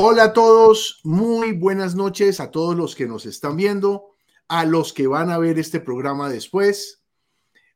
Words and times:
Hola 0.00 0.22
a 0.22 0.32
todos, 0.32 1.00
muy 1.02 1.50
buenas 1.50 1.96
noches 1.96 2.38
a 2.38 2.52
todos 2.52 2.76
los 2.76 2.94
que 2.94 3.08
nos 3.08 3.26
están 3.26 3.56
viendo, 3.56 4.14
a 4.46 4.64
los 4.64 4.92
que 4.92 5.08
van 5.08 5.28
a 5.28 5.38
ver 5.38 5.58
este 5.58 5.80
programa 5.80 6.30
después. 6.30 7.02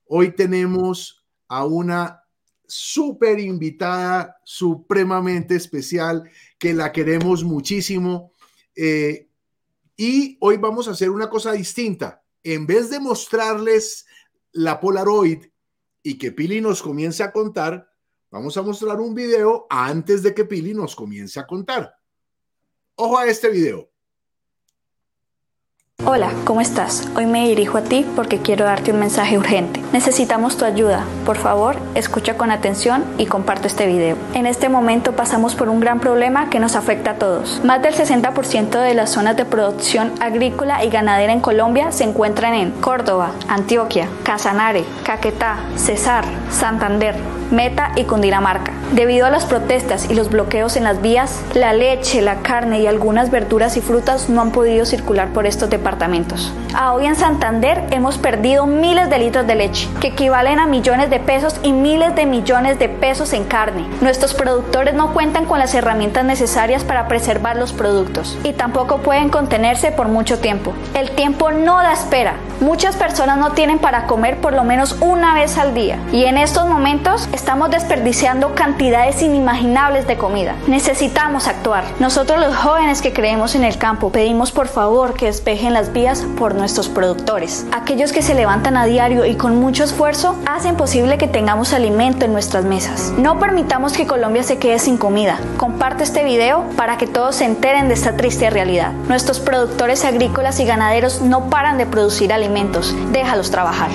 Hoy 0.06 0.30
tenemos 0.30 1.26
a 1.48 1.64
una 1.64 2.22
súper 2.64 3.40
invitada, 3.40 4.36
supremamente 4.44 5.56
especial, 5.56 6.30
que 6.58 6.72
la 6.74 6.92
queremos 6.92 7.42
muchísimo. 7.42 8.34
Eh, 8.76 9.28
y 9.96 10.38
hoy 10.42 10.58
vamos 10.58 10.86
a 10.86 10.92
hacer 10.92 11.10
una 11.10 11.28
cosa 11.28 11.50
distinta. 11.50 12.22
En 12.44 12.68
vez 12.68 12.88
de 12.88 13.00
mostrarles 13.00 14.06
la 14.52 14.78
Polaroid 14.78 15.46
y 16.04 16.16
que 16.18 16.30
Pili 16.30 16.60
nos 16.60 16.82
comience 16.82 17.24
a 17.24 17.32
contar, 17.32 17.90
vamos 18.30 18.56
a 18.56 18.62
mostrar 18.62 19.00
un 19.00 19.12
video 19.12 19.66
antes 19.68 20.22
de 20.22 20.32
que 20.32 20.44
Pili 20.44 20.72
nos 20.72 20.94
comience 20.94 21.40
a 21.40 21.48
contar. 21.48 21.96
Ojo 23.04 23.18
a 23.18 23.26
este 23.26 23.48
video. 23.48 23.91
Hola, 26.04 26.30
¿cómo 26.44 26.60
estás? 26.60 27.08
Hoy 27.14 27.26
me 27.26 27.46
dirijo 27.46 27.78
a 27.78 27.82
ti 27.82 28.04
porque 28.16 28.38
quiero 28.38 28.64
darte 28.64 28.90
un 28.90 28.98
mensaje 28.98 29.38
urgente. 29.38 29.80
Necesitamos 29.92 30.56
tu 30.56 30.64
ayuda. 30.64 31.04
Por 31.24 31.36
favor, 31.36 31.76
escucha 31.94 32.36
con 32.36 32.50
atención 32.50 33.04
y 33.18 33.26
comparte 33.26 33.68
este 33.68 33.86
video. 33.86 34.16
En 34.34 34.46
este 34.46 34.68
momento 34.68 35.12
pasamos 35.12 35.54
por 35.54 35.68
un 35.68 35.78
gran 35.78 36.00
problema 36.00 36.50
que 36.50 36.58
nos 36.58 36.74
afecta 36.74 37.12
a 37.12 37.18
todos. 37.18 37.60
Más 37.62 37.82
del 37.82 37.94
60% 37.94 38.82
de 38.82 38.94
las 38.94 39.10
zonas 39.10 39.36
de 39.36 39.44
producción 39.44 40.12
agrícola 40.18 40.84
y 40.84 40.90
ganadera 40.90 41.32
en 41.32 41.40
Colombia 41.40 41.92
se 41.92 42.02
encuentran 42.02 42.54
en 42.54 42.72
Córdoba, 42.72 43.30
Antioquia, 43.46 44.08
Casanare, 44.24 44.84
Caquetá, 45.04 45.60
Cesar, 45.76 46.24
Santander, 46.50 47.14
Meta 47.52 47.92
y 47.94 48.04
Cundinamarca. 48.04 48.72
Debido 48.92 49.26
a 49.26 49.30
las 49.30 49.46
protestas 49.46 50.10
y 50.10 50.14
los 50.14 50.30
bloqueos 50.30 50.76
en 50.76 50.84
las 50.84 51.00
vías, 51.00 51.40
la 51.54 51.72
leche, 51.72 52.22
la 52.22 52.40
carne 52.40 52.80
y 52.80 52.86
algunas 52.86 53.30
verduras 53.30 53.76
y 53.76 53.80
frutas 53.80 54.28
no 54.28 54.40
han 54.40 54.50
podido 54.50 54.84
circular 54.84 55.32
por 55.32 55.46
estos 55.46 55.70
departamentos. 55.70 55.91
A 56.74 56.92
hoy 56.94 57.06
en 57.06 57.16
Santander 57.16 57.84
hemos 57.90 58.16
perdido 58.16 58.66
miles 58.66 59.10
de 59.10 59.18
litros 59.18 59.46
de 59.46 59.54
leche, 59.54 59.88
que 60.00 60.08
equivalen 60.08 60.58
a 60.58 60.66
millones 60.66 61.10
de 61.10 61.20
pesos 61.20 61.60
y 61.62 61.72
miles 61.72 62.14
de 62.14 62.24
millones 62.24 62.78
de 62.78 62.88
pesos 62.88 63.32
en 63.34 63.44
carne. 63.44 63.86
Nuestros 64.00 64.32
productores 64.32 64.94
no 64.94 65.12
cuentan 65.12 65.44
con 65.44 65.58
las 65.58 65.74
herramientas 65.74 66.24
necesarias 66.24 66.82
para 66.82 67.08
preservar 67.08 67.56
los 67.56 67.72
productos 67.72 68.38
y 68.42 68.52
tampoco 68.52 68.98
pueden 68.98 69.28
contenerse 69.28 69.92
por 69.92 70.08
mucho 70.08 70.38
tiempo. 70.38 70.72
El 70.94 71.10
tiempo 71.10 71.50
no 71.50 71.76
da 71.82 71.92
espera. 71.92 72.34
Muchas 72.60 72.96
personas 72.96 73.38
no 73.38 73.52
tienen 73.52 73.78
para 73.78 74.06
comer 74.06 74.40
por 74.40 74.54
lo 74.54 74.64
menos 74.64 74.96
una 75.00 75.34
vez 75.34 75.58
al 75.58 75.74
día 75.74 75.98
y 76.12 76.24
en 76.24 76.38
estos 76.38 76.66
momentos 76.68 77.28
estamos 77.32 77.70
desperdiciando 77.70 78.54
cantidades 78.54 79.20
inimaginables 79.20 80.06
de 80.06 80.16
comida. 80.16 80.54
Necesitamos 80.66 81.48
actuar. 81.48 81.84
Nosotros 81.98 82.40
los 82.40 82.56
jóvenes 82.56 83.02
que 83.02 83.12
creemos 83.12 83.54
en 83.54 83.64
el 83.64 83.78
campo 83.78 84.10
pedimos 84.10 84.52
por 84.52 84.68
favor 84.68 85.14
que 85.14 85.26
despejen 85.26 85.72
las 85.72 85.81
vías 85.90 86.26
por 86.36 86.54
nuestros 86.54 86.90
productores. 86.90 87.64
Aquellos 87.72 88.12
que 88.12 88.20
se 88.20 88.34
levantan 88.34 88.76
a 88.76 88.84
diario 88.84 89.24
y 89.24 89.36
con 89.36 89.56
mucho 89.56 89.84
esfuerzo 89.84 90.38
hacen 90.44 90.76
posible 90.76 91.16
que 91.16 91.28
tengamos 91.28 91.72
alimento 91.72 92.26
en 92.26 92.32
nuestras 92.32 92.66
mesas. 92.66 93.14
No 93.16 93.38
permitamos 93.38 93.94
que 93.94 94.06
Colombia 94.06 94.42
se 94.42 94.58
quede 94.58 94.78
sin 94.78 94.98
comida. 94.98 95.40
Comparte 95.56 96.04
este 96.04 96.24
video 96.24 96.66
para 96.76 96.98
que 96.98 97.06
todos 97.06 97.36
se 97.36 97.46
enteren 97.46 97.88
de 97.88 97.94
esta 97.94 98.18
triste 98.18 98.50
realidad. 98.50 98.92
Nuestros 99.08 99.40
productores 99.40 100.04
agrícolas 100.04 100.60
y 100.60 100.66
ganaderos 100.66 101.22
no 101.22 101.48
paran 101.48 101.78
de 101.78 101.86
producir 101.86 102.32
alimentos. 102.32 102.94
Déjalos 103.12 103.50
trabajar. 103.50 103.90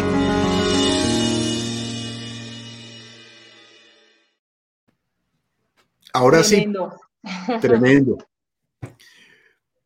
Ahora 6.13 6.43
sí. 6.43 6.67
Tremendo. 7.61 8.17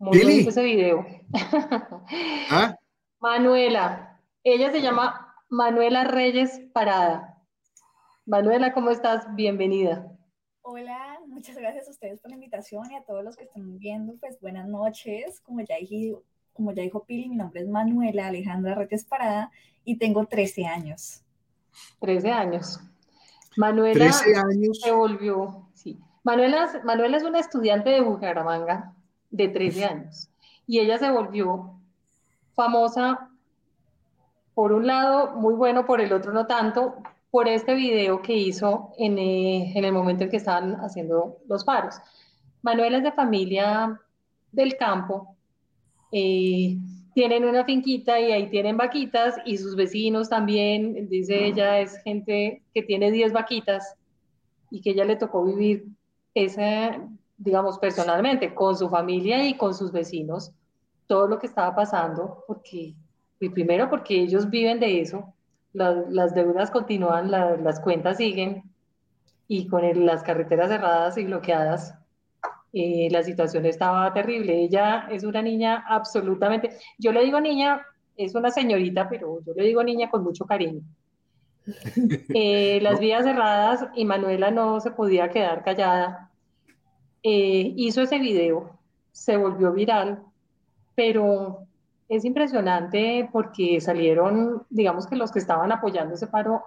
Muy 0.02 0.18
bien 0.18 0.48
ese 0.48 0.64
video. 0.64 1.06
¿Ah? 2.50 2.76
Manuela. 3.20 4.20
Ella 4.44 4.72
se 4.72 4.82
llama 4.82 5.36
Manuela 5.48 6.06
Reyes 6.06 6.60
Parada. 6.74 7.38
Manuela, 8.26 8.74
¿cómo 8.74 8.90
estás? 8.90 9.28
Bienvenida. 9.36 10.12
Hola, 10.64 11.20
muchas 11.28 11.56
gracias 11.56 11.88
a 11.88 11.92
ustedes 11.92 12.20
por 12.20 12.32
la 12.32 12.36
invitación 12.36 12.92
y 12.92 12.96
a 12.96 13.04
todos 13.04 13.24
los 13.24 13.36
que 13.36 13.44
están 13.44 13.78
viendo, 13.78 14.16
pues 14.20 14.42
buenas 14.42 14.68
noches. 14.68 15.40
Como 15.40 15.62
ya, 15.62 15.76
dijo, 15.78 16.24
como 16.52 16.74
ya 16.74 16.82
dijo 16.82 17.06
Pili, 17.06 17.30
mi 17.30 17.36
nombre 17.36 17.62
es 17.62 17.68
Manuela 17.68 18.26
Alejandra 18.26 18.74
Reyes 18.74 19.06
Parada 19.06 19.52
y 19.86 20.00
tengo 20.00 20.26
13 20.26 20.66
años. 20.66 21.24
13 22.00 22.32
años. 22.32 22.80
Manuela 23.56 23.94
13 23.94 24.36
años. 24.36 24.80
se 24.82 24.92
volvió, 24.92 25.70
sí, 25.76 26.00
Manuela, 26.24 26.82
Manuela 26.86 27.18
es 27.18 27.24
una 27.24 27.38
estudiante 27.40 27.92
de 27.92 28.02
Bucaramanga 28.02 28.96
de 29.32 29.48
13 29.48 29.86
años. 29.86 30.30
Y 30.68 30.80
ella 30.80 30.98
se 30.98 31.10
volvió 31.10 31.80
famosa 32.54 33.30
por 34.54 34.74
un 34.74 34.86
lado, 34.86 35.36
muy 35.38 35.56
bueno, 35.56 35.86
por 35.86 36.02
el 36.02 36.14
otro 36.14 36.34
no 36.34 36.46
tanto, 36.46 36.96
por 37.32 37.48
este 37.48 37.74
video 37.74 38.22
que 38.22 38.36
hizo 38.36 38.92
en, 38.98 39.18
eh, 39.18 39.74
el 39.74 39.92
momento 39.94 40.26
en 40.26 40.30
que 40.30 40.38
estaban 40.38 40.76
haciendo 40.82 41.38
los 41.48 41.64
paros. 41.64 41.96
Manuela 42.62 42.98
es 42.98 43.04
de 43.04 43.12
familia 43.14 44.00
del 44.52 44.76
campo, 44.76 45.36
eh, 46.12 46.78
tienen 47.14 47.46
una 47.46 47.66
finquita 47.66 48.20
y 48.20 48.32
ahí 48.32 48.50
tienen 48.50 48.78
vaquitas 48.78 49.36
y 49.46 49.58
sus 49.58 49.76
vecinos 49.76 50.30
también, 50.30 51.08
dice 51.10 51.46
ella, 51.46 51.80
es 51.80 52.02
gente 52.04 52.62
que 52.74 52.84
tiene 52.84 53.12
10 53.12 53.34
vaquitas 53.34 53.96
y 54.70 54.82
que 54.82 54.92
ella 54.92 55.06
le 55.06 55.16
tocó 55.16 55.44
vivir 55.44 55.86
ese, 56.34 57.00
digamos, 57.44 57.80
personalmente, 57.80 58.54
con 58.54 58.78
su 58.78 58.90
familia 58.90 59.46
y 59.48 59.58
con 59.58 59.74
sus 59.74 59.92
vecinos, 59.92 60.52
todo 61.08 61.28
lo 61.28 61.40
que 61.40 61.48
estaba 61.48 61.76
pasando, 61.76 62.44
porque, 62.48 62.94
y 63.40 63.50
primero 63.50 63.90
porque 63.90 64.22
ellos 64.22 64.50
viven 64.50 64.80
de 64.80 65.02
eso, 65.02 65.34
las 65.74 66.36
deudas 66.36 66.70
continúan, 66.70 67.32
las 67.32 67.80
cuentas 67.80 68.18
siguen, 68.18 68.64
y 69.48 69.68
con 69.68 70.06
las 70.06 70.24
carreteras 70.24 70.70
cerradas 70.70 71.18
y 71.18 71.26
bloqueadas, 71.26 71.96
eh, 72.74 73.10
la 73.12 73.24
situación 73.24 73.66
estaba 73.66 74.14
terrible. 74.14 74.64
Ella 74.64 75.08
es 75.12 75.24
una 75.24 75.42
niña 75.42 75.84
absolutamente, 75.88 76.70
yo 76.98 77.12
le 77.12 77.24
digo 77.24 77.42
niña, 77.42 77.86
es 78.16 78.36
una 78.36 78.52
señorita, 78.52 79.10
pero 79.10 79.40
yo 79.46 79.54
le 79.54 79.64
digo 79.64 79.84
niña 79.84 80.10
con 80.10 80.24
mucho 80.24 80.46
cariño. 80.46 80.82
Eh, 82.34 82.80
las 82.82 83.00
vías 83.00 83.24
cerradas 83.24 83.88
y 83.94 84.06
Manuela 84.06 84.50
no 84.50 84.80
se 84.80 84.92
podía 84.92 85.30
quedar 85.30 85.64
callada. 85.64 86.31
Eh, 87.24 87.74
hizo 87.76 88.02
ese 88.02 88.20
video, 88.20 88.78
se 89.12 89.38
volvió 89.38 89.72
viral, 89.72 90.24
pero 90.96 91.68
es 92.10 92.26
impresionante 92.26 93.30
porque 93.32 93.80
salieron, 93.80 94.66
digamos 94.70 95.08
que 95.08 95.16
los 95.16 95.32
que 95.32 95.40
estaban 95.40 95.72
apoyando 95.72 96.16
ese 96.16 96.28
paro 96.28 96.64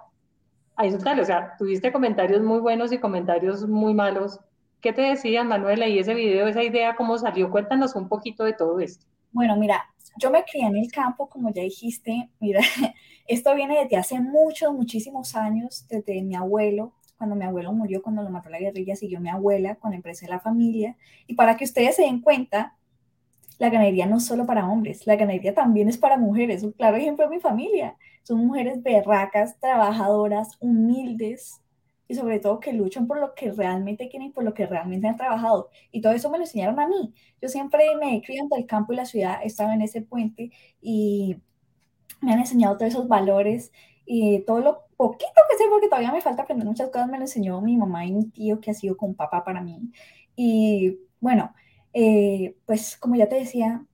a 0.75 0.85
insultarle. 0.85 1.21
O 1.21 1.25
sea, 1.25 1.55
tuviste 1.57 1.91
comentarios 1.91 2.41
muy 2.41 2.59
buenos 2.59 2.91
y 2.91 2.97
comentarios 2.99 3.67
muy 3.67 3.93
malos. 3.93 4.39
¿Qué 4.81 4.93
te 4.93 5.01
decían, 5.01 5.47
Manuela? 5.47 5.87
Y 5.87 5.99
ese 5.99 6.13
video, 6.13 6.47
esa 6.47 6.63
idea, 6.63 6.95
¿cómo 6.95 7.17
salió? 7.17 7.49
Cuéntanos 7.49 7.95
un 7.95 8.07
poquito 8.07 8.43
de 8.43 8.53
todo 8.53 8.79
esto. 8.79 9.05
Bueno, 9.31 9.55
mira, 9.57 9.83
yo 10.17 10.31
me 10.31 10.43
crié 10.43 10.65
en 10.65 10.77
el 10.77 10.91
campo, 10.91 11.27
como 11.27 11.51
ya 11.51 11.61
dijiste, 11.61 12.29
mira, 12.39 12.61
esto 13.27 13.53
viene 13.55 13.83
desde 13.83 13.97
hace 13.97 14.19
muchos, 14.19 14.73
muchísimos 14.73 15.35
años, 15.35 15.85
desde 15.89 16.21
mi 16.21 16.35
abuelo, 16.35 16.93
cuando 17.17 17.35
mi 17.35 17.45
abuelo 17.45 17.73
murió, 17.73 18.01
cuando 18.01 18.23
lo 18.23 18.29
mató 18.29 18.49
la 18.49 18.59
guerrilla, 18.59 18.95
siguió 18.95 19.19
mi 19.19 19.29
abuela 19.29 19.75
con 19.75 19.91
la 19.91 19.97
empresa 19.97 20.25
de 20.25 20.31
la 20.31 20.39
familia. 20.39 20.97
Y 21.27 21.35
para 21.35 21.57
que 21.57 21.63
ustedes 21.65 21.95
se 21.95 22.03
den 22.03 22.21
cuenta, 22.21 22.75
la 23.57 23.69
ganadería 23.69 24.05
no 24.05 24.17
es 24.17 24.25
solo 24.25 24.45
para 24.45 24.67
hombres, 24.67 25.07
la 25.07 25.15
ganadería 25.15 25.53
también 25.53 25.87
es 25.87 25.97
para 25.97 26.17
mujeres. 26.17 26.63
Un 26.63 26.73
claro 26.73 26.97
ejemplo 26.97 27.25
es 27.25 27.31
mi 27.31 27.39
familia. 27.39 27.95
Son 28.23 28.45
mujeres 28.45 28.81
berracas, 28.83 29.59
trabajadoras, 29.59 30.57
humildes, 30.59 31.61
y 32.07 32.15
sobre 32.15 32.39
todo 32.39 32.59
que 32.59 32.73
luchan 32.73 33.07
por 33.07 33.19
lo 33.19 33.33
que 33.33 33.51
realmente 33.51 34.09
quieren, 34.09 34.31
por 34.31 34.43
lo 34.43 34.53
que 34.53 34.65
realmente 34.65 35.07
han 35.07 35.17
trabajado. 35.17 35.69
Y 35.91 36.01
todo 36.01 36.13
eso 36.13 36.29
me 36.29 36.37
lo 36.37 36.43
enseñaron 36.43 36.79
a 36.79 36.87
mí. 36.87 37.13
Yo 37.41 37.49
siempre 37.49 37.83
me 37.99 38.15
he 38.15 38.21
criado 38.21 38.45
entre 38.45 38.59
el 38.59 38.67
campo 38.67 38.93
y 38.93 38.95
la 38.95 39.05
ciudad, 39.05 39.39
he 39.43 39.47
estado 39.47 39.71
en 39.71 39.81
ese 39.81 40.01
puente 40.01 40.51
y 40.81 41.37
me 42.21 42.33
han 42.33 42.39
enseñado 42.39 42.77
todos 42.77 42.93
esos 42.93 43.07
valores 43.07 43.71
y 44.05 44.41
todo 44.41 44.59
lo 44.59 44.84
poquito 44.97 45.41
que 45.49 45.57
sé, 45.57 45.65
porque 45.69 45.87
todavía 45.87 46.11
me 46.11 46.21
falta 46.21 46.43
aprender 46.43 46.67
muchas 46.67 46.89
cosas, 46.89 47.09
me 47.09 47.17
lo 47.17 47.23
enseñó 47.23 47.61
mi 47.61 47.77
mamá 47.77 48.05
y 48.05 48.13
mi 48.13 48.25
tío, 48.25 48.59
que 48.59 48.71
ha 48.71 48.73
sido 48.73 48.97
como 48.97 49.15
papá 49.15 49.43
para 49.43 49.61
mí. 49.61 49.91
Y 50.35 50.99
bueno, 51.19 51.53
eh, 51.93 52.55
pues 52.65 52.97
como 52.97 53.15
ya 53.15 53.29
te 53.29 53.35
decía, 53.35 53.85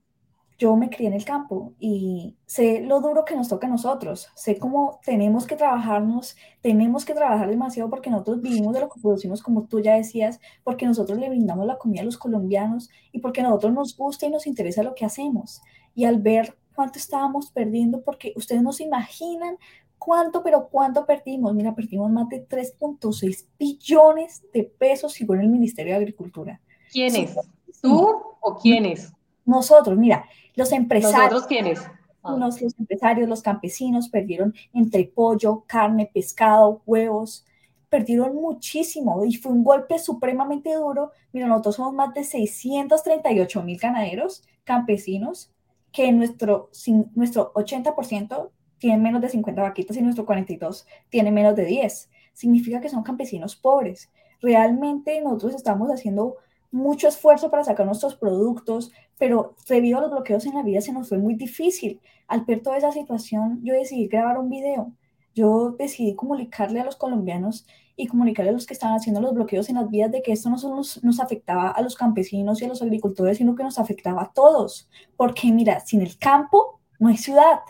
yo 0.62 0.76
me 0.76 0.90
crié 0.90 1.08
en 1.08 1.14
el 1.14 1.24
campo 1.24 1.74
y 1.80 2.36
sé 2.46 2.82
lo 2.82 3.00
duro 3.00 3.24
que 3.24 3.34
nos 3.34 3.48
toca 3.48 3.66
a 3.66 3.70
nosotros, 3.70 4.28
sé 4.36 4.58
cómo 4.58 5.00
tenemos 5.04 5.44
que 5.44 5.56
trabajarnos, 5.56 6.36
tenemos 6.60 7.04
que 7.04 7.14
trabajar 7.14 7.48
demasiado 7.50 7.90
porque 7.90 8.10
nosotros 8.10 8.40
vivimos 8.42 8.72
de 8.72 8.80
lo 8.80 8.88
que 8.88 9.00
producimos, 9.00 9.42
como 9.42 9.64
tú 9.64 9.80
ya 9.80 9.96
decías, 9.96 10.38
porque 10.62 10.86
nosotros 10.86 11.18
le 11.18 11.28
brindamos 11.28 11.66
la 11.66 11.78
comida 11.78 12.02
a 12.02 12.04
los 12.04 12.16
colombianos 12.16 12.90
y 13.10 13.18
porque 13.18 13.40
a 13.40 13.44
nosotros 13.44 13.72
nos 13.72 13.96
gusta 13.96 14.26
y 14.26 14.30
nos 14.30 14.46
interesa 14.46 14.84
lo 14.84 14.94
que 14.94 15.04
hacemos. 15.04 15.62
Y 15.96 16.04
al 16.04 16.20
ver 16.20 16.56
cuánto 16.76 16.98
estábamos 16.98 17.50
perdiendo, 17.50 18.02
porque 18.02 18.32
ustedes 18.36 18.62
no 18.62 18.72
se 18.72 18.84
imaginan 18.84 19.56
cuánto, 20.04 20.42
pero 20.42 20.68
cuánto 20.68 21.06
perdimos. 21.06 21.54
Mira, 21.54 21.74
perdimos 21.74 22.10
más 22.10 22.28
de 22.28 22.46
3.6 22.46 23.46
billones 23.58 24.42
de 24.52 24.64
pesos 24.64 25.12
según 25.12 25.40
el 25.40 25.48
Ministerio 25.48 25.92
de 25.92 25.98
Agricultura. 25.98 26.60
¿Quién 26.90 27.14
es? 27.14 27.36
¿Tú 27.80 28.22
o 28.40 28.58
quiénes? 28.58 29.12
Nosotros, 29.44 29.96
mira, 29.96 30.24
los 30.54 30.72
empresarios. 30.72 31.18
¿Nosotros 31.18 31.46
quiénes? 31.46 31.80
Ah. 32.24 32.36
los 32.38 32.60
empresarios, 32.78 33.28
los 33.28 33.42
campesinos 33.42 34.08
perdieron 34.08 34.54
entre 34.72 35.04
pollo, 35.04 35.64
carne, 35.66 36.08
pescado, 36.12 36.80
huevos, 36.86 37.44
perdieron 37.88 38.34
muchísimo 38.36 39.24
y 39.24 39.34
fue 39.34 39.52
un 39.52 39.64
golpe 39.64 39.98
supremamente 39.98 40.72
duro. 40.74 41.10
Mira, 41.32 41.48
nosotros 41.48 41.76
somos 41.76 41.94
más 41.94 42.14
de 42.14 42.24
638 42.24 43.62
mil 43.62 43.78
ganaderos 43.78 44.44
campesinos 44.64 45.50
que 45.90 46.12
nuestro, 46.12 46.70
nuestro 47.14 47.52
80% 47.54 48.50
tienen 48.82 49.00
menos 49.00 49.22
de 49.22 49.28
50 49.28 49.62
vaquitas 49.62 49.96
y 49.96 50.02
nuestro 50.02 50.26
42 50.26 50.88
tiene 51.08 51.30
menos 51.30 51.54
de 51.54 51.64
10. 51.64 52.10
Significa 52.32 52.80
que 52.80 52.88
son 52.88 53.04
campesinos 53.04 53.54
pobres. 53.54 54.10
Realmente 54.40 55.20
nosotros 55.20 55.54
estamos 55.54 55.88
haciendo 55.88 56.38
mucho 56.72 57.06
esfuerzo 57.06 57.48
para 57.48 57.62
sacar 57.62 57.86
nuestros 57.86 58.16
productos, 58.16 58.90
pero 59.18 59.54
debido 59.68 59.98
a 59.98 60.00
los 60.00 60.10
bloqueos 60.10 60.46
en 60.46 60.54
la 60.54 60.64
vida 60.64 60.80
se 60.80 60.92
nos 60.92 61.08
fue 61.08 61.18
muy 61.18 61.34
difícil. 61.34 62.00
Al 62.26 62.44
ver 62.44 62.60
toda 62.60 62.76
esa 62.76 62.90
situación, 62.90 63.60
yo 63.62 63.72
decidí 63.72 64.08
grabar 64.08 64.36
un 64.36 64.50
video. 64.50 64.90
Yo 65.32 65.76
decidí 65.78 66.16
comunicarle 66.16 66.80
a 66.80 66.84
los 66.84 66.96
colombianos 66.96 67.64
y 67.94 68.08
comunicarle 68.08 68.50
a 68.50 68.54
los 68.54 68.66
que 68.66 68.74
estaban 68.74 68.96
haciendo 68.96 69.20
los 69.20 69.32
bloqueos 69.32 69.68
en 69.68 69.76
las 69.76 69.88
vías 69.90 70.10
de 70.10 70.22
que 70.22 70.32
esto 70.32 70.50
no 70.50 70.58
solo 70.58 70.74
nos, 70.74 71.04
nos, 71.04 71.20
afectaba 71.20 71.70
a 71.70 71.82
los 71.82 71.94
campesinos 71.94 72.60
y 72.60 72.64
a 72.64 72.68
los 72.68 72.82
agricultores, 72.82 73.38
sino 73.38 73.54
que 73.54 73.62
nos 73.62 73.78
afectaba 73.78 74.22
a 74.22 74.32
todos. 74.32 74.90
Porque 75.16 75.52
mira, 75.52 75.78
sin 75.78 76.02
el 76.02 76.18
campo 76.18 76.80
no 76.98 77.06
hay 77.06 77.16
ciudad. 77.16 77.60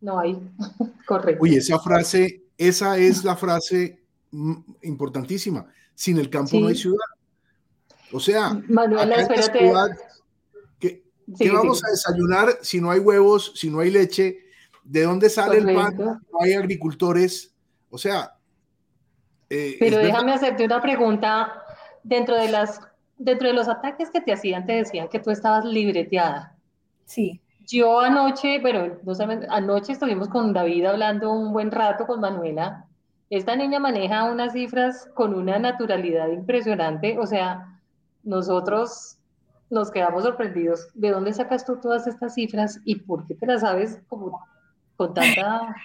No 0.00 0.18
hay, 0.18 0.38
correcto. 1.06 1.42
Oye, 1.42 1.58
esa 1.58 1.78
frase, 1.78 2.42
esa 2.56 2.96
es 2.98 3.24
la 3.24 3.36
frase 3.36 4.02
importantísima. 4.82 5.66
Sin 5.94 6.18
el 6.18 6.30
campo 6.30 6.58
no 6.60 6.68
hay 6.68 6.76
ciudad. 6.76 6.98
O 8.12 8.20
sea, 8.20 8.60
Manuela, 8.68 9.16
espérate. 9.16 9.70
¿qué, 10.78 11.50
vamos 11.50 11.82
a 11.84 11.90
desayunar 11.90 12.58
si 12.62 12.80
no 12.80 12.90
hay 12.90 13.00
huevos, 13.00 13.52
si 13.54 13.70
no 13.70 13.80
hay 13.80 13.90
leche? 13.90 14.38
¿De 14.84 15.02
dónde 15.02 15.28
sale 15.28 15.58
el 15.58 15.74
pan? 15.74 15.96
No 15.96 16.40
hay 16.40 16.54
agricultores. 16.54 17.52
O 17.90 17.98
sea. 17.98 18.34
Eh, 19.50 19.76
Pero 19.78 19.98
déjame 19.98 20.32
hacerte 20.32 20.64
una 20.64 20.80
pregunta. 20.80 21.62
Dentro 22.04 22.36
de, 22.36 22.48
las, 22.48 22.80
dentro 23.18 23.48
de 23.48 23.54
los 23.54 23.68
ataques 23.68 24.08
que 24.10 24.20
te 24.20 24.32
hacían, 24.32 24.64
te 24.64 24.72
decían 24.72 25.08
que 25.08 25.18
tú 25.18 25.30
estabas 25.30 25.64
libreteada. 25.64 26.56
Sí. 27.04 27.42
Yo 27.68 28.00
anoche, 28.00 28.60
bueno, 28.60 28.96
no 29.04 29.12
anoche 29.50 29.92
estuvimos 29.92 30.28
con 30.28 30.54
David 30.54 30.86
hablando 30.86 31.30
un 31.30 31.52
buen 31.52 31.70
rato 31.70 32.06
con 32.06 32.20
Manuela. 32.20 32.86
Esta 33.28 33.54
niña 33.56 33.78
maneja 33.78 34.24
unas 34.24 34.54
cifras 34.54 35.10
con 35.14 35.34
una 35.34 35.58
naturalidad 35.58 36.28
impresionante. 36.28 37.18
O 37.18 37.26
sea, 37.26 37.78
nosotros 38.22 39.18
nos 39.68 39.90
quedamos 39.90 40.22
sorprendidos. 40.22 40.88
¿De 40.94 41.10
dónde 41.10 41.34
sacas 41.34 41.66
tú 41.66 41.76
todas 41.76 42.06
estas 42.06 42.32
cifras 42.32 42.80
y 42.84 42.94
por 42.96 43.26
qué 43.26 43.34
te 43.34 43.44
las 43.44 43.60
sabes 43.60 44.00
con 44.08 45.12
tanta 45.12 45.76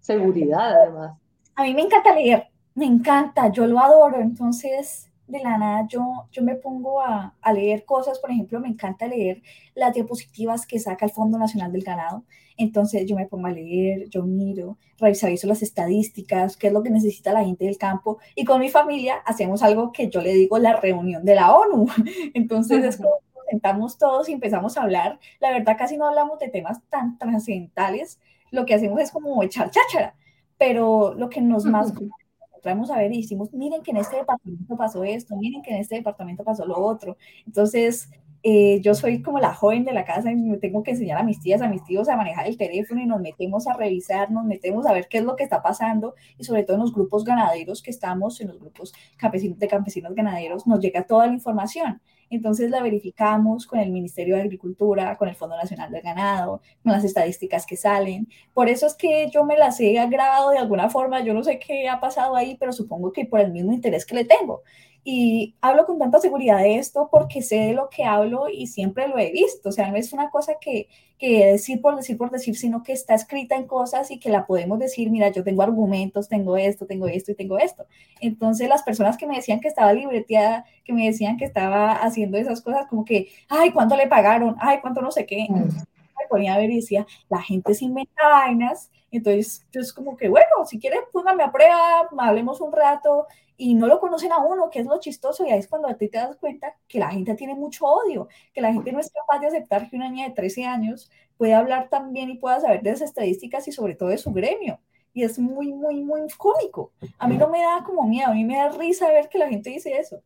seguridad 0.00 0.74
además? 0.82 1.18
A 1.54 1.62
mí 1.62 1.72
me 1.72 1.82
encanta 1.82 2.14
leer, 2.14 2.48
me 2.74 2.84
encanta, 2.84 3.48
yo 3.50 3.66
lo 3.66 3.80
adoro, 3.80 4.20
entonces 4.20 5.10
de 5.26 5.40
la 5.40 5.56
nada 5.58 5.86
yo, 5.88 6.26
yo 6.30 6.42
me 6.42 6.54
pongo 6.54 7.00
a, 7.00 7.34
a, 7.40 7.52
leer 7.52 7.84
cosas, 7.84 8.18
por 8.18 8.30
ejemplo, 8.30 8.60
me 8.60 8.68
encanta 8.68 9.06
leer 9.06 9.42
las 9.74 9.94
diapositivas 9.94 10.66
que 10.66 10.78
saca 10.78 11.06
el 11.06 11.12
Fondo 11.12 11.38
Nacional 11.38 11.72
del 11.72 11.82
Ganado, 11.82 12.24
entonces 12.56 13.06
yo 13.06 13.16
me 13.16 13.26
pongo 13.26 13.46
a 13.46 13.50
leer, 13.50 14.08
yo 14.10 14.24
miro, 14.24 14.76
reviso 14.98 15.46
las 15.46 15.62
estadísticas, 15.62 16.56
qué 16.56 16.68
es 16.68 16.72
lo 16.72 16.82
que 16.82 16.90
necesita 16.90 17.32
la 17.32 17.44
gente 17.44 17.64
del 17.64 17.78
campo, 17.78 18.18
y 18.34 18.44
con 18.44 18.60
mi 18.60 18.68
familia 18.68 19.16
hacemos 19.26 19.62
algo 19.62 19.92
que 19.92 20.08
yo 20.08 20.20
le 20.20 20.34
digo 20.34 20.58
la 20.58 20.76
reunión 20.76 21.24
de 21.24 21.34
la 21.34 21.54
ONU, 21.54 21.86
entonces 22.34 22.84
es 22.84 22.96
como 22.96 23.10
nos 23.34 23.44
sentamos 23.50 23.98
todos 23.98 24.28
y 24.28 24.32
empezamos 24.32 24.76
a 24.76 24.82
hablar, 24.82 25.18
la 25.40 25.50
verdad 25.50 25.76
casi 25.78 25.96
no 25.96 26.06
hablamos 26.06 26.38
de 26.38 26.48
temas 26.48 26.80
tan 26.90 27.18
trascendentales, 27.18 28.20
lo 28.50 28.66
que 28.66 28.74
hacemos 28.74 29.00
es 29.00 29.10
como 29.10 29.42
echar 29.42 29.70
cháchara, 29.70 30.14
pero 30.58 31.14
lo 31.14 31.28
que 31.28 31.40
nos 31.40 31.64
más 31.64 31.92
traemos 32.64 32.90
a 32.90 32.96
ver 32.98 33.12
y 33.12 33.20
decimos, 33.20 33.52
miren 33.52 33.82
que 33.82 33.92
en 33.92 33.98
este 33.98 34.16
departamento 34.16 34.76
pasó 34.76 35.04
esto, 35.04 35.36
miren 35.36 35.62
que 35.62 35.70
en 35.70 35.76
este 35.76 35.96
departamento 35.96 36.42
pasó 36.42 36.66
lo 36.66 36.78
otro. 36.78 37.16
Entonces, 37.46 38.08
eh, 38.42 38.80
yo 38.82 38.94
soy 38.94 39.22
como 39.22 39.38
la 39.38 39.54
joven 39.54 39.84
de 39.84 39.92
la 39.92 40.04
casa 40.04 40.30
y 40.30 40.36
me 40.36 40.58
tengo 40.58 40.82
que 40.82 40.90
enseñar 40.92 41.18
a 41.18 41.22
mis 41.22 41.40
tías, 41.40 41.62
a 41.62 41.68
mis 41.68 41.84
tíos 41.84 42.08
a 42.08 42.16
manejar 42.16 42.46
el 42.46 42.56
teléfono 42.56 43.00
y 43.00 43.06
nos 43.06 43.20
metemos 43.20 43.66
a 43.66 43.74
revisar, 43.74 44.30
nos 44.30 44.44
metemos 44.44 44.86
a 44.86 44.92
ver 44.92 45.08
qué 45.08 45.18
es 45.18 45.24
lo 45.24 45.36
que 45.36 45.44
está 45.44 45.62
pasando 45.62 46.14
y 46.38 46.44
sobre 46.44 46.62
todo 46.62 46.76
en 46.76 46.82
los 46.82 46.92
grupos 46.92 47.24
ganaderos 47.24 47.82
que 47.82 47.90
estamos, 47.90 48.40
en 48.40 48.48
los 48.48 48.58
grupos 48.58 48.92
campesinos, 49.16 49.58
de 49.58 49.68
campesinos 49.68 50.14
ganaderos, 50.14 50.66
nos 50.66 50.80
llega 50.80 51.06
toda 51.06 51.26
la 51.26 51.34
información. 51.34 52.00
Entonces 52.34 52.70
la 52.70 52.82
verificamos 52.82 53.66
con 53.66 53.78
el 53.78 53.90
Ministerio 53.90 54.36
de 54.36 54.42
Agricultura, 54.42 55.16
con 55.16 55.28
el 55.28 55.34
Fondo 55.34 55.56
Nacional 55.56 55.90
del 55.90 56.02
Ganado, 56.02 56.60
con 56.82 56.92
las 56.92 57.04
estadísticas 57.04 57.66
que 57.66 57.76
salen. 57.76 58.28
Por 58.52 58.68
eso 58.68 58.86
es 58.86 58.94
que 58.94 59.30
yo 59.30 59.44
me 59.44 59.56
las 59.56 59.80
he 59.80 59.92
grabado 60.08 60.50
de 60.50 60.58
alguna 60.58 60.90
forma. 60.90 61.22
Yo 61.22 61.34
no 61.34 61.44
sé 61.44 61.58
qué 61.58 61.88
ha 61.88 62.00
pasado 62.00 62.36
ahí, 62.36 62.56
pero 62.58 62.72
supongo 62.72 63.12
que 63.12 63.26
por 63.26 63.40
el 63.40 63.52
mismo 63.52 63.72
interés 63.72 64.04
que 64.06 64.14
le 64.14 64.24
tengo. 64.24 64.62
Y 65.06 65.54
hablo 65.60 65.84
con 65.84 65.98
tanta 65.98 66.18
seguridad 66.18 66.58
de 66.58 66.76
esto 66.78 67.08
porque 67.12 67.42
sé 67.42 67.56
de 67.56 67.72
lo 67.74 67.90
que 67.90 68.04
hablo 68.04 68.48
y 68.48 68.68
siempre 68.68 69.06
lo 69.06 69.18
he 69.18 69.30
visto. 69.30 69.68
O 69.68 69.72
sea, 69.72 69.90
no 69.90 69.96
es 69.96 70.14
una 70.14 70.30
cosa 70.30 70.54
que, 70.58 70.88
que 71.18 71.44
decir 71.44 71.82
por 71.82 71.94
decir 71.94 72.16
por 72.16 72.30
decir, 72.30 72.56
sino 72.56 72.82
que 72.82 72.92
está 72.92 73.14
escrita 73.14 73.54
en 73.54 73.66
cosas 73.66 74.10
y 74.10 74.18
que 74.18 74.30
la 74.30 74.46
podemos 74.46 74.78
decir, 74.78 75.10
mira, 75.10 75.28
yo 75.28 75.44
tengo 75.44 75.62
argumentos, 75.62 76.26
tengo 76.28 76.56
esto, 76.56 76.86
tengo 76.86 77.06
esto 77.06 77.32
y 77.32 77.34
tengo 77.34 77.58
esto. 77.58 77.84
Entonces, 78.20 78.66
las 78.66 78.82
personas 78.82 79.18
que 79.18 79.26
me 79.26 79.36
decían 79.36 79.60
que 79.60 79.68
estaba 79.68 79.92
libreteada, 79.92 80.64
que 80.84 80.94
me 80.94 81.04
decían 81.04 81.36
que 81.36 81.44
estaba 81.44 81.92
haciendo 81.92 82.38
esas 82.38 82.62
cosas, 82.62 82.86
como 82.88 83.04
que, 83.04 83.28
ay, 83.50 83.72
¿cuánto 83.72 83.96
le 83.96 84.06
pagaron? 84.06 84.56
Ay, 84.58 84.78
¿cuánto 84.80 85.02
no 85.02 85.10
sé 85.10 85.26
qué? 85.26 85.46
Entonces, 85.50 85.84
me 86.18 86.28
ponía 86.30 86.54
a 86.54 86.58
ver 86.58 86.70
y 86.70 86.76
decía, 86.76 87.06
la 87.28 87.42
gente 87.42 87.74
se 87.74 87.84
inventa 87.84 88.26
vainas. 88.26 88.90
Entonces, 89.10 89.66
es 89.72 89.92
como 89.92 90.16
que, 90.16 90.30
bueno, 90.30 90.64
si 90.66 90.78
quieres, 90.78 91.00
póngame 91.12 91.42
a 91.42 91.52
prueba, 91.52 92.08
hablemos 92.18 92.60
un 92.62 92.72
rato 92.72 93.26
y 93.56 93.74
no 93.74 93.86
lo 93.86 94.00
conocen 94.00 94.32
a 94.32 94.38
uno, 94.38 94.68
que 94.70 94.80
es 94.80 94.86
lo 94.86 94.98
chistoso, 94.98 95.46
y 95.46 95.50
ahí 95.50 95.60
es 95.60 95.68
cuando 95.68 95.88
a 95.88 95.94
ti 95.94 96.08
te 96.08 96.18
das 96.18 96.36
cuenta 96.36 96.74
que 96.88 96.98
la 96.98 97.10
gente 97.10 97.34
tiene 97.34 97.54
mucho 97.54 97.86
odio, 97.86 98.28
que 98.52 98.60
la 98.60 98.72
gente 98.72 98.92
no 98.92 98.98
es 98.98 99.10
capaz 99.12 99.38
de 99.40 99.46
aceptar 99.46 99.88
que 99.88 99.96
una 99.96 100.08
niña 100.10 100.28
de 100.28 100.34
13 100.34 100.64
años 100.64 101.10
puede 101.36 101.54
hablar 101.54 101.88
también 101.88 102.30
y 102.30 102.38
pueda 102.38 102.60
saber 102.60 102.82
de 102.82 102.90
esas 102.90 103.10
estadísticas 103.10 103.66
y 103.68 103.72
sobre 103.72 103.94
todo 103.94 104.08
de 104.08 104.18
su 104.18 104.32
gremio. 104.32 104.80
Y 105.12 105.22
es 105.22 105.38
muy, 105.38 105.72
muy, 105.72 106.02
muy 106.02 106.22
cómico. 106.36 106.92
A 107.18 107.28
mí 107.28 107.36
no 107.36 107.48
me 107.48 107.62
da 107.62 107.84
como 107.84 108.02
miedo, 108.02 108.30
a 108.30 108.34
mí 108.34 108.44
me 108.44 108.56
da 108.56 108.70
risa 108.70 109.08
ver 109.08 109.28
que 109.28 109.38
la 109.38 109.48
gente 109.48 109.70
dice 109.70 109.96
eso. 109.96 110.20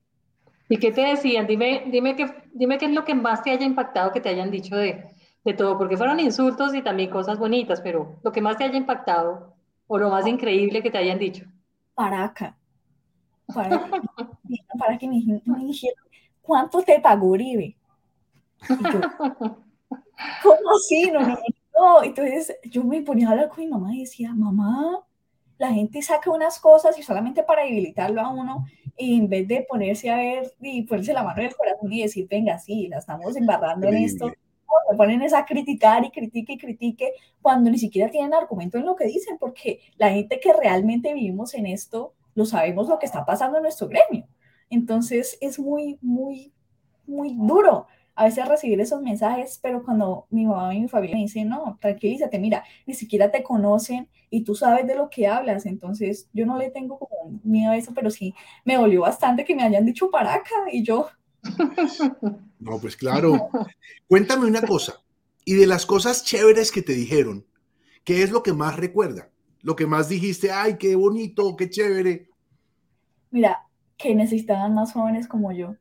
¿Y 0.71 0.79
qué 0.79 0.93
te 0.93 1.03
decían? 1.03 1.47
Dime, 1.47 1.85
dime, 1.91 2.17
qué, 2.17 2.27
dime 2.53 2.79
qué 2.79 2.87
es 2.87 2.93
lo 2.93 3.05
que 3.05 3.15
más 3.15 3.43
te 3.43 3.51
haya 3.51 3.67
impactado 3.67 4.13
que 4.13 4.21
te 4.21 4.31
hayan 4.31 4.51
dicho 4.51 4.77
de, 4.77 5.05
de 5.45 5.55
todo, 5.55 5.77
porque 5.77 5.99
fueron 5.99 6.21
insultos 6.21 6.75
y 6.75 6.83
también 6.83 7.11
cosas 7.11 7.39
bonitas, 7.39 7.83
pero 7.83 8.19
lo 8.23 8.33
que 8.33 8.41
más 8.41 8.57
te 8.57 8.65
haya 8.65 8.77
impactado 8.77 9.55
o 9.87 9.99
lo 9.99 10.11
más 10.11 10.27
increíble 10.27 10.83
que 10.83 10.91
te 10.91 10.99
hayan 10.99 11.19
dicho. 11.19 11.45
Paraca 11.95 12.58
para, 13.55 13.89
para 14.79 14.99
que 14.99 15.09
me, 15.09 15.17
dijeran, 15.17 16.05
¿cuánto 16.43 16.83
te 16.83 17.01
pagó 17.01 17.29
Uribe? 17.29 17.77
¿cómo 20.43 20.71
así? 20.77 21.11
No, 21.11 21.21
no, 21.21 21.39
no. 21.75 22.03
Entonces 22.03 22.57
yo 22.65 22.85
me 22.85 23.03
ponía 23.03 23.29
a 23.29 23.33
hablar 23.33 23.49
con 23.49 23.59
mi 23.59 23.67
mamá 23.67 23.95
y 23.95 24.01
decía, 24.01 24.33
mamá, 24.35 25.05
la 25.59 25.73
gente 25.73 26.03
saca 26.03 26.31
unas 26.31 26.59
cosas 26.59 26.99
y 26.99 27.03
solamente 27.03 27.43
para 27.43 27.65
debilitarlo 27.65 28.21
a 28.21 28.29
uno, 28.31 28.65
y 28.97 29.17
en 29.17 29.29
vez 29.29 29.47
de 29.47 29.67
ponerse 29.69 30.11
a 30.11 30.17
ver 30.17 30.53
y 30.61 30.83
ponerse 30.83 31.13
la 31.13 31.23
mano 31.23 31.41
en 31.41 31.49
el 31.49 31.57
corazón 31.57 31.93
y 31.93 32.03
decir, 32.03 32.27
venga, 32.29 32.59
sí, 32.59 32.89
la 32.89 32.99
estamos 32.99 33.37
embarrando 33.37 33.87
en 33.89 33.97
esto, 33.99 34.33
me 34.91 34.97
ponen 34.97 35.23
a 35.35 35.45
criticar 35.45 36.05
y 36.05 36.11
critique 36.11 36.55
y 36.55 36.59
critique 36.59 37.13
cuando 37.41 37.71
ni 37.71 37.79
siquiera 37.79 38.11
tienen 38.11 38.35
argumento 38.35 38.79
en 38.79 38.87
lo 38.87 38.97
que 38.97 39.07
dicen, 39.07 39.39
porque 39.39 39.81
la 39.97 40.11
gente 40.11 40.41
que 40.41 40.53
realmente 40.53 41.15
vivimos 41.15 41.55
en 41.55 41.67
esto 41.67 42.15
lo 42.39 42.47
sabemos 42.47 42.89
lo 42.89 43.01
que 43.01 43.07
está 43.07 43.27
pasando 43.27 43.57
en 43.57 43.65
nuestro 43.65 43.89
gremio. 43.89 44.29
Entonces 44.71 45.37
es 45.41 45.59
muy, 45.59 45.99
muy, 46.01 46.53
muy 47.05 47.35
duro 47.35 47.89
a 48.15 48.25
veces 48.27 48.47
recibir 48.47 48.81
esos 48.81 49.03
mensajes, 49.03 49.59
pero 49.61 49.83
cuando 49.85 50.29
mi 50.31 50.47
mamá 50.47 50.73
y 50.73 50.83
mi 50.83 50.89
familia 50.89 51.17
me 51.17 51.23
dicen, 51.23 51.49
no, 51.49 51.77
tranquilízate, 51.81 52.39
mira, 52.39 52.63
ni 52.87 52.95
siquiera 52.95 53.33
te 53.33 53.43
conocen 53.43 54.09
y 54.31 54.45
tú 54.45 54.55
sabes 54.55 54.87
de 54.87 54.95
lo 54.95 55.11
que 55.11 55.27
hablas, 55.27 55.67
entonces 55.67 56.29
yo 56.33 56.47
no 56.47 56.59
le 56.59 56.71
tengo 56.71 57.01
como 57.01 57.41
miedo 57.43 57.73
a 57.73 57.77
eso, 57.77 57.93
pero 57.93 58.09
sí 58.09 58.33
me 58.65 58.77
dolió 58.77 59.01
bastante 59.01 59.45
que 59.45 59.57
me 59.57 59.65
hayan 59.65 59.85
dicho 59.85 60.09
para 60.09 60.35
acá 60.35 60.55
y 60.73 60.85
yo. 60.85 61.09
No, 62.61 62.81
pues 62.81 62.97
claro. 62.97 63.51
Cuéntame 64.09 64.47
una 64.47 64.63
cosa, 64.63 64.95
y 65.45 65.55
de 65.55 65.67
las 65.67 65.87
cosas 65.87 66.25
chéveres 66.25 66.73
que 66.73 66.83
te 66.83 66.93
dijeron, 66.93 67.47
¿qué 68.03 68.25
es 68.25 68.33
lo 68.33 68.43
que 68.43 68.53
más 68.53 68.75
recuerda? 68.77 69.31
Lo 69.63 69.77
que 69.77 69.87
más 69.87 70.09
dijiste, 70.09 70.51
ay, 70.51 70.77
qué 70.79 70.95
bonito, 70.95 71.57
qué 71.57 71.69
chévere 71.69 72.29
mira, 73.31 73.67
que 73.97 74.15
necesitaban 74.15 74.75
más 74.75 74.93
jóvenes 74.93 75.29
como 75.29 75.53
yo. 75.53 75.77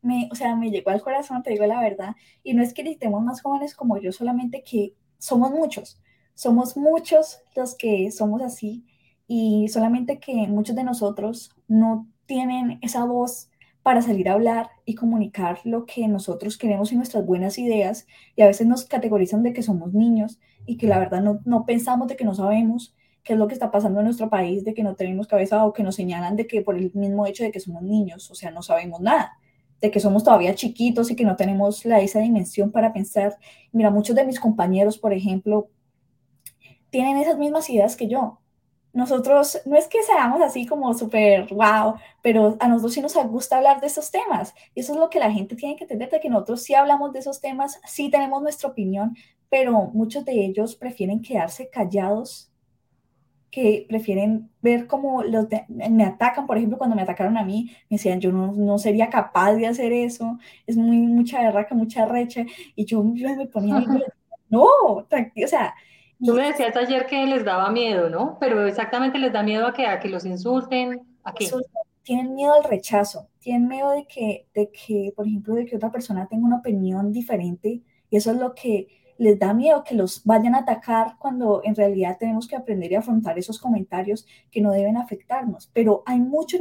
Me, 0.00 0.28
o 0.32 0.34
sea, 0.34 0.56
me 0.56 0.70
llegó 0.70 0.90
al 0.90 1.02
corazón, 1.02 1.42
te 1.42 1.50
digo 1.50 1.66
la 1.66 1.80
verdad, 1.80 2.16
y 2.42 2.54
no 2.54 2.62
es 2.62 2.74
que 2.74 2.82
necesitemos 2.82 3.22
más 3.22 3.40
jóvenes 3.40 3.74
como 3.74 3.98
yo, 3.98 4.12
solamente 4.12 4.62
que 4.64 4.94
somos 5.18 5.52
muchos, 5.52 6.00
somos 6.34 6.76
muchos 6.76 7.40
los 7.54 7.76
que 7.76 8.10
somos 8.10 8.42
así, 8.42 8.84
y 9.28 9.68
solamente 9.68 10.18
que 10.18 10.34
muchos 10.48 10.74
de 10.74 10.84
nosotros 10.84 11.50
no 11.68 12.08
tienen 12.26 12.78
esa 12.82 13.04
voz 13.04 13.48
para 13.84 14.02
salir 14.02 14.28
a 14.28 14.32
hablar 14.32 14.70
y 14.84 14.94
comunicar 14.94 15.60
lo 15.64 15.86
que 15.86 16.06
nosotros 16.08 16.58
queremos 16.58 16.92
y 16.92 16.96
nuestras 16.96 17.24
buenas 17.24 17.58
ideas, 17.58 18.06
y 18.34 18.42
a 18.42 18.46
veces 18.46 18.66
nos 18.66 18.84
categorizan 18.84 19.44
de 19.44 19.52
que 19.52 19.62
somos 19.62 19.92
niños 19.92 20.40
y 20.66 20.76
que 20.76 20.86
la 20.86 20.98
verdad 20.98 21.22
no, 21.22 21.40
no 21.44 21.64
pensamos 21.64 22.08
de 22.08 22.16
que 22.16 22.24
no 22.24 22.34
sabemos 22.34 22.94
qué 23.22 23.34
es 23.34 23.38
lo 23.38 23.46
que 23.46 23.54
está 23.54 23.70
pasando 23.70 24.00
en 24.00 24.06
nuestro 24.06 24.28
país, 24.28 24.64
de 24.64 24.74
que 24.74 24.82
no 24.82 24.94
tenemos 24.94 25.26
cabeza 25.26 25.64
o 25.64 25.72
que 25.72 25.82
nos 25.82 25.94
señalan 25.94 26.36
de 26.36 26.46
que 26.46 26.62
por 26.62 26.76
el 26.76 26.92
mismo 26.94 27.26
hecho 27.26 27.44
de 27.44 27.52
que 27.52 27.60
somos 27.60 27.82
niños, 27.82 28.30
o 28.30 28.34
sea, 28.34 28.50
no 28.50 28.62
sabemos 28.62 29.00
nada, 29.00 29.38
de 29.80 29.90
que 29.90 30.00
somos 30.00 30.24
todavía 30.24 30.54
chiquitos 30.54 31.10
y 31.10 31.16
que 31.16 31.24
no 31.24 31.36
tenemos 31.36 31.84
la, 31.84 32.00
esa 32.00 32.20
dimensión 32.20 32.70
para 32.72 32.92
pensar. 32.92 33.36
Mira, 33.72 33.90
muchos 33.90 34.16
de 34.16 34.24
mis 34.24 34.40
compañeros, 34.40 34.98
por 34.98 35.12
ejemplo, 35.12 35.68
tienen 36.90 37.16
esas 37.16 37.38
mismas 37.38 37.68
ideas 37.70 37.96
que 37.96 38.08
yo, 38.08 38.41
nosotros, 38.92 39.60
no 39.64 39.76
es 39.76 39.88
que 39.88 40.02
seamos 40.02 40.42
así 40.42 40.66
como 40.66 40.92
súper 40.94 41.46
wow, 41.52 41.94
pero 42.20 42.56
a 42.60 42.68
nosotros 42.68 42.92
sí 42.92 43.00
nos 43.00 43.14
gusta 43.28 43.56
hablar 43.56 43.80
de 43.80 43.86
esos 43.86 44.10
temas. 44.10 44.54
Y 44.74 44.80
eso 44.80 44.92
es 44.92 44.98
lo 44.98 45.08
que 45.08 45.18
la 45.18 45.32
gente 45.32 45.56
tiene 45.56 45.76
que 45.76 45.84
entender, 45.84 46.10
de 46.10 46.20
que 46.20 46.28
nosotros 46.28 46.62
sí 46.62 46.74
hablamos 46.74 47.12
de 47.12 47.20
esos 47.20 47.40
temas, 47.40 47.80
sí 47.86 48.10
tenemos 48.10 48.42
nuestra 48.42 48.68
opinión, 48.68 49.16
pero 49.48 49.90
muchos 49.94 50.24
de 50.24 50.44
ellos 50.44 50.76
prefieren 50.76 51.22
quedarse 51.22 51.70
callados, 51.70 52.52
que 53.50 53.84
prefieren 53.86 54.50
ver 54.62 54.86
cómo 54.86 55.22
los 55.22 55.46
me 55.68 56.04
atacan, 56.04 56.46
por 56.46 56.56
ejemplo, 56.56 56.78
cuando 56.78 56.96
me 56.96 57.02
atacaron 57.02 57.36
a 57.36 57.44
mí, 57.44 57.70
me 57.90 57.96
decían, 57.96 58.18
yo 58.18 58.32
no, 58.32 58.52
no 58.52 58.78
sería 58.78 59.10
capaz 59.10 59.54
de 59.54 59.66
hacer 59.66 59.92
eso, 59.92 60.38
es 60.66 60.76
muy 60.76 60.96
mucha 60.98 61.66
que 61.66 61.74
mucha 61.74 62.06
recha, 62.06 62.44
y 62.74 62.86
yo, 62.86 63.04
me 63.04 63.46
ponía, 63.46 63.74
no, 64.48 64.64
o 64.64 65.06
sea, 65.46 65.74
Tú 66.24 66.34
me 66.34 66.46
decías 66.46 66.76
ayer 66.76 67.06
que 67.06 67.26
les 67.26 67.44
daba 67.44 67.70
miedo, 67.70 68.08
¿no? 68.08 68.38
Pero 68.38 68.64
exactamente 68.66 69.18
les 69.18 69.32
da 69.32 69.42
miedo 69.42 69.66
a 69.66 69.72
que, 69.72 69.86
a 69.86 69.98
que 69.98 70.08
los 70.08 70.24
insulten. 70.24 71.00
Tienen 72.02 72.34
miedo 72.34 72.54
al 72.54 72.64
rechazo, 72.64 73.28
tienen 73.38 73.68
miedo 73.68 73.90
de 73.90 74.06
que, 74.06 74.46
de 74.54 74.70
que, 74.70 75.12
por 75.14 75.26
ejemplo, 75.26 75.54
de 75.54 75.66
que 75.66 75.76
otra 75.76 75.90
persona 75.90 76.26
tenga 76.28 76.46
una 76.46 76.58
opinión 76.58 77.12
diferente 77.12 77.80
y 78.10 78.16
eso 78.16 78.32
es 78.32 78.38
lo 78.38 78.54
que 78.54 78.88
les 79.18 79.38
da 79.38 79.54
miedo 79.54 79.84
que 79.84 79.94
los 79.94 80.24
vayan 80.24 80.54
a 80.54 80.58
atacar 80.58 81.16
cuando 81.18 81.60
en 81.64 81.74
realidad 81.74 82.16
tenemos 82.18 82.46
que 82.46 82.56
aprender 82.56 82.92
y 82.92 82.96
afrontar 82.96 83.38
esos 83.38 83.58
comentarios 83.58 84.26
que 84.50 84.60
no 84.60 84.72
deben 84.72 84.96
afectarnos. 84.96 85.70
Pero 85.72 86.02
hay 86.06 86.18
muchos, 86.18 86.60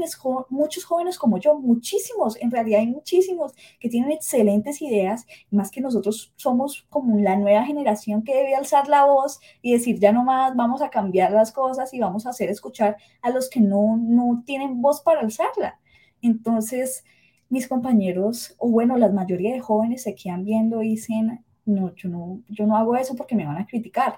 muchos 0.50 0.84
jóvenes 0.84 1.17
como 1.17 1.38
yo, 1.38 1.58
muchísimos, 1.58 2.38
en 2.41 2.51
realidad 2.51 2.81
hay 2.81 2.88
muchísimos 2.88 3.53
que 3.79 3.89
tienen 3.89 4.12
excelentes 4.12 4.81
ideas, 4.81 5.25
más 5.50 5.72
que 5.72 5.81
nosotros 5.81 6.34
somos 6.36 6.86
como 6.89 7.17
la 7.20 7.36
nueva 7.36 7.63
generación 7.65 8.24
que 8.24 8.36
debe 8.36 8.55
alzar 8.55 8.88
la 8.88 9.05
voz 9.05 9.39
y 9.62 9.74
decir 9.74 10.00
ya 10.00 10.12
no 10.12 10.24
más, 10.24 10.55
vamos 10.55 10.81
a 10.81 10.89
cambiar 10.89 11.31
las 11.31 11.51
cosas 11.51 11.93
y 11.93 12.00
vamos 12.00 12.25
a 12.25 12.29
hacer 12.29 12.50
escuchar 12.50 12.98
a 13.22 13.29
los 13.29 13.50
que 13.50 13.60
no, 13.60 13.98
no 13.98 14.43
tienen 14.46 14.81
voz 14.81 15.01
para 15.01 15.22
alzarla. 15.22 15.79
Entonces, 16.22 17.03
mis 17.50 17.67
compañeros, 17.67 18.55
o 18.60 18.70
bueno, 18.70 18.98
la 18.98 19.10
mayoría 19.10 19.53
de 19.53 19.60
jóvenes 19.60 20.03
se 20.03 20.15
quedan 20.15 20.46
viendo 20.46 20.81
y 20.81 20.89
dicen, 20.91 21.43
no, 21.65 21.94
yo 21.96 22.10
no, 22.10 22.41
yo 22.50 22.65
no 22.65 22.77
hago 22.77 22.96
eso 22.96 23.15
porque 23.15 23.36
me 23.36 23.46
van 23.46 23.58
a 23.58 23.65
criticar. 23.65 24.18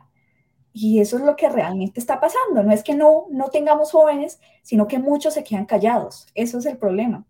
Y 0.73 0.99
eso 0.99 1.17
es 1.17 1.23
lo 1.23 1.35
que 1.35 1.49
realmente 1.49 1.99
está 1.99 2.19
pasando. 2.19 2.63
No 2.63 2.71
es 2.71 2.83
que 2.83 2.95
no, 2.95 3.25
no 3.29 3.49
tengamos 3.49 3.91
jóvenes, 3.91 4.39
sino 4.63 4.87
que 4.87 4.97
muchos 4.97 5.35
se 5.35 5.43
quedan 5.43 5.65
callados. 5.65 6.27
Eso 6.33 6.57
es 6.57 6.65
el 6.65 6.77
problema. 6.77 7.25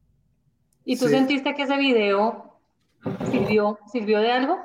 ¿Y 0.86 0.98
tú 0.98 1.08
sentiste 1.08 1.53
que 1.53 1.63
ese 1.63 1.77
video 1.77 2.58
sirvió, 3.32 3.79
sirvió 3.91 4.20
de 4.20 4.32
algo? 4.32 4.58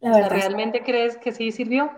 La 0.00 0.12
verdad. 0.12 0.30
¿Realmente 0.30 0.82
crees 0.82 1.16
que 1.16 1.32
sí 1.32 1.52
sirvió? 1.52 1.90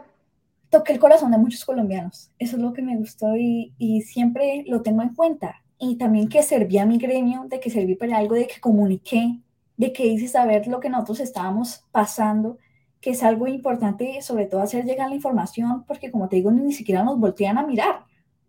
Toqué 0.71 0.93
el 0.93 1.01
corazón 1.01 1.33
de 1.33 1.39
muchos 1.39 1.65
colombianos. 1.65 2.31
Eso 2.39 2.57
es 2.57 2.63
lo 2.63 2.73
que 2.73 2.83
me 2.83 2.97
gustó 2.97 3.37
y, 3.37 3.75
y 3.79 4.03
siempre 4.03 4.65
lo 4.67 4.83
tengo 4.83 5.03
en 5.03 5.15
cuenta. 5.15 5.63
Y 5.79 5.97
también 5.97 6.29
que 6.29 6.43
serví 6.45 6.79
a 6.79 6.87
mi 6.87 6.99
gremio, 6.99 7.45
de 7.49 7.59
que 7.59 7.71
serví 7.71 7.97
para 7.97 8.19
algo, 8.19 8.37
de 8.37 8.47
que 8.47 8.61
comuniqué, 8.61 9.41
de 9.77 9.93
que 9.93 10.07
hice 10.07 10.29
saber 10.29 10.67
lo 10.67 10.81
que 10.81 10.91
nosotros 10.91 11.21
estábamos 11.21 11.85
pasando, 11.91 12.59
que 13.01 13.11
es 13.11 13.23
algo 13.23 13.47
importante, 13.49 14.23
sobre 14.23 14.47
todo 14.47 14.61
hacer 14.61 14.85
llegar 14.85 15.09
la 15.09 15.17
información, 15.17 15.85
porque 15.85 16.11
como 16.11 16.29
te 16.29 16.37
digo, 16.37 16.51
ni, 16.51 16.73
siquiera 16.73 17.03
nos 17.03 17.19
voltean 17.19 17.59
a 17.59 17.67
mirar, 17.67 18.05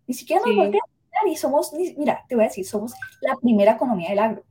ni 0.06 0.14
siquiera 0.14 0.42
nos 0.46 0.54
voltean 0.54 0.82
a 0.82 1.22
mirar 1.22 1.32
y 1.32 1.36
somos, 1.36 1.72
mira, 1.96 2.24
te 2.28 2.34
voy 2.34 2.44
a 2.44 2.48
decir, 2.48 2.64
somos 2.64 2.94
la 3.20 3.34
primera 3.36 3.72
economía 3.72 4.10
del 4.10 4.18
agro. 4.20 4.44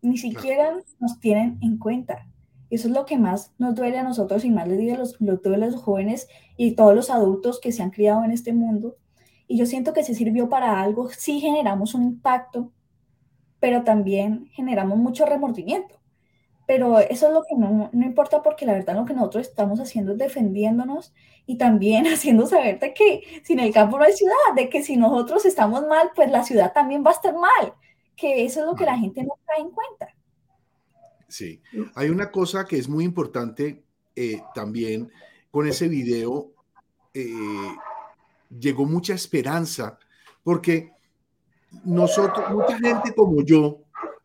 Ni 0.00 0.16
siquiera 0.16 0.72
nos 0.98 1.20
tienen 1.20 1.58
en 1.60 1.78
cuenta. 1.78 2.26
Eso 2.70 2.88
es 2.88 2.94
lo 2.94 3.04
que 3.04 3.18
más 3.18 3.52
nos 3.58 3.74
duele 3.74 3.98
a 3.98 4.02
nosotros 4.02 4.44
y 4.46 4.50
más 4.50 4.66
les 4.66 4.78
duele 4.78 4.94
a 4.94 4.98
los, 4.98 5.18
duele 5.18 5.66
a 5.66 5.68
los 5.68 5.82
jóvenes 5.82 6.26
y 6.56 6.72
todos 6.72 6.94
los 6.94 7.10
adultos 7.10 7.60
que 7.60 7.70
se 7.70 7.82
han 7.82 7.90
criado 7.90 8.24
en 8.24 8.30
este 8.30 8.54
mundo. 8.54 8.96
Y 9.46 9.58
yo 9.58 9.66
siento 9.66 9.92
que 9.92 10.02
se 10.02 10.14
sirvió 10.14 10.48
para 10.48 10.80
algo, 10.80 11.10
sí 11.10 11.40
generamos 11.40 11.92
un 11.94 12.04
impacto, 12.04 12.72
pero 13.62 13.84
también 13.84 14.48
generamos 14.54 14.98
mucho 14.98 15.24
remordimiento. 15.24 15.94
Pero 16.66 16.98
eso 16.98 17.28
es 17.28 17.32
lo 17.32 17.44
que 17.44 17.54
no, 17.56 17.90
no, 17.92 18.04
importa 18.04 18.42
porque 18.42 18.66
la 18.66 18.72
verdad 18.72 18.96
lo 18.96 19.04
que 19.04 19.14
nosotros 19.14 19.46
estamos 19.46 19.78
haciendo 19.78 20.12
es 20.12 20.18
defendiéndonos 20.18 21.14
y 21.46 21.58
también 21.58 22.06
haciendo 22.12 22.48
saber 22.48 22.80
de 22.80 22.92
que 22.92 23.22
sin 23.44 23.60
el 23.60 23.72
campo 23.72 23.98
no 23.98 24.04
hay 24.04 24.14
ciudad, 24.14 24.34
de 24.56 24.68
que 24.68 24.82
si 24.82 24.96
nosotros 24.96 25.46
estamos 25.46 25.86
mal, 25.86 26.10
pues 26.16 26.28
la 26.32 26.42
ciudad 26.42 26.72
también 26.72 27.04
va 27.06 27.10
a 27.10 27.14
estar 27.14 27.34
mal, 27.34 27.72
que 28.16 28.44
eso 28.44 28.60
es 28.60 28.66
lo 28.66 28.74
que 28.74 28.84
la 28.84 28.98
gente 28.98 29.22
no 29.22 29.38
cae 29.46 29.60
en 29.60 29.70
cuenta. 29.70 30.08
Sí, 31.28 31.62
hay 31.94 32.10
una 32.10 32.32
cosa 32.32 32.64
que 32.64 32.78
es 32.78 32.88
muy 32.88 33.04
importante 33.04 33.84
eh, 34.16 34.42
también 34.56 35.08
con 35.52 35.68
ese 35.68 35.86
video, 35.86 36.50
eh, 37.14 37.30
llegó 38.58 38.86
mucha 38.86 39.14
esperanza, 39.14 40.00
porque 40.42 40.90
nosotros, 41.84 42.50
mucha 42.50 42.78
gente 42.78 43.14
como 43.14 43.42
yo, 43.42 43.78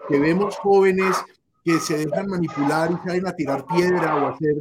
que 0.07 0.19
vemos 0.19 0.55
jóvenes 0.57 1.15
que 1.63 1.79
se 1.79 1.97
dejan 1.97 2.27
manipular 2.27 2.91
y 2.91 3.07
salen 3.07 3.27
a 3.27 3.35
tirar 3.35 3.65
piedra 3.65 4.15
o 4.15 4.27
hacer, 4.29 4.55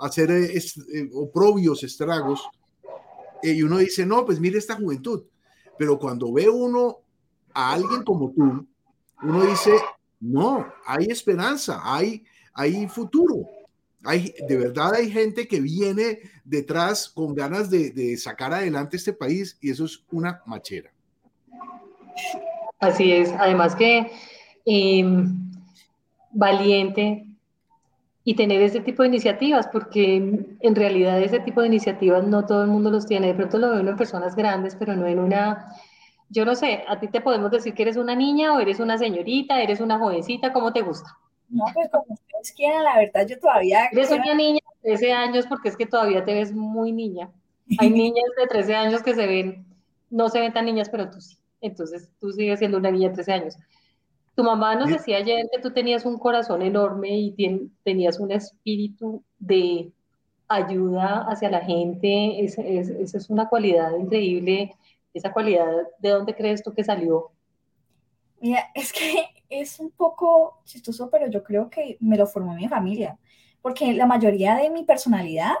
hacer 0.00 0.30
eh, 0.30 1.10
oprobios, 1.12 1.82
estragos, 1.82 2.48
eh, 3.42 3.52
y 3.52 3.62
uno 3.62 3.78
dice, 3.78 4.06
no, 4.06 4.24
pues 4.24 4.38
mire 4.38 4.58
esta 4.58 4.76
juventud. 4.76 5.24
Pero 5.78 5.98
cuando 5.98 6.32
ve 6.32 6.48
uno 6.48 6.98
a 7.52 7.72
alguien 7.72 8.04
como 8.04 8.30
tú, 8.32 8.66
uno 9.22 9.46
dice, 9.46 9.72
no, 10.20 10.66
hay 10.86 11.06
esperanza, 11.06 11.80
hay, 11.82 12.24
hay 12.52 12.86
futuro. 12.88 13.46
Hay, 14.04 14.34
de 14.48 14.56
verdad 14.56 14.94
hay 14.94 15.10
gente 15.10 15.46
que 15.46 15.60
viene 15.60 16.20
detrás 16.44 17.08
con 17.08 17.34
ganas 17.34 17.70
de, 17.70 17.90
de 17.90 18.16
sacar 18.16 18.52
adelante 18.54 18.96
este 18.96 19.12
país 19.12 19.58
y 19.60 19.70
eso 19.70 19.84
es 19.84 20.04
una 20.10 20.42
machera. 20.46 20.90
Así 22.80 23.12
es, 23.12 23.32
además 23.38 23.76
que 23.76 24.10
em, 24.64 25.50
valiente 26.32 27.26
y 28.24 28.34
tener 28.34 28.62
ese 28.62 28.80
tipo 28.80 29.02
de 29.02 29.08
iniciativas, 29.08 29.68
porque 29.68 30.16
en 30.16 30.74
realidad 30.74 31.20
ese 31.20 31.40
tipo 31.40 31.60
de 31.60 31.68
iniciativas 31.68 32.26
no 32.26 32.46
todo 32.46 32.62
el 32.62 32.70
mundo 32.70 32.90
los 32.90 33.06
tiene. 33.06 33.28
De 33.28 33.34
pronto 33.34 33.58
lo 33.58 33.70
ve 33.70 33.80
uno 33.80 33.90
en 33.90 33.96
personas 33.96 34.34
grandes, 34.34 34.76
pero 34.76 34.96
no 34.96 35.06
en 35.06 35.18
una, 35.18 35.74
yo 36.30 36.44
no 36.46 36.54
sé, 36.54 36.84
a 36.88 36.98
ti 36.98 37.08
te 37.08 37.20
podemos 37.20 37.50
decir 37.50 37.74
que 37.74 37.82
eres 37.82 37.96
una 37.96 38.14
niña 38.14 38.54
o 38.54 38.60
eres 38.60 38.80
una 38.80 38.96
señorita, 38.96 39.60
eres 39.60 39.80
una 39.80 39.98
jovencita, 39.98 40.52
¿cómo 40.52 40.72
te 40.72 40.80
gusta? 40.80 41.10
No, 41.50 41.64
pues 41.74 41.90
como 41.90 42.04
ustedes 42.08 42.52
quieran, 42.52 42.84
la 42.84 42.96
verdad 42.96 43.26
yo 43.26 43.38
todavía... 43.38 43.86
Eres 43.92 44.10
una 44.10 44.34
niña 44.34 44.60
de 44.82 44.90
13 44.90 45.12
años 45.12 45.46
porque 45.46 45.68
es 45.68 45.76
que 45.76 45.86
todavía 45.86 46.24
te 46.24 46.32
ves 46.32 46.52
muy 46.52 46.92
niña. 46.92 47.30
Hay 47.78 47.90
niñas 47.90 48.30
de 48.38 48.46
13 48.46 48.74
años 48.74 49.02
que 49.02 49.14
se 49.14 49.26
ven, 49.26 49.66
no 50.08 50.28
se 50.28 50.40
ven 50.40 50.52
tan 50.52 50.64
niñas, 50.66 50.88
pero 50.88 51.10
tú 51.10 51.20
sí 51.20 51.39
entonces 51.60 52.10
tú 52.20 52.32
sigues 52.32 52.58
siendo 52.58 52.78
una 52.78 52.90
niña 52.90 53.08
de 53.08 53.14
13 53.14 53.32
años. 53.32 53.56
Tu 54.34 54.44
mamá 54.44 54.74
nos 54.74 54.90
decía 54.90 55.18
ayer 55.18 55.48
que 55.52 55.60
tú 55.60 55.72
tenías 55.72 56.04
un 56.04 56.18
corazón 56.18 56.62
enorme 56.62 57.10
y 57.10 57.70
tenías 57.82 58.18
un 58.18 58.32
espíritu 58.32 59.22
de 59.38 59.92
ayuda 60.48 61.26
hacia 61.28 61.50
la 61.50 61.60
gente. 61.60 62.44
Esa 62.44 62.62
es, 62.62 63.30
una 63.30 63.48
cualidad 63.48 63.96
increíble. 63.98 64.74
Esa 65.12 65.32
cualidad, 65.32 65.70
¿de 65.98 66.10
dónde 66.10 66.34
crees 66.34 66.62
tú 66.62 66.72
que 66.72 66.84
salió? 66.84 67.30
Mira, 68.40 68.70
es 68.74 68.92
que 68.92 69.26
es 69.48 69.80
un 69.80 69.90
poco 69.90 70.62
chistoso, 70.64 71.10
pero 71.10 71.28
yo 71.28 71.42
creo 71.42 71.68
que 71.68 71.96
me 72.00 72.16
lo 72.16 72.26
formó 72.26 72.54
mi 72.54 72.68
familia, 72.68 73.18
porque 73.60 73.92
la 73.92 74.06
mayoría 74.06 74.54
de 74.54 74.70
mi 74.70 74.84
personalidad 74.84 75.54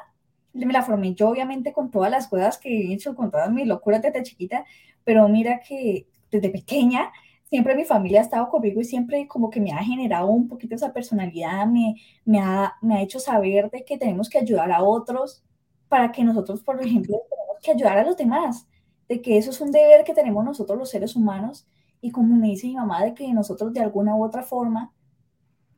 me 0.52 0.72
la 0.72 0.82
formé 0.82 1.14
yo, 1.14 1.28
obviamente, 1.28 1.72
con 1.72 1.90
todas 1.90 2.10
las 2.10 2.28
cosas 2.28 2.58
que 2.58 2.68
he 2.68 2.92
hecho, 2.92 3.14
con 3.14 3.30
todas 3.30 3.50
mis 3.50 3.66
locuras 3.66 4.02
desde 4.02 4.22
chiquita, 4.22 4.64
pero 5.04 5.28
mira 5.28 5.60
que 5.60 6.06
desde 6.30 6.50
pequeña 6.50 7.12
siempre 7.48 7.74
mi 7.74 7.84
familia 7.84 8.20
ha 8.20 8.22
estado 8.22 8.48
conmigo 8.48 8.80
y 8.80 8.84
siempre 8.84 9.26
como 9.26 9.50
que 9.50 9.60
me 9.60 9.72
ha 9.72 9.82
generado 9.82 10.28
un 10.28 10.48
poquito 10.48 10.74
esa 10.76 10.92
personalidad, 10.92 11.66
me, 11.66 11.96
me, 12.24 12.40
ha, 12.40 12.74
me 12.80 12.96
ha 12.96 13.02
hecho 13.02 13.18
saber 13.18 13.70
de 13.70 13.84
que 13.84 13.98
tenemos 13.98 14.28
que 14.28 14.38
ayudar 14.38 14.70
a 14.70 14.82
otros 14.82 15.42
para 15.88 16.12
que 16.12 16.22
nosotros, 16.22 16.62
por 16.62 16.80
ejemplo, 16.80 17.20
tenemos 17.28 17.56
que 17.62 17.72
ayudar 17.72 17.98
a 17.98 18.04
los 18.04 18.16
demás, 18.16 18.68
de 19.08 19.20
que 19.20 19.36
eso 19.36 19.50
es 19.50 19.60
un 19.60 19.72
deber 19.72 20.04
que 20.04 20.14
tenemos 20.14 20.44
nosotros 20.44 20.78
los 20.78 20.90
seres 20.90 21.16
humanos 21.16 21.66
y 22.00 22.12
como 22.12 22.36
me 22.36 22.48
dice 22.48 22.68
mi 22.68 22.76
mamá, 22.76 23.02
de 23.04 23.14
que 23.14 23.32
nosotros 23.32 23.72
de 23.72 23.80
alguna 23.80 24.14
u 24.16 24.24
otra 24.24 24.42
forma 24.42 24.92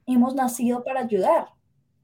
hemos 0.06 0.34
nacido 0.34 0.84
para 0.84 1.00
ayudar, 1.00 1.48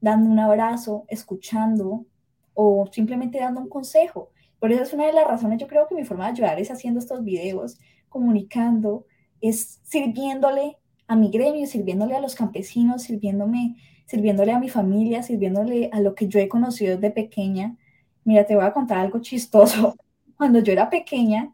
dando 0.01 0.29
un 0.29 0.39
abrazo, 0.39 1.05
escuchando 1.07 2.05
o 2.53 2.87
simplemente 2.91 3.39
dando 3.39 3.61
un 3.61 3.69
consejo. 3.69 4.31
Por 4.59 4.71
eso 4.71 4.83
es 4.83 4.93
una 4.93 5.05
de 5.05 5.13
las 5.13 5.27
razones, 5.27 5.59
yo 5.59 5.67
creo 5.67 5.87
que 5.87 5.95
mi 5.95 6.03
forma 6.03 6.25
de 6.25 6.31
ayudar 6.31 6.59
es 6.59 6.69
haciendo 6.69 6.99
estos 6.99 7.23
videos, 7.23 7.79
comunicando, 8.09 9.05
es 9.41 9.79
sirviéndole 9.83 10.77
a 11.07 11.15
mi 11.15 11.29
gremio, 11.29 11.65
sirviéndole 11.65 12.15
a 12.15 12.19
los 12.19 12.35
campesinos, 12.35 13.03
sirviéndome, 13.03 13.77
sirviéndole 14.05 14.51
a 14.51 14.59
mi 14.59 14.69
familia, 14.69 15.23
sirviéndole 15.23 15.89
a 15.93 16.01
lo 16.01 16.13
que 16.13 16.27
yo 16.27 16.39
he 16.39 16.49
conocido 16.49 16.95
desde 16.95 17.11
pequeña. 17.11 17.77
Mira, 18.25 18.45
te 18.45 18.55
voy 18.55 18.65
a 18.65 18.73
contar 18.73 18.99
algo 18.99 19.19
chistoso. 19.19 19.95
Cuando 20.37 20.59
yo 20.59 20.73
era 20.73 20.89
pequeña, 20.89 21.53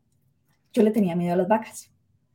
yo 0.73 0.83
le 0.83 0.91
tenía 0.91 1.15
miedo 1.15 1.33
a 1.33 1.37
las 1.37 1.47
vacas. 1.47 1.91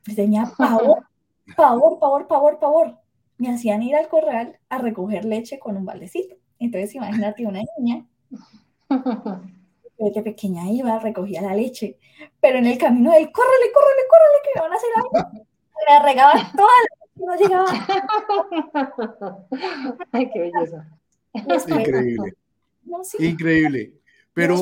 Le 0.06 0.14
tenía 0.14 0.50
pavor, 0.56 1.06
pavor, 1.56 1.98
pavor, 1.98 2.26
pavor, 2.26 2.58
pavor. 2.58 2.98
Me 3.38 3.50
hacían 3.50 3.82
ir 3.82 3.96
al 3.96 4.08
corral 4.08 4.58
a 4.68 4.78
recoger 4.78 5.24
leche 5.24 5.58
con 5.58 5.76
un 5.76 5.84
baldecito. 5.84 6.36
Entonces, 6.58 6.94
imagínate 6.94 7.46
una 7.46 7.62
niña 7.78 8.06
desde 9.98 10.22
pequeña 10.22 10.70
iba, 10.70 10.98
recogía 10.98 11.42
la 11.42 11.54
leche, 11.54 11.98
pero 12.40 12.58
en 12.58 12.66
el 12.66 12.78
camino 12.78 13.12
él, 13.12 13.30
córrele, 13.30 13.72
córrele, 13.72 14.02
córrele, 14.08 14.38
que 14.42 14.50
me 14.54 14.60
van 14.62 14.72
a 14.72 14.76
hacer 14.76 14.90
algo. 14.96 15.12
Me 15.88 16.02
regaba 16.02 16.32
toda 16.56 16.70
la 16.82 16.88
leche, 16.96 17.20
no 17.26 17.36
llegaba. 17.36 17.70
Ay, 20.12 20.30
qué 20.30 20.38
belleza. 20.40 20.86
Increíble. 21.68 22.34
Increíble. 23.18 23.92
Pero, 24.32 24.56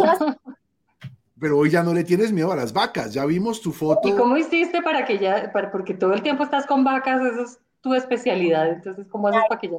pero 1.39 1.59
hoy 1.59 1.71
ya 1.71 1.83
no 1.83 1.95
le 1.95 2.05
tienes 2.05 2.33
miedo 2.33 2.53
a 2.53 2.57
las 2.57 2.73
vacas, 2.73 3.15
ya 3.15 3.25
vimos 3.25 3.61
tu 3.61 3.73
foto. 3.73 4.09
¿Y 4.09 4.13
cómo 4.13 4.37
hiciste 4.37 4.83
para 4.83 5.05
que 5.05 5.19
ya, 5.19 5.53
para, 5.53 5.71
porque 5.71 5.95
todo 5.95 6.15
el 6.15 6.23
tiempo 6.23 6.43
estás 6.43 6.67
con 6.67 6.85
vacas, 6.85 7.23
eso 7.23 7.43
es 7.43 7.61
tu 7.81 7.95
especialidad, 7.95 8.71
entonces, 8.71 9.07
¿cómo 9.09 9.29
haces 9.29 9.43
para 9.49 9.61
que 9.61 9.71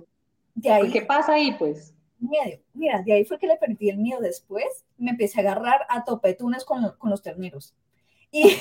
ya? 0.56 0.80
¿Qué 0.92 1.02
pasa 1.02 1.34
ahí, 1.34 1.56
pues? 1.58 1.94
Miedo. 2.20 2.60
Mira, 2.74 3.02
de 3.02 3.14
ahí 3.14 3.26
fue 3.26 3.40
que 3.40 3.48
le 3.48 3.58
perdí 3.58 3.90
el 3.90 3.98
miedo. 3.98 4.22
Después 4.22 4.86
me 4.98 5.12
empecé 5.12 5.40
a 5.40 5.44
agarrar 5.44 5.86
a 5.90 6.04
topetunes 6.04 6.66
con, 6.66 6.92
con 6.98 7.10
los 7.10 7.22
terneros. 7.22 7.74
Y 8.32 8.44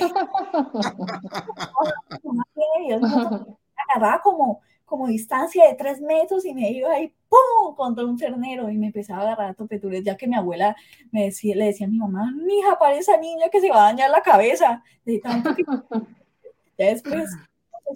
agarraba 3.88 4.20
como, 4.22 4.60
como 4.84 5.06
distancia 5.06 5.68
de 5.68 5.74
tres 5.74 6.00
metros 6.00 6.44
y 6.44 6.54
me 6.54 6.70
iba 6.70 6.90
ahí, 6.90 7.12
¡pum!, 7.28 7.74
contra 7.76 8.04
un 8.04 8.16
ternero 8.16 8.70
y 8.70 8.78
me 8.78 8.86
empezaba 8.86 9.20
a 9.20 9.22
agarrar 9.22 9.50
a 9.50 9.54
topetunes, 9.54 10.02
ya 10.02 10.16
que 10.16 10.26
mi 10.26 10.36
abuela 10.36 10.74
me 11.10 11.24
decía, 11.24 11.54
le 11.54 11.66
decía 11.66 11.86
a 11.86 11.90
mi 11.90 11.98
mamá, 11.98 12.32
mija, 12.32 12.78
para 12.78 12.96
esa 12.96 13.16
niña 13.16 13.48
que 13.50 13.60
se 13.60 13.70
va 13.70 13.80
a 13.80 13.90
dañar 13.90 14.10
la 14.10 14.22
cabeza. 14.22 14.82
De 15.04 15.18
tanto 15.18 15.54
que... 15.54 15.62
ya 16.78 16.86
después, 16.86 17.30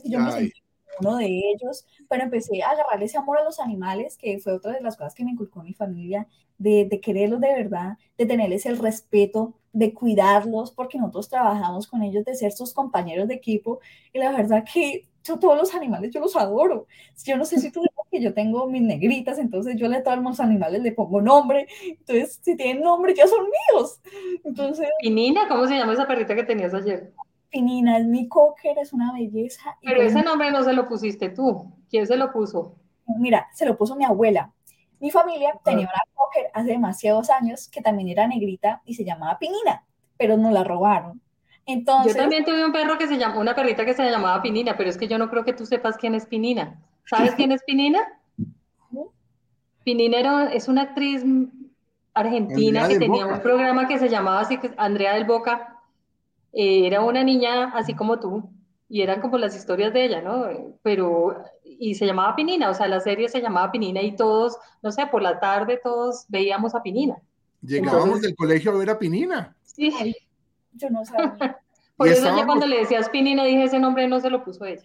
si 0.02 0.11
yo 0.11 0.21
me 0.21 0.33
sentí 0.33 0.62
uno 1.00 1.16
de 1.16 1.26
ellos, 1.26 1.87
pero 2.08 2.25
empecé 2.25 2.62
a 2.62 2.70
agarrar 2.70 3.02
ese 3.02 3.18
amor 3.18 3.38
a 3.38 3.44
los 3.44 3.61
animales, 3.61 4.16
que 4.16 4.38
fue 4.38 4.52
otra 4.52 4.72
de 4.72 4.80
las 4.80 4.96
cosas 4.96 5.14
que 5.14 5.25
me 5.25 5.32
inculcó 5.32 5.62
mi 5.62 5.75
familia, 5.75 6.26
de, 6.58 6.87
de 6.88 7.00
quererlos 7.00 7.40
de 7.40 7.52
verdad, 7.52 7.99
de 8.18 8.26
tenerles 8.26 8.66
el 8.66 8.78
respeto, 8.78 9.54
de 9.72 9.94
cuidarlos, 9.94 10.70
porque 10.70 10.99
nosotros 10.99 11.28
trabajamos 11.28 11.87
con 11.87 12.02
ellos, 12.02 12.24
de 12.24 12.35
ser 12.35 12.52
sus 12.52 12.72
compañeros 12.72 13.28
de 13.28 13.35
equipo, 13.35 13.81
y 14.12 14.18
la 14.18 14.33
verdad 14.33 14.64
que 14.70 15.07
yo 15.24 15.38
todos 15.38 15.57
los 15.57 15.74
animales 15.74 16.11
yo 16.11 16.20
los 16.20 16.37
adoro. 16.37 16.87
Yo 17.24 17.37
no 17.37 17.44
sé 17.44 17.61
si 17.61 17.70
tú 17.70 17.81
dices 17.83 18.05
que 18.11 18.20
yo 18.20 18.35
tengo 18.35 18.66
mis 18.66 18.83
negritas, 18.83 19.38
entonces 19.38 19.76
yo 19.76 19.87
a 19.92 20.02
todos 20.02 20.18
los 20.18 20.40
animales 20.40 20.83
le 20.83 20.92
pongo 20.92 21.20
nombre, 21.20 21.66
entonces 21.83 22.40
si 22.42 22.57
tienen 22.57 22.83
nombre 22.83 23.14
ya 23.14 23.26
son 23.26 23.44
míos. 23.44 24.00
Entonces, 24.44 24.88
¿Y 25.00 25.11
Nina? 25.11 25.48
¿Cómo 25.48 25.66
se 25.66 25.76
llama 25.76 25.92
esa 25.92 26.07
perrita 26.07 26.35
que 26.35 26.44
tenías 26.44 26.74
ayer? 26.74 27.12
Pinina, 27.53 27.99
es 27.99 28.07
mi 28.07 28.29
cocker, 28.29 28.79
es 28.79 28.93
una 28.93 29.12
belleza. 29.12 29.77
Pero 29.83 30.01
ese 30.01 30.23
nombre 30.23 30.51
no 30.51 30.65
se 30.65 30.73
lo 30.73 30.88
pusiste 30.88 31.29
tú. 31.29 31.71
¿Quién 31.91 32.07
se 32.07 32.17
lo 32.17 32.33
puso? 32.33 32.75
Mira, 33.19 33.47
se 33.53 33.67
lo 33.67 33.77
puso 33.77 33.95
mi 33.95 34.05
abuela. 34.05 34.51
Mi 34.99 35.11
familia 35.11 35.53
ah. 35.55 35.61
tenía 35.62 35.85
una 35.85 36.03
cocker 36.15 36.47
hace 36.55 36.71
demasiados 36.71 37.29
años 37.29 37.69
que 37.69 37.83
también 37.83 38.09
era 38.09 38.27
negrita 38.27 38.81
y 38.87 38.95
se 38.95 39.05
llamaba 39.05 39.38
Pinina, 39.38 39.85
pero 40.17 40.37
nos 40.37 40.53
la 40.53 40.65
robaron. 40.65 41.21
Entonces, 41.67 42.15
yo 42.15 42.21
también 42.21 42.45
tuve 42.45 42.65
un 42.65 42.73
perro 42.73 42.97
que 42.99 43.07
se 43.07 43.19
llamó, 43.19 43.41
una 43.41 43.55
perrita 43.55 43.85
que 43.85 43.95
se 43.95 44.11
llamaba 44.11 44.43
Pinina, 44.43 44.77
pero 44.77 44.88
es 44.88 44.97
que 44.97 45.07
yo 45.07 45.19
no 45.19 45.29
creo 45.29 45.45
que 45.45 45.53
tú 45.53 45.67
sepas 45.67 45.97
quién 45.97 46.15
es 46.15 46.27
Pinina. 46.27 46.81
¿Sabes 47.05 47.35
quién 47.35 47.53
es 47.53 47.62
Pinina? 47.65 48.01
Pinina 49.85 50.51
es 50.53 50.69
una 50.69 50.83
actriz 50.83 51.25
argentina 52.15 52.88
que 52.88 52.99
tenía 52.99 53.27
un 53.27 53.41
programa 53.41 53.87
que 53.87 53.99
se 53.99 54.09
llamaba 54.09 54.41
así, 54.41 54.59
Andrea 54.77 55.15
del 55.15 55.25
Boca, 55.25 55.82
eh, 56.53 56.87
era 56.87 57.01
una 57.01 57.25
niña 57.25 57.73
así 57.75 57.95
como 57.95 58.21
tú, 58.21 58.51
y 58.93 59.01
eran 59.01 59.23
como 59.23 59.38
las 59.38 59.57
historias 59.57 59.95
de 59.95 60.05
ella, 60.05 60.21
¿no? 60.21 60.47
Pero, 60.83 61.35
y 61.65 61.95
se 61.95 62.05
llamaba 62.05 62.37
Pinina, 62.37 62.69
o 62.69 62.75
sea, 62.75 62.88
la 62.88 63.01
serie 63.01 63.27
se 63.31 63.41
llamaba 63.41 63.73
Pinina 63.73 64.03
y 64.03 64.15
todos, 64.17 64.59
no 64.83 64.93
sé, 64.93 65.07
por 65.07 65.23
la 65.23 65.41
tarde 65.41 65.81
todos 65.83 66.27
veíamos 66.29 66.75
a 66.75 66.83
Pinina. 66.83 67.17
Llegábamos 67.62 68.21
del 68.21 68.37
colegio 68.37 68.71
a 68.71 68.77
ver 68.77 68.91
a 68.91 68.99
Pinina. 68.99 69.57
Sí. 69.62 70.15
yo 70.75 70.91
no 70.91 71.07
sabía. 71.07 71.59
por 71.97 72.09
eso 72.09 72.37
yo 72.37 72.45
cuando 72.45 72.67
le 72.67 72.81
decías 72.81 73.09
Pinina 73.09 73.45
dije, 73.45 73.65
ese 73.65 73.79
nombre 73.79 74.07
no 74.09 74.21
se 74.21 74.29
lo 74.29 74.45
puso 74.45 74.67
ella. 74.67 74.83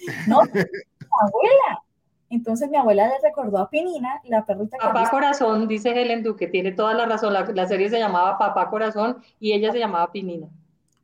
No, 0.26 0.40
abuela. 0.40 1.82
Entonces 2.30 2.70
mi 2.70 2.78
abuela 2.78 3.06
le 3.06 3.14
recordó 3.22 3.58
a 3.58 3.68
Pinina, 3.68 4.18
la 4.24 4.46
perrita 4.46 4.78
que... 4.78 4.86
Papá 4.86 5.10
Corazón, 5.10 5.68
dice 5.68 5.90
Helen 5.90 6.22
Duque, 6.22 6.46
tiene 6.46 6.72
toda 6.72 6.94
la 6.94 7.04
razón, 7.04 7.34
la, 7.34 7.44
la 7.52 7.68
serie 7.68 7.90
se 7.90 7.98
llamaba 7.98 8.38
Papá 8.38 8.70
Corazón 8.70 9.18
y 9.38 9.52
ella 9.52 9.70
se 9.70 9.78
llamaba 9.78 10.10
Pinina. 10.10 10.48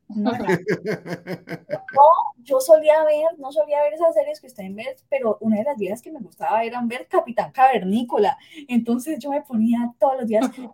No, 1.91 2.01
yo 2.43 2.59
solía 2.59 3.03
ver, 3.03 3.37
no 3.37 3.51
solía 3.51 3.81
ver 3.81 3.93
esas 3.93 4.13
series 4.13 4.39
que 4.39 4.47
ustedes 4.47 4.73
ven, 4.73 4.87
pero 5.09 5.37
una 5.41 5.57
de 5.57 5.63
las 5.63 5.77
días 5.77 6.01
que 6.01 6.11
me 6.11 6.19
gustaba 6.19 6.63
era 6.63 6.81
ver 6.83 7.07
Capitán 7.07 7.51
Cavernícola. 7.51 8.37
Entonces 8.67 9.19
yo 9.19 9.29
me 9.29 9.41
ponía 9.41 9.91
todos 9.99 10.17
los 10.19 10.27
días, 10.27 10.41
Capitán 10.47 10.73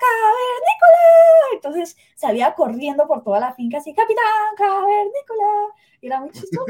Cavernícola. 0.00 1.54
Entonces 1.54 1.96
salía 2.14 2.54
corriendo 2.54 3.06
por 3.06 3.22
toda 3.22 3.40
la 3.40 3.52
finca 3.54 3.78
así, 3.78 3.94
Capitán 3.94 4.24
Cavernícola. 4.56 5.74
Era 6.00 6.20
muy 6.20 6.30
chistoso. 6.30 6.66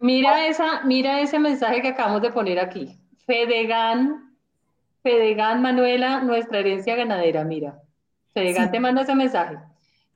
Mira, 0.00 0.46
esa, 0.46 0.82
mira 0.82 1.20
ese 1.20 1.38
mensaje 1.38 1.82
que 1.82 1.88
acabamos 1.88 2.22
de 2.22 2.32
poner 2.32 2.58
aquí. 2.58 2.98
Fedegan, 3.26 4.36
Fedegan 5.02 5.62
Manuela, 5.62 6.20
nuestra 6.20 6.58
herencia 6.58 6.96
ganadera, 6.96 7.44
mira. 7.44 7.80
Fedegan 8.32 8.70
te 8.70 8.80
manda 8.80 9.02
ese 9.02 9.14
mensaje. 9.14 9.58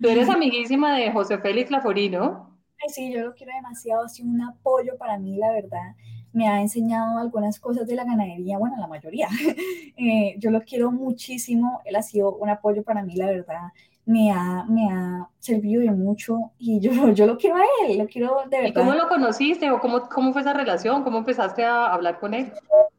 Tú 0.00 0.08
eres 0.08 0.28
amiguísima 0.28 0.96
de 0.96 1.10
José 1.10 1.38
Félix 1.38 1.70
Laforino. 1.70 2.56
Ay, 2.80 2.88
sí, 2.88 3.12
yo 3.12 3.20
lo 3.20 3.34
quiero 3.34 3.52
demasiado, 3.54 4.04
ha 4.04 4.08
sido 4.08 4.28
un 4.28 4.40
apoyo 4.42 4.96
para 4.96 5.18
mí, 5.18 5.36
la 5.36 5.50
verdad. 5.50 5.96
Me 6.32 6.46
ha 6.46 6.60
enseñado 6.60 7.18
algunas 7.18 7.58
cosas 7.58 7.86
de 7.88 7.96
la 7.96 8.04
ganadería, 8.04 8.58
bueno, 8.58 8.76
la 8.78 8.86
mayoría. 8.86 9.28
Eh, 10.00 10.36
yo 10.38 10.52
lo 10.52 10.60
quiero 10.60 10.92
muchísimo, 10.92 11.80
él 11.84 11.96
ha 11.96 12.02
sido 12.02 12.36
un 12.36 12.48
apoyo 12.48 12.84
para 12.84 13.02
mí, 13.02 13.16
la 13.16 13.26
verdad. 13.26 13.72
Me 14.06 14.30
ha, 14.30 14.64
me 14.68 14.88
ha 14.88 15.28
servido 15.40 15.82
de 15.82 15.90
mucho 15.90 16.52
y 16.56 16.78
yo, 16.78 16.92
yo 17.12 17.26
lo 17.26 17.36
quiero 17.36 17.56
a 17.56 17.64
él, 17.84 17.98
lo 17.98 18.06
quiero 18.06 18.42
de 18.48 18.58
verdad. 18.58 18.70
¿Y 18.70 18.72
cómo 18.72 18.94
lo 18.94 19.08
conociste 19.08 19.68
o 19.72 19.80
cómo, 19.80 20.08
cómo 20.08 20.32
fue 20.32 20.42
esa 20.42 20.52
relación? 20.52 21.02
¿Cómo 21.02 21.18
empezaste 21.18 21.64
a 21.64 21.86
hablar 21.92 22.20
con 22.20 22.32
él? 22.32 22.52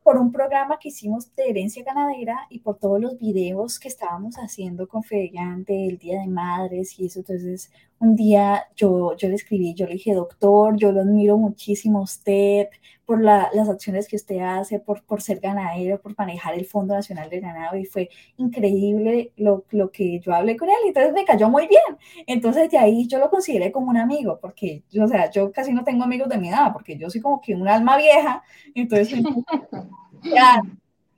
Por 0.09 0.17
un 0.17 0.31
programa 0.31 0.79
que 0.79 0.89
hicimos 0.89 1.35
de 1.35 1.51
herencia 1.51 1.83
ganadera 1.83 2.47
y 2.49 2.61
por 2.61 2.79
todos 2.79 2.99
los 2.99 3.19
videos 3.19 3.79
que 3.79 3.89
estábamos 3.89 4.37
haciendo 4.37 4.87
con 4.87 5.03
Fedegan 5.03 5.63
del 5.65 5.99
Día 5.99 6.19
de 6.19 6.25
Madres 6.25 6.99
y 6.99 7.05
eso. 7.05 7.19
Entonces, 7.19 7.69
un 7.99 8.15
día 8.15 8.63
yo, 8.75 9.15
yo 9.15 9.29
le 9.29 9.35
escribí, 9.35 9.75
yo 9.75 9.85
le 9.85 9.93
dije, 9.93 10.15
doctor, 10.15 10.75
yo 10.77 10.91
lo 10.91 11.01
admiro 11.01 11.37
muchísimo 11.37 12.01
usted 12.01 12.69
por 13.05 13.21
las 13.21 13.69
acciones 13.69 14.07
que 14.07 14.15
usted 14.15 14.39
hace, 14.39 14.79
por, 14.79 15.03
por 15.03 15.21
ser 15.21 15.39
ganadero, 15.39 15.99
por 16.01 16.17
manejar 16.17 16.55
el 16.55 16.65
Fondo 16.65 16.95
Nacional 16.95 17.29
de 17.29 17.39
Ganado 17.39 17.75
y 17.75 17.85
fue 17.85 18.09
increíble 18.37 19.33
lo, 19.35 19.65
lo 19.71 19.91
que 19.91 20.19
yo 20.19 20.33
hablé 20.33 20.55
con 20.57 20.69
él 20.69 20.75
entonces 20.85 21.13
me 21.13 21.25
cayó 21.25 21.49
muy 21.49 21.67
bien. 21.67 21.97
Entonces 22.25 22.69
de 22.71 22.77
ahí 22.77 23.07
yo 23.07 23.19
lo 23.19 23.29
consideré 23.29 23.71
como 23.71 23.89
un 23.89 23.97
amigo, 23.97 24.39
porque 24.41 24.83
o 24.99 25.07
sea, 25.07 25.29
yo 25.29 25.51
casi 25.51 25.71
no 25.73 25.83
tengo 25.83 26.03
amigos 26.03 26.29
de 26.29 26.37
mi 26.39 26.49
edad, 26.49 26.73
porque 26.73 26.97
yo 26.97 27.09
soy 27.09 27.21
como 27.21 27.41
que 27.41 27.53
un 27.53 27.67
alma 27.67 27.97
vieja, 27.97 28.43
entonces 28.73 29.19
Ya, 30.23 30.61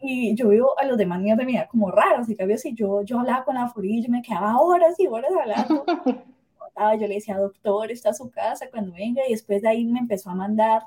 y 0.02 0.36
yo 0.36 0.50
veo 0.50 0.78
a 0.80 0.86
los 0.86 0.98
demás 0.98 1.20
niños 1.20 1.38
de 1.38 1.68
como 1.70 1.92
raros, 1.92 2.28
y 2.30 2.36
cambio 2.36 2.58
si 2.58 2.74
yo, 2.74 3.04
yo 3.04 3.20
hablaba 3.20 3.46
con 3.46 3.56
la 3.56 3.68
furia, 3.70 4.02
yo 4.02 4.10
me 4.10 4.22
quedaba 4.22 4.60
horas 4.60 5.00
y 5.00 5.08
horas 5.08 5.32
hablando. 5.40 5.86
yo 7.00 7.08
le 7.08 7.16
decía, 7.16 7.38
doctor, 7.38 7.92
está 7.92 8.10
a 8.10 8.14
su 8.14 8.30
casa 8.32 8.68
cuando 8.72 8.94
venga, 8.94 9.22
y 9.28 9.32
después 9.32 9.62
de 9.62 9.70
ahí 9.70 9.86
me 9.86 10.00
empezó 10.00 10.30
a 10.32 10.36
mandar 10.36 10.82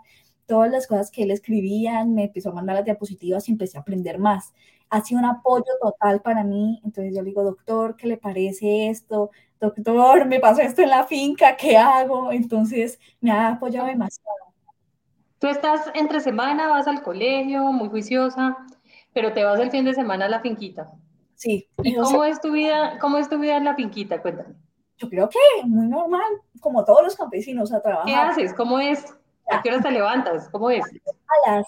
todas 0.46 0.70
las 0.70 0.86
cosas 0.86 1.10
que 1.10 1.22
él 1.22 1.30
escribía, 1.30 2.04
me 2.04 2.24
empezó 2.24 2.50
a 2.50 2.54
mandar 2.54 2.76
las 2.76 2.84
diapositivas 2.84 3.48
y 3.48 3.52
empecé 3.52 3.78
a 3.78 3.80
aprender 3.82 4.18
más. 4.18 4.52
Ha 4.90 5.02
sido 5.02 5.20
un 5.20 5.26
apoyo 5.26 5.64
total 5.80 6.20
para 6.20 6.44
mí, 6.44 6.80
entonces 6.84 7.14
yo 7.14 7.22
le 7.22 7.28
digo, 7.30 7.42
doctor, 7.44 7.96
¿qué 7.96 8.06
le 8.06 8.16
parece 8.16 8.88
esto? 8.88 9.30
Doctor, 9.60 10.26
me 10.26 10.40
pasó 10.40 10.60
esto 10.60 10.82
en 10.82 10.90
la 10.90 11.04
finca, 11.06 11.56
¿qué 11.56 11.76
hago? 11.76 12.32
Entonces 12.32 12.98
me 13.20 13.30
ha 13.30 13.48
apoyado 13.50 13.86
demasiado. 13.86 14.53
Tú 15.44 15.50
estás 15.50 15.90
entre 15.92 16.20
semana, 16.20 16.68
vas 16.68 16.88
al 16.88 17.02
colegio, 17.02 17.64
muy 17.64 17.90
juiciosa, 17.90 18.56
pero 19.12 19.34
te 19.34 19.44
vas 19.44 19.60
el 19.60 19.70
fin 19.70 19.84
de 19.84 19.92
semana 19.92 20.24
a 20.24 20.28
la 20.30 20.40
finquita. 20.40 20.90
Sí. 21.34 21.68
¿Y 21.82 21.96
cómo 21.96 22.24
es 22.24 22.40
tu 22.40 22.52
vida, 22.52 22.98
cómo 22.98 23.18
es 23.18 23.28
tu 23.28 23.38
vida 23.38 23.58
en 23.58 23.64
la 23.64 23.74
finquita? 23.74 24.22
Cuéntame. 24.22 24.54
Yo 24.96 25.10
creo 25.10 25.28
que 25.28 25.38
muy 25.66 25.86
normal, 25.86 26.22
como 26.60 26.82
todos 26.86 27.02
los 27.02 27.14
campesinos 27.14 27.74
a 27.74 27.82
trabajar. 27.82 28.06
¿Qué 28.06 28.14
haces? 28.14 28.54
¿Cómo 28.54 28.80
es? 28.80 29.04
¿A 29.50 29.60
qué 29.60 29.68
hora 29.68 29.82
te 29.82 29.90
levantas? 29.90 30.48
¿Cómo 30.48 30.70
es? 30.70 30.82
A 30.82 31.50
las 31.50 31.66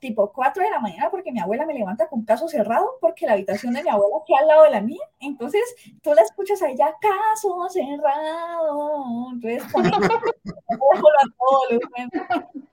tipo 0.00 0.32
4 0.32 0.64
de 0.64 0.70
la 0.70 0.80
mañana 0.80 1.08
porque 1.08 1.30
mi 1.30 1.38
abuela 1.38 1.66
me 1.66 1.74
levanta 1.74 2.08
con 2.08 2.24
caso 2.24 2.48
cerrado 2.48 2.96
porque 3.00 3.26
la 3.26 3.34
habitación 3.34 3.74
de 3.74 3.84
mi 3.84 3.90
abuela 3.90 4.16
queda 4.26 4.40
al 4.40 4.48
lado 4.48 4.64
de 4.64 4.70
la 4.70 4.80
mía. 4.80 5.06
Entonces 5.20 5.62
tú 6.02 6.12
la 6.14 6.22
escuchas 6.22 6.60
a 6.62 6.68
ella, 6.68 6.92
caso 7.00 7.68
cerrado. 7.70 9.30
Entonces 9.32 9.62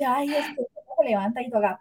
ya 0.00 0.20
después 0.20 0.66
se 0.98 1.04
levanta 1.04 1.42
y 1.42 1.50
toca 1.50 1.80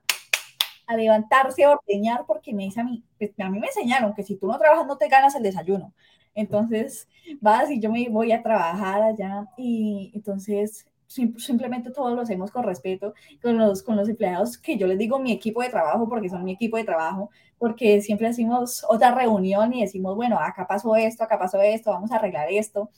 a 0.88 0.96
levantarse, 0.96 1.64
a 1.64 1.72
ordeñar, 1.72 2.26
porque 2.26 2.54
me 2.54 2.64
dice 2.64 2.82
a 2.82 2.84
mí, 2.84 3.04
pues, 3.18 3.32
a 3.40 3.50
mí 3.50 3.60
me 3.60 3.68
enseñaron 3.68 4.14
que 4.14 4.24
si 4.24 4.36
tú 4.36 4.48
no 4.48 4.58
trabajas 4.58 4.88
no 4.88 4.98
te 4.98 5.08
ganas 5.08 5.36
el 5.36 5.44
desayuno. 5.44 5.94
Entonces 6.34 7.08
vas 7.42 7.70
y 7.70 7.80
yo 7.80 7.92
me 7.92 8.10
voy 8.10 8.32
a 8.32 8.42
trabajar 8.42 9.02
allá 9.04 9.48
y 9.58 10.12
entonces 10.16 10.88
simplemente 11.08 11.92
todos 11.92 12.14
lo 12.16 12.22
hacemos 12.22 12.52
con 12.52 12.64
respeto 12.64 13.14
con 13.42 13.58
los, 13.58 13.82
con 13.82 13.96
los 13.96 14.08
empleados, 14.08 14.58
que 14.58 14.78
yo 14.78 14.86
les 14.86 14.98
digo 14.98 15.20
mi 15.20 15.32
equipo 15.32 15.62
de 15.62 15.70
trabajo, 15.70 16.08
porque 16.08 16.30
son 16.30 16.44
mi 16.44 16.54
equipo 16.54 16.78
de 16.78 16.84
trabajo, 16.84 17.32
porque 17.58 18.02
siempre 18.02 18.28
hacemos 18.28 18.86
otra 18.88 19.14
reunión 19.14 19.74
y 19.74 19.82
decimos, 19.82 20.16
bueno, 20.16 20.40
acá 20.40 20.68
pasó 20.68 20.96
esto, 20.96 21.24
acá 21.24 21.40
pasó 21.40 21.62
esto, 21.62 21.92
vamos 21.92 22.12
a 22.12 22.18
arreglar 22.18 22.48
esto. 22.52 22.90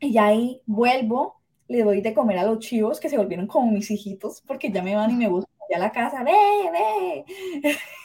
Y 0.00 0.16
ahí 0.18 0.62
vuelvo, 0.66 1.37
le 1.68 1.82
doy 1.82 2.00
de 2.00 2.14
comer 2.14 2.38
a 2.38 2.44
los 2.44 2.58
chivos 2.58 2.98
que 2.98 3.08
se 3.08 3.18
volvieron 3.18 3.46
como 3.46 3.70
mis 3.70 3.90
hijitos, 3.90 4.42
porque 4.46 4.70
ya 4.70 4.82
me 4.82 4.96
van 4.96 5.10
y 5.10 5.14
me 5.14 5.28
buscan 5.28 5.54
ya 5.70 5.76
a 5.76 5.80
la 5.80 5.92
casa, 5.92 6.24
ve, 6.24 6.32
ve. 6.72 7.24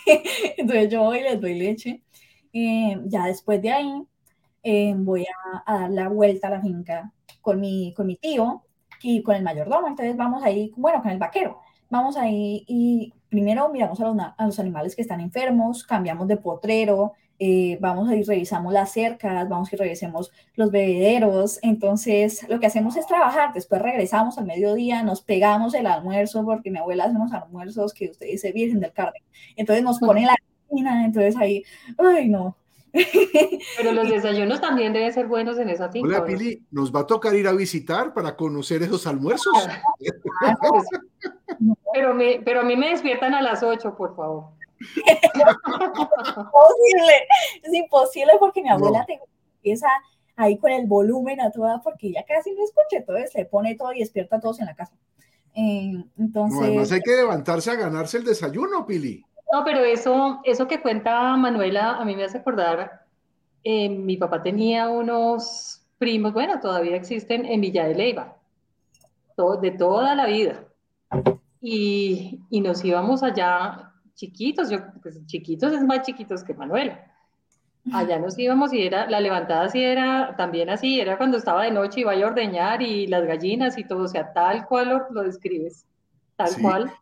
Entonces 0.58 0.90
yo 0.90 1.04
voy 1.04 1.20
y 1.20 1.24
les 1.24 1.40
doy 1.40 1.56
leche. 1.56 2.02
Eh, 2.52 3.00
ya 3.06 3.26
después 3.26 3.62
de 3.62 3.72
ahí 3.72 4.04
eh, 4.64 4.94
voy 4.96 5.26
a, 5.26 5.64
a, 5.66 5.80
dar 5.82 5.92
la 5.92 6.08
vuelta 6.10 6.48
a 6.48 6.52
la 6.52 6.62
finca 6.62 7.12
con 7.42 7.60
mi, 7.60 7.94
con 7.96 8.06
mi 8.06 8.18
tío 8.18 8.64
y 9.02 9.24
con 9.24 9.36
el 9.36 9.44
mayordomo. 9.44 9.88
Entonces 9.88 10.16
vamos 10.18 10.44
ahí, 10.44 10.72
bueno, 10.76 11.02
con 11.02 11.12
el 11.12 11.20
vaquero. 11.20 11.60
Vamos 11.90 12.18
ahí 12.18 12.66
y 12.68 13.14
primero 13.30 13.70
miramos 13.70 14.00
a 14.00 14.06
los, 14.06 14.18
a 14.38 14.46
los 14.46 14.60
animales 14.60 14.96
que 14.96 15.02
están 15.02 15.22
enfermos, 15.22 15.84
cambiamos 15.84 16.28
de 16.28 16.38
potrero, 16.38 17.14
eh, 17.40 17.78
vamos 17.82 18.10
a 18.10 18.16
ir, 18.16 18.26
revisamos 18.26 18.74
las 18.74 18.92
cercas, 18.92 19.48
vamos 19.50 19.72
y 19.74 19.76
revisemos 19.76 20.32
los 20.56 20.72
bebederos. 20.72 21.60
Entonces, 21.62 22.48
lo 22.50 22.60
que 22.60 22.68
hacemos 22.68 22.96
es 22.96 23.08
trabajar. 23.08 23.54
Después 23.54 23.82
regresamos 23.82 24.38
al 24.38 24.46
mediodía, 24.46 25.04
nos 25.04 25.22
pegamos 25.22 25.74
el 25.74 25.88
almuerzo, 25.88 26.44
porque 26.46 26.72
mi 26.72 26.80
abuela 26.80 27.06
hace 27.06 27.16
unos 27.16 27.34
almuerzos 27.34 27.94
que 27.94 28.10
usted 28.10 28.28
dice 28.28 28.52
Virgen 28.52 28.80
del 28.80 28.94
Carmen. 28.94 29.22
Entonces, 29.56 29.84
nos 29.84 30.00
pone 30.00 30.26
la 30.26 30.36
cocina. 30.68 31.06
Entonces, 31.06 31.36
ahí, 31.38 31.64
ay, 31.98 32.30
no, 32.30 32.58
pero 32.94 33.92
los 33.92 34.08
desayunos 34.10 34.62
también 34.62 34.94
deben 34.94 35.12
ser 35.12 35.28
buenos 35.28 35.58
en 35.58 35.70
esa 35.70 35.90
finca. 35.90 36.08
Hola, 36.08 36.26
Pili, 36.26 36.62
nos 36.72 36.94
va 36.94 37.02
a 37.02 37.08
tocar 37.08 37.36
ir 37.36 37.48
a 37.48 37.54
visitar 37.54 38.14
para 38.14 38.36
conocer 38.36 38.84
esos 38.84 39.08
almuerzos. 39.08 39.52
pero, 41.94 42.14
me, 42.14 42.42
pero 42.46 42.62
a 42.62 42.64
mí 42.64 42.76
me 42.76 42.90
despiertan 42.90 43.34
a 43.34 43.42
las 43.42 43.64
8, 43.64 43.96
por 43.96 44.16
favor. 44.16 44.46
Imposible, 46.36 47.28
es 47.64 47.74
imposible 47.74 48.34
porque 48.40 48.62
mi 48.62 48.70
abuela 48.70 49.06
empieza 49.56 49.88
ahí 50.36 50.58
con 50.58 50.72
el 50.72 50.88
volumen 50.88 51.42
a 51.42 51.52
toda 51.52 51.82
porque 51.82 52.08
ella 52.08 52.26
casi 52.28 52.52
no 52.54 52.64
escucha, 52.64 52.98
entonces 52.98 53.32
se 53.32 53.46
pone 53.46 53.76
todo 53.76 53.94
y 53.94 54.00
despierta 54.00 54.38
a 54.38 54.40
todos 54.40 54.60
en 54.60 54.66
la 54.68 54.76
casa. 54.76 54.94
Eh, 55.56 56.04
entonces... 56.18 56.62
además 56.62 56.92
hay 56.92 57.02
que 57.02 57.16
levantarse 57.16 57.72
a 57.72 57.76
ganarse 57.76 58.18
el 58.18 58.24
desayuno, 58.24 58.86
Pili. 58.86 59.24
No, 59.52 59.64
pero 59.64 59.84
eso, 59.84 60.42
eso 60.44 60.68
que 60.68 60.82
cuenta 60.82 61.36
Manuela 61.38 61.98
a 61.98 62.06
mí 62.06 62.16
me 62.16 62.24
hace 62.24 62.40
acordar, 62.40 63.04
eh, 63.64 63.88
mi 63.88 64.18
papá 64.18 64.42
tenía 64.42 64.90
unos 64.90 65.82
primos, 66.00 66.34
bueno, 66.34 66.60
todavía 66.60 66.96
existen 66.96 67.46
en 67.46 67.62
Villa 67.62 67.88
de 67.88 67.96
Leiva, 67.96 68.36
de 69.62 69.72
toda 69.72 70.16
la 70.16 70.26
vida. 70.26 70.66
Y, 71.62 72.42
y, 72.50 72.62
nos 72.62 72.84
íbamos 72.84 73.24
allá 73.24 73.93
chiquitos, 74.16 74.70
yo, 74.70 74.80
pues 75.02 75.26
chiquitos 75.26 75.74
es 75.74 75.84
más 75.84 76.02
chiquitos 76.04 76.44
que 76.44 76.54
Manuela. 76.54 77.10
Allá 77.92 78.18
nos 78.18 78.40
íbamos 78.40 78.72
y 78.72 78.82
era, 78.82 79.10
la 79.10 79.20
levantada 79.20 79.68
sí 79.68 79.84
era 79.84 80.36
también 80.38 80.70
así, 80.70 81.02
era 81.02 81.18
cuando 81.18 81.38
estaba 81.38 81.64
de 81.64 81.72
noche 81.72 82.00
y 82.00 82.04
vaya 82.06 82.26
a 82.26 82.30
ordeñar 82.30 82.82
y 82.82 83.08
las 83.08 83.26
gallinas 83.26 83.78
y 83.78 83.84
todo, 83.84 84.04
o 84.04 84.08
sea, 84.08 84.32
tal 84.32 84.66
cual 84.66 85.06
lo, 85.10 85.24
describes, 85.24 85.86
tal 86.38 86.56
cual. 86.62 86.94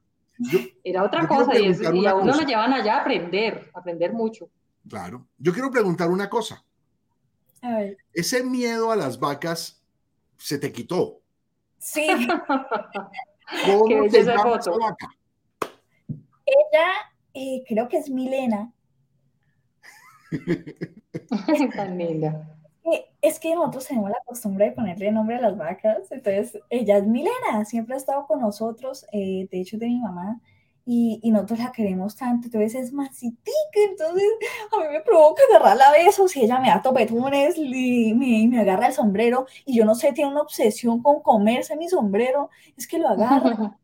Era 0.84 1.04
otra 1.04 1.28
cosa 1.28 1.60
y, 1.60 1.68
a 2.08 2.16
uno 2.16 2.36
lo 2.36 2.42
llevan 2.42 2.74
allá 2.74 2.98
a 2.98 3.02
aprender, 3.02 3.70
a 3.76 3.80
aprender 3.80 4.12
mucho. 4.12 4.50
Claro. 4.90 5.28
Yo 5.38 5.54
quiero 5.54 5.70
preguntar 5.70 6.10
una 6.10 6.28
cosa. 6.28 6.64
Ese 8.12 8.44
miedo 8.44 8.92
a 8.92 8.96
las 8.96 9.20
vacas 9.20 9.84
se 10.38 10.58
te 10.58 10.72
quitó. 10.72 11.22
Sí. 11.78 12.08
¿Cómo 13.66 14.08
te 14.10 14.24
llama 14.24 14.56
esa 14.56 14.72
vaca? 14.72 15.10
Ella, 16.52 16.88
eh, 17.34 17.64
creo 17.68 17.88
que 17.88 17.98
es 17.98 18.10
Milena. 18.10 18.74
Tan 21.76 21.98
linda. 21.98 22.58
Es 23.22 23.40
que 23.40 23.54
nosotros 23.56 23.86
tenemos 23.86 24.10
la 24.10 24.22
costumbre 24.26 24.66
de 24.66 24.72
ponerle 24.72 25.12
nombre 25.12 25.36
a 25.36 25.42
las 25.42 25.56
vacas, 25.56 26.12
entonces 26.12 26.60
ella 26.70 26.98
es 26.98 27.06
Milena, 27.06 27.64
siempre 27.66 27.94
ha 27.94 27.98
estado 27.98 28.26
con 28.26 28.42
nosotros, 28.42 29.06
eh, 29.12 29.48
de 29.52 29.62
hecho 29.62 29.78
de 29.78 29.86
mi 29.86 30.00
mamá, 30.00 30.42
y, 30.84 31.20
y, 31.22 31.30
nosotros 31.30 31.60
la 31.60 31.72
queremos 31.72 32.16
tanto, 32.16 32.48
entonces 32.48 32.74
es 32.74 32.92
masitica, 32.92 33.80
entonces 33.88 34.28
a 34.72 34.80
mí 34.80 34.88
me 34.92 35.02
provoca 35.02 35.44
agarrarla 35.48 35.90
a 35.90 35.92
besos 35.92 36.36
y 36.36 36.42
ella 36.42 36.60
me 36.60 36.70
da 36.70 36.82
topetunes 36.82 37.56
y 37.56 38.16
me, 38.16 38.48
me, 38.48 38.60
agarra 38.60 38.88
el 38.88 38.94
sombrero 38.94 39.46
y 39.64 39.78
yo 39.78 39.86
no 39.86 39.94
sé, 39.94 40.12
tiene 40.12 40.32
una 40.32 40.42
obsesión 40.42 41.04
con 41.04 41.22
comerse 41.22 41.78
mi 41.78 41.88
sombrero, 41.88 42.50
es 42.76 42.88
que 42.88 42.98
lo 42.98 43.10
agarra. 43.10 43.78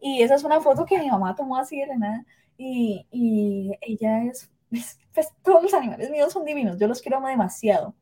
y 0.00 0.22
esa 0.22 0.34
es 0.34 0.44
una 0.44 0.60
foto 0.60 0.84
que 0.86 0.98
mi 0.98 1.10
mamá 1.10 1.34
tomó 1.34 1.56
así 1.56 1.78
de 1.80 1.96
nada 1.96 2.24
y, 2.56 3.06
y 3.10 3.72
ella 3.80 4.24
es, 4.24 4.50
es, 4.70 4.98
pues 5.14 5.28
todos 5.42 5.62
los 5.62 5.74
animales 5.74 6.10
míos 6.10 6.32
son 6.32 6.44
divinos, 6.44 6.78
yo 6.78 6.86
los 6.88 7.00
quiero 7.02 7.20
demasiado. 7.20 7.94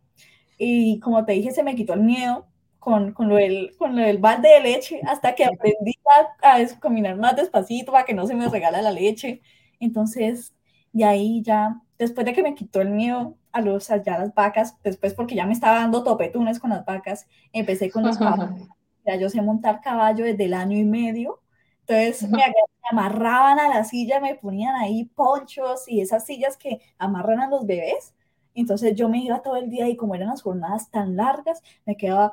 Y 0.59 1.01
como 1.01 1.25
te 1.25 1.33
dije, 1.33 1.53
se 1.53 1.63
me 1.63 1.75
quitó 1.75 1.95
el 1.95 2.01
miedo 2.01 2.47
con, 2.79 3.13
con, 3.13 3.29
lo, 3.29 3.37
del, 3.37 3.75
con 3.79 3.97
lo 3.97 4.03
del 4.03 4.19
balde 4.19 4.49
de 4.51 4.61
leche 4.61 5.01
hasta 5.07 5.35
que 5.35 5.45
aprendí 5.45 5.99
a, 6.43 6.57
a 6.57 6.67
caminar 6.79 7.17
más 7.17 7.37
despacito 7.37 7.93
para 7.93 8.05
que 8.05 8.15
no 8.15 8.27
se 8.27 8.35
me 8.35 8.49
regala 8.49 8.83
la 8.83 8.93
leche. 8.93 9.41
Entonces, 9.81 10.55
y 10.93 11.03
ahí 11.03 11.43
ya, 11.43 11.81
después 11.99 12.27
de 12.27 12.33
que 12.33 12.43
me 12.43 12.55
quitó 12.55 12.81
el 12.81 12.91
miedo 12.91 13.37
a, 13.53 13.61
los, 13.61 13.91
allá 13.91 14.19
las 14.19 14.35
vacas, 14.35 14.77
después 14.83 15.15
porque 15.15 15.35
ya 15.35 15.47
me 15.47 15.53
estaba 15.53 15.79
dando 15.79 16.05
topetunes 16.05 16.59
con 16.59 16.71
las 16.71 16.85
vacas, 16.85 17.27
empecé 17.53 17.91
con 17.91 18.05
los 18.05 18.19
caballos. 18.19 18.69
Ya 19.11 19.17
yo 19.17 19.29
sé 19.29 19.43
montar 19.43 19.81
caballo 19.81 20.25
desde 20.25 20.45
el 20.45 20.55
año 20.55 20.79
y 20.79 20.85
medio. 20.85 21.41
Entonces 21.87 22.31
me, 22.31 22.43
amarraban 22.89 23.59
a 23.59 23.69
la 23.69 23.83
silla, 23.83 24.21
me 24.21 24.37
ponían 24.37 24.77
ahí 24.77 25.07
ponchos 25.07 25.89
y 25.89 26.01
esas 26.01 26.25
sillas 26.25 26.57
que 26.57 26.81
amarran 26.99 27.41
a 27.41 27.49
los 27.49 27.67
bebés. 27.67 28.15
Entonces 28.55 28.95
yo 28.95 29.09
me 29.09 29.19
iba 29.19 29.43
todo 29.43 29.57
el 29.57 29.69
día 29.69 29.89
y 29.89 29.97
como 29.97 30.15
eran 30.15 30.29
las 30.29 30.43
jornadas 30.43 30.91
tan 30.91 31.17
largas, 31.17 31.61
me 31.87 31.97
quedaba 31.97 32.33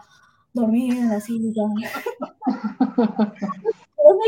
dormida 0.54 0.96
en 0.96 1.10
la 1.10 1.20
silla. 1.20 1.64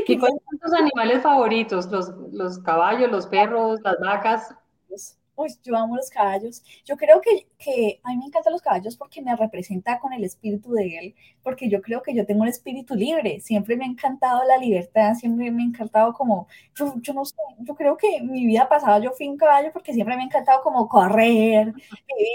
¿Y 0.08 0.18
cuáles 0.18 0.40
son 0.50 0.60
tus 0.60 0.74
animales 0.74 1.22
favoritos? 1.22 1.86
Los, 1.92 2.10
los 2.32 2.58
caballos, 2.60 3.12
los 3.12 3.28
perros, 3.28 3.80
las 3.84 4.00
vacas. 4.00 4.56
Uy, 5.40 5.50
yo 5.64 5.78
amo 5.78 5.96
los 5.96 6.10
caballos. 6.10 6.62
Yo 6.84 6.98
creo 6.98 7.22
que, 7.22 7.48
que, 7.58 8.02
a 8.04 8.10
mí 8.10 8.18
me 8.18 8.26
encantan 8.26 8.52
los 8.52 8.62
caballos 8.62 8.98
porque 8.98 9.22
me 9.22 9.34
representa 9.38 9.98
con 9.98 10.12
el 10.12 10.26
espíritu 10.26 10.74
de 10.74 10.98
él, 10.98 11.16
porque 11.42 11.70
yo 11.70 11.82
creo 11.82 12.02
que 12.02 12.14
yo 12.14 12.26
tengo 12.26 12.42
un 12.42 12.50
espíritu 12.50 12.94
libre. 12.94 13.40
Siempre 13.40 13.78
me 13.78 13.86
ha 13.86 13.88
encantado 13.88 14.44
la 14.44 14.58
libertad, 14.58 15.14
siempre 15.14 15.50
me 15.50 15.64
ha 15.64 15.66
encantado 15.66 16.12
como, 16.12 16.48
yo, 16.76 16.94
yo 16.98 17.14
no 17.14 17.24
sé, 17.24 17.38
yo 17.60 17.74
creo 17.74 17.96
que 17.96 18.22
mi 18.22 18.46
vida 18.46 18.68
pasada 18.68 19.00
yo 19.00 19.12
fui 19.12 19.30
un 19.30 19.38
caballo 19.38 19.72
porque 19.72 19.94
siempre 19.94 20.18
me 20.18 20.24
ha 20.24 20.26
encantado 20.26 20.62
como 20.62 20.90
correr, 20.90 21.74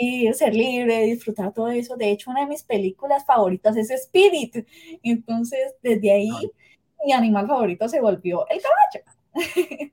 vivir, 0.01 0.35
ser 0.35 0.55
libre, 0.55 1.03
disfrutar 1.05 1.53
todo 1.53 1.69
eso. 1.69 1.97
De 1.97 2.11
hecho, 2.11 2.31
una 2.31 2.41
de 2.41 2.47
mis 2.47 2.63
películas 2.63 3.27
favoritas 3.27 3.77
es 3.77 3.91
Spirit. 3.91 4.67
Entonces, 5.03 5.75
desde 5.83 6.11
ahí, 6.11 6.31
mi 7.05 7.13
animal 7.13 7.47
favorito 7.47 7.87
se 7.87 8.01
volvió 8.01 8.47
el 8.49 8.63
caballo. 8.63 9.05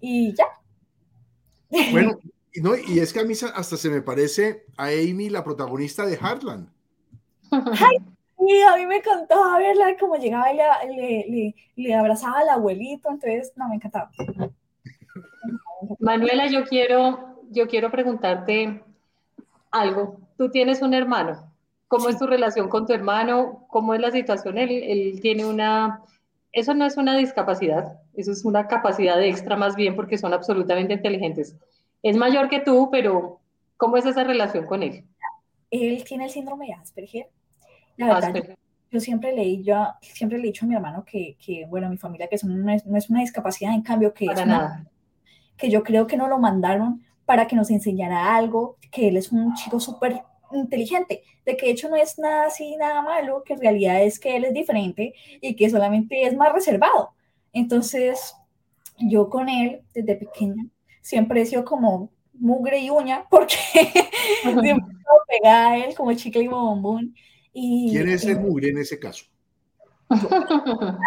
y 0.00 0.34
ya. 0.34 0.46
Bueno, 1.90 2.18
no, 2.62 2.76
y 2.76 2.98
es 2.98 3.12
que 3.12 3.20
a 3.20 3.24
mí 3.24 3.34
hasta 3.54 3.76
se 3.76 3.90
me 3.90 4.02
parece 4.02 4.64
a 4.76 4.86
Amy, 4.86 5.28
la 5.28 5.44
protagonista 5.44 6.06
de 6.06 6.16
Heartland. 6.16 6.68
Ay, 7.50 7.98
sí, 8.38 8.62
a 8.62 8.76
mí 8.76 8.86
me 8.86 8.96
encantaba 8.96 9.58
verla 9.58 9.96
como 9.98 10.16
llegaba 10.16 10.52
y 10.52 10.56
le, 10.56 11.26
le, 11.28 11.54
le, 11.76 11.94
abrazaba 11.94 12.40
al 12.40 12.48
abuelito, 12.48 13.10
entonces, 13.10 13.52
no, 13.56 13.68
me 13.68 13.76
encantaba. 13.76 14.10
Manuela, 15.98 16.46
yo 16.46 16.64
quiero, 16.64 17.42
yo 17.50 17.68
quiero 17.68 17.90
preguntarte 17.90 18.82
algo. 19.70 20.20
Tú 20.36 20.50
tienes 20.50 20.82
un 20.82 20.94
hermano. 20.94 21.52
¿Cómo 21.86 22.08
es 22.08 22.18
tu 22.18 22.26
relación 22.26 22.68
con 22.68 22.86
tu 22.86 22.92
hermano? 22.92 23.66
¿Cómo 23.68 23.94
es 23.94 24.00
la 24.00 24.10
situación? 24.10 24.58
Él, 24.58 24.70
él 24.70 25.20
tiene 25.22 25.46
una 25.46 26.02
eso 26.52 26.74
no 26.74 26.84
es 26.86 26.96
una 26.96 27.16
discapacidad, 27.16 28.00
eso 28.14 28.32
es 28.32 28.44
una 28.44 28.66
capacidad 28.66 29.22
extra 29.22 29.56
más 29.56 29.76
bien 29.76 29.94
porque 29.96 30.18
son 30.18 30.32
absolutamente 30.32 30.94
inteligentes. 30.94 31.56
Es 32.02 32.16
mayor 32.16 32.48
que 32.48 32.60
tú, 32.60 32.88
pero 32.90 33.40
¿cómo 33.76 33.96
es 33.96 34.06
esa 34.06 34.24
relación 34.24 34.66
con 34.66 34.82
él? 34.82 35.04
Él 35.70 36.02
tiene 36.04 36.24
el 36.24 36.30
síndrome 36.30 36.66
de 36.66 36.74
Asperger. 36.74 37.28
La 37.96 38.14
verdad, 38.14 38.56
yo 38.90 39.00
siempre 39.00 39.34
leí, 39.34 39.62
yo 39.62 39.86
siempre 40.00 40.38
le 40.38 40.44
he 40.44 40.46
dicho 40.46 40.64
a 40.64 40.68
mi 40.68 40.74
hermano 40.74 41.04
que, 41.04 41.36
que 41.44 41.66
bueno, 41.66 41.90
mi 41.90 41.98
familia 41.98 42.28
que 42.28 42.38
son 42.38 42.64
no 42.64 42.72
es 42.72 43.10
una 43.10 43.20
discapacidad, 43.20 43.74
en 43.74 43.82
cambio 43.82 44.14
que 44.14 44.26
es 44.26 44.46
nada. 44.46 44.86
que 45.56 45.68
yo 45.68 45.82
creo 45.82 46.06
que 46.06 46.16
no 46.16 46.28
lo 46.28 46.38
mandaron 46.38 47.02
para 47.26 47.46
que 47.46 47.56
nos 47.56 47.70
enseñara 47.70 48.34
algo, 48.34 48.78
que 48.90 49.08
él 49.08 49.16
es 49.18 49.32
un 49.32 49.52
chico 49.54 49.78
súper 49.80 50.22
inteligente, 50.52 51.22
de 51.44 51.56
que 51.56 51.66
de 51.66 51.72
hecho 51.72 51.88
no 51.88 51.96
es 51.96 52.18
nada 52.18 52.46
así, 52.46 52.76
nada 52.76 53.02
malo, 53.02 53.42
que 53.44 53.54
en 53.54 53.60
realidad 53.60 54.02
es 54.02 54.18
que 54.18 54.36
él 54.36 54.44
es 54.44 54.54
diferente 54.54 55.14
y 55.40 55.56
que 55.56 55.70
solamente 55.70 56.22
es 56.22 56.36
más 56.36 56.52
reservado. 56.52 57.10
Entonces, 57.52 58.34
yo 58.98 59.28
con 59.28 59.48
él, 59.48 59.82
desde 59.94 60.16
pequeña, 60.16 60.66
siempre 61.00 61.42
he 61.42 61.46
sido 61.46 61.64
como 61.64 62.10
mugre 62.34 62.78
y 62.78 62.90
uña, 62.90 63.24
porque 63.30 63.56
siempre 64.42 64.74
me 64.74 64.84
pegada 65.28 65.70
a 65.70 65.78
él 65.78 65.94
como 65.94 66.12
chicle 66.14 66.42
y 66.42 66.48
bombón. 66.48 67.14
Y, 67.52 67.90
¿Quién 67.90 68.08
es 68.08 68.24
el 68.24 68.40
mugre 68.40 68.70
en 68.70 68.78
ese 68.78 68.98
caso? 68.98 69.24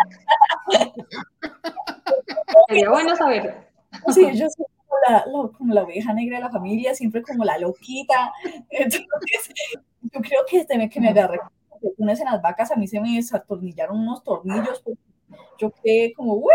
Sería 2.68 2.90
bueno 2.90 3.16
saber. 3.16 3.70
Sí, 4.14 4.26
yo 4.34 4.48
soy 4.50 4.66
como 4.92 5.48
la, 5.48 5.52
como 5.58 5.74
la 5.74 5.84
oveja 5.84 6.14
negra 6.14 6.38
de 6.38 6.44
la 6.44 6.50
familia, 6.50 6.94
siempre 6.94 7.22
como 7.22 7.46
la 7.46 7.58
loquita. 7.58 8.34
Entonces, 8.70 9.54
yo 10.02 10.22
creo 10.22 10.42
que 10.48 10.64
desde 10.64 10.90
que 10.90 11.00
me 11.00 11.10
agarré 11.10 11.40
unas 11.98 12.20
en 12.20 12.26
las 12.26 12.42
vacas, 12.42 12.72
a 12.72 12.76
mí 12.76 12.88
se 12.88 13.00
me 13.00 13.16
desatornillaron 13.16 14.00
unos 14.00 14.24
tornillos. 14.24 14.84
Yo 15.58 15.72
quedé 15.72 16.14
como, 16.14 16.34
¡Uy! 16.36 16.52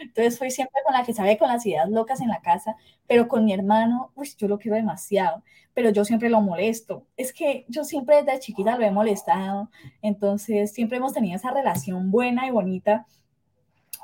Entonces 0.00 0.36
soy 0.36 0.50
siempre 0.50 0.80
con 0.84 0.92
la 0.92 1.04
que 1.04 1.14
sabe 1.14 1.38
con 1.38 1.48
las 1.48 1.64
ideas 1.66 1.88
locas 1.88 2.20
en 2.20 2.28
la 2.28 2.40
casa, 2.40 2.76
pero 3.06 3.28
con 3.28 3.44
mi 3.44 3.52
hermano, 3.52 4.10
pues 4.14 4.36
yo 4.36 4.48
lo 4.48 4.58
quiero 4.58 4.76
demasiado, 4.76 5.42
pero 5.72 5.90
yo 5.90 6.04
siempre 6.04 6.30
lo 6.30 6.40
molesto. 6.40 7.06
Es 7.16 7.32
que 7.32 7.64
yo 7.68 7.84
siempre 7.84 8.22
desde 8.22 8.40
chiquita 8.40 8.76
lo 8.76 8.84
he 8.84 8.90
molestado, 8.90 9.70
entonces 10.02 10.72
siempre 10.72 10.98
hemos 10.98 11.12
tenido 11.12 11.36
esa 11.36 11.52
relación 11.52 12.10
buena 12.10 12.46
y 12.48 12.50
bonita 12.50 13.06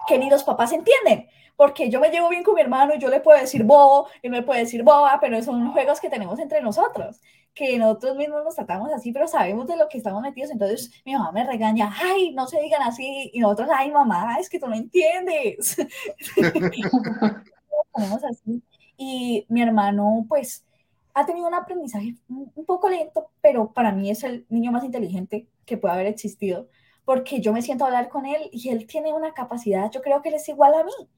que 0.06 0.18
ni 0.18 0.30
los 0.30 0.44
papás 0.44 0.72
entienden 0.72 1.26
porque 1.60 1.90
yo 1.90 2.00
me 2.00 2.08
llevo 2.08 2.30
bien 2.30 2.42
con 2.42 2.54
mi 2.54 2.62
hermano 2.62 2.94
y 2.94 2.98
yo 2.98 3.10
le 3.10 3.20
puedo 3.20 3.38
decir 3.38 3.64
bobo, 3.64 4.08
y 4.22 4.30
me 4.30 4.42
puede 4.42 4.60
decir 4.60 4.82
boba, 4.82 5.18
pero 5.20 5.42
son 5.42 5.72
juegos 5.72 6.00
que 6.00 6.08
tenemos 6.08 6.38
entre 6.38 6.62
nosotros, 6.62 7.20
que 7.52 7.76
nosotros 7.76 8.16
mismos 8.16 8.42
nos 8.42 8.54
tratamos 8.54 8.90
así, 8.94 9.12
pero 9.12 9.28
sabemos 9.28 9.66
de 9.66 9.76
lo 9.76 9.86
que 9.86 9.98
estamos 9.98 10.22
metidos, 10.22 10.50
entonces 10.50 10.90
mi 11.04 11.12
mamá 11.12 11.32
me 11.32 11.44
regaña, 11.44 11.94
ay, 12.00 12.32
no 12.32 12.46
se 12.46 12.58
digan 12.62 12.80
así, 12.80 13.30
y 13.34 13.40
nosotros, 13.40 13.68
ay, 13.76 13.90
mamá, 13.90 14.38
es 14.40 14.48
que 14.48 14.58
tú 14.58 14.68
no 14.68 14.74
entiendes. 14.74 15.76
así. 17.92 18.62
Y 18.96 19.44
mi 19.50 19.60
hermano, 19.60 20.24
pues, 20.30 20.64
ha 21.12 21.26
tenido 21.26 21.46
un 21.46 21.54
aprendizaje 21.54 22.14
un 22.30 22.64
poco 22.64 22.88
lento, 22.88 23.32
pero 23.42 23.70
para 23.70 23.92
mí 23.92 24.10
es 24.10 24.24
el 24.24 24.46
niño 24.48 24.72
más 24.72 24.82
inteligente 24.82 25.46
que 25.66 25.76
puede 25.76 25.92
haber 25.92 26.06
existido, 26.06 26.70
porque 27.04 27.42
yo 27.42 27.52
me 27.52 27.60
siento 27.60 27.84
a 27.84 27.88
hablar 27.88 28.08
con 28.08 28.24
él 28.24 28.48
y 28.50 28.70
él 28.70 28.86
tiene 28.86 29.12
una 29.12 29.34
capacidad, 29.34 29.90
yo 29.90 30.00
creo 30.00 30.22
que 30.22 30.30
él 30.30 30.36
es 30.36 30.48
igual 30.48 30.72
a 30.72 30.84
mí 30.84 31.10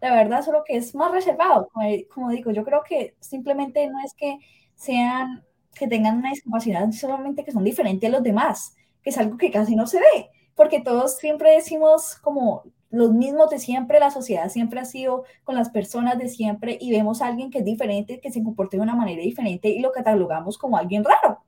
la 0.00 0.14
verdad, 0.14 0.42
solo 0.42 0.64
que 0.64 0.76
es 0.76 0.94
más 0.94 1.12
reservado. 1.12 1.68
Como, 2.12 2.30
digo, 2.30 2.50
yo 2.50 2.64
creo 2.64 2.82
que 2.82 3.14
simplemente 3.20 3.86
no 3.88 3.98
es 4.04 4.14
que 4.14 4.38
sean, 4.74 5.44
que 5.74 5.88
tengan 5.88 6.18
una 6.18 6.30
discapacidad, 6.30 6.90
solamente 6.92 7.44
que 7.44 7.52
son 7.52 7.64
diferentes 7.64 8.08
a 8.08 8.12
los 8.12 8.22
demás, 8.22 8.74
que 9.02 9.10
es 9.10 9.18
algo 9.18 9.36
que 9.36 9.50
casi 9.50 9.76
no 9.76 9.86
se 9.86 9.98
ve, 9.98 10.30
porque 10.54 10.80
todos 10.80 11.18
siempre 11.18 11.52
decimos 11.52 12.16
como 12.16 12.64
los 12.90 13.12
mismos 13.12 13.50
de 13.50 13.58
siempre, 13.60 14.00
la 14.00 14.10
sociedad 14.10 14.48
siempre 14.48 14.80
ha 14.80 14.84
sido 14.84 15.24
con 15.44 15.54
las 15.54 15.70
personas 15.70 16.18
de 16.18 16.28
siempre 16.28 16.76
y 16.80 16.90
vemos 16.90 17.22
a 17.22 17.28
alguien 17.28 17.50
que 17.50 17.58
es 17.58 17.64
diferente, 17.64 18.20
que 18.20 18.32
se 18.32 18.42
comporta 18.42 18.76
de 18.76 18.82
una 18.82 18.96
manera 18.96 19.22
diferente 19.22 19.68
y 19.68 19.78
lo 19.80 19.92
catalogamos 19.92 20.58
como 20.58 20.76
alguien 20.76 21.04
raro, 21.04 21.44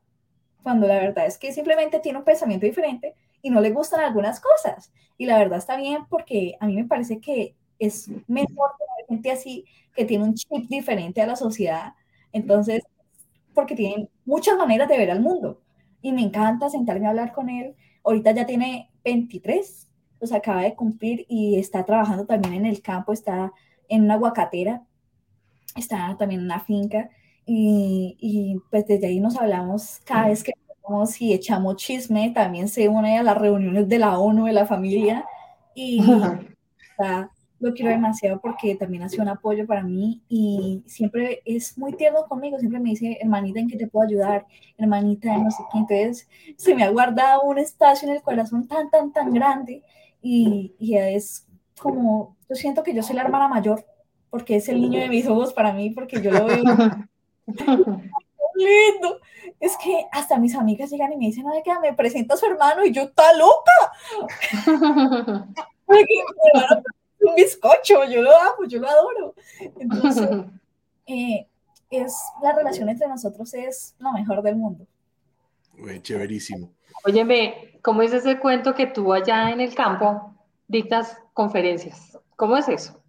cuando 0.63 0.87
la 0.87 0.95
verdad 0.97 1.27
es 1.27 1.39
que 1.39 1.53
simplemente 1.53 1.99
tiene 1.99 2.19
un 2.19 2.25
pensamiento 2.25 2.67
diferente 2.67 3.17
y 3.43 3.51
no 3.51 3.61
le 3.61 3.71
gustan 3.71 4.01
algunas 4.01 4.41
cosas. 4.41 4.93
Y 5.19 5.27
la 5.27 5.39
verdad 5.39 5.59
está 5.59 5.77
bien 5.77 6.07
porque 6.09 6.55
a 6.61 6.67
mí 6.67 6.77
me 6.77 6.85
parece 6.85 7.21
que 7.21 7.57
es 7.87 8.09
mejor 8.29 8.71
tener 8.79 9.09
gente 9.09 9.31
así 9.31 9.65
que 9.95 10.05
tiene 10.05 10.25
un 10.25 10.35
chip 10.35 10.69
diferente 10.69 11.21
a 11.21 11.27
la 11.27 11.37
sociedad. 11.37 11.95
Entonces, 12.33 12.83
porque 13.55 13.75
tienen 13.75 14.09
muchas 14.25 14.57
maneras 14.57 14.89
de 14.89 14.99
ver 14.99 15.11
al 15.11 15.21
mundo. 15.21 15.61
Y 16.01 16.13
me 16.13 16.23
encanta 16.23 16.71
sentarme 16.71 17.07
a 17.07 17.11
hablar 17.11 17.33
con 17.33 17.49
él. 17.49 17.75
Ahorita 18.05 18.33
ya 18.33 18.47
tiene 18.47 18.91
23, 19.05 19.89
sea, 20.27 20.39
acaba 20.39 20.63
de 20.63 20.75
cumplir 20.75 21.27
y 21.29 21.59
está 21.59 21.85
trabajando 21.85 22.27
también 22.27 22.55
en 22.55 22.67
el 22.67 22.83
campo, 22.83 23.13
está 23.13 23.53
en 23.89 24.05
una 24.05 24.15
aguacatera, 24.15 24.83
está 25.77 26.17
también 26.19 26.41
en 26.41 26.47
una 26.47 26.61
finca. 26.61 27.11
Y, 27.45 28.17
y 28.21 28.61
pues 28.71 28.87
desde 28.87 29.09
ahí 29.09 29.21
nos 29.21 29.37
hablamos 29.37 30.01
cada 30.05 30.29
vez 30.29 30.45
que 30.45 30.53
vamos 30.89 31.21
y 31.21 31.33
echamos 31.33 31.77
chisme, 31.77 32.31
también 32.31 32.69
se 32.69 32.89
une 32.89 33.19
a 33.19 33.23
las 33.23 33.37
reuniones 33.37 33.89
de 33.89 33.99
la 33.99 34.19
ONU, 34.19 34.47
de 34.47 34.53
la 34.53 34.67
familia. 34.67 35.25
Y 35.75 36.01
está 36.91 37.31
lo 37.63 37.75
quiero 37.75 37.93
demasiado 37.93 38.41
porque 38.41 38.75
también 38.75 39.05
ha 39.05 39.09
sido 39.09 39.23
un 39.23 39.29
apoyo 39.29 39.67
para 39.67 39.85
mí 39.85 40.21
y 40.29 40.83
siempre 40.87 41.43
es 41.45 41.79
muy 41.79 41.93
tierno 41.93 42.27
conmigo, 42.29 42.59
siempre 42.59 42.81
me 42.81 42.91
dice, 42.91 43.19
hermanita, 43.21 43.61
¿en 43.61 43.69
qué 43.69 43.77
te 43.77 43.87
puedo 43.87 44.07
ayudar? 44.07 44.47
Hermanita, 44.77 45.39
no 45.39 45.51
sé 45.51 45.63
qué. 45.71 45.79
Entonces, 45.79 46.29
se 46.57 46.75
me 46.75 46.83
ha 46.83 46.91
guardado 46.91 47.43
un 47.43 47.59
espacio 47.59 48.09
en 48.09 48.17
el 48.17 48.23
corazón 48.23 48.67
tan, 48.67 48.91
tan, 48.91 49.13
tan 49.13 49.33
grande 49.33 49.85
y, 50.21 50.75
y 50.79 50.97
es 50.97 51.47
como, 51.81 52.37
yo 52.49 52.57
siento 52.57 52.83
que 52.83 52.95
yo 52.95 53.03
soy 53.03 53.15
la 53.15 53.23
hermana 53.23 53.47
mayor 53.47 53.87
porque 54.29 54.57
es 54.57 54.69
el 54.69 54.81
niño 54.81 54.99
de 54.99 55.09
mis 55.09 55.29
ojos 55.29 55.53
para 55.53 55.73
mí, 55.73 55.91
porque 55.91 56.21
yo 56.21 56.33
lo 56.33 56.47
veo 56.47 56.57
lindo. 58.57 59.21
Es 59.61 59.77
que 59.77 60.07
hasta 60.11 60.39
mis 60.39 60.57
amigas 60.57 60.91
llegan 60.91 61.13
y 61.13 61.17
me 61.17 61.27
dicen, 61.27 61.45
ay, 61.53 61.63
que 61.63 61.79
me 61.81 61.93
presenta 61.93 62.35
a 62.35 62.37
su 62.37 62.47
hermano 62.47 62.85
y 62.85 62.93
yo, 62.93 63.03
¡está 63.03 63.25
loca! 63.35 63.93
un 67.23 67.35
bizcocho, 67.35 68.05
yo 68.05 68.23
lo 68.23 68.31
amo, 68.37 68.65
yo 68.67 68.81
lo 68.81 68.89
adoro. 68.89 69.35
Entonces, 69.79 70.29
eh, 71.07 71.47
es, 71.91 72.15
la 72.43 72.53
relación 72.53 72.89
entre 72.89 73.09
nosotros 73.09 73.53
es 73.55 73.95
lo 73.99 74.13
mejor 74.13 74.43
del 74.43 74.57
mundo. 74.57 74.87
chéverísimo. 76.03 76.71
Óyeme, 77.05 77.79
¿cómo 77.83 78.03
es 78.03 78.13
ese 78.13 78.39
cuento 78.39 78.75
que 78.75 78.87
tú 78.87 79.13
allá 79.13 79.51
en 79.51 79.61
el 79.61 79.75
campo 79.75 80.35
dictas 80.69 81.19
conferencias? 81.33 82.19
¿Cómo 82.37 82.57
es 82.57 82.69
eso? 82.69 83.03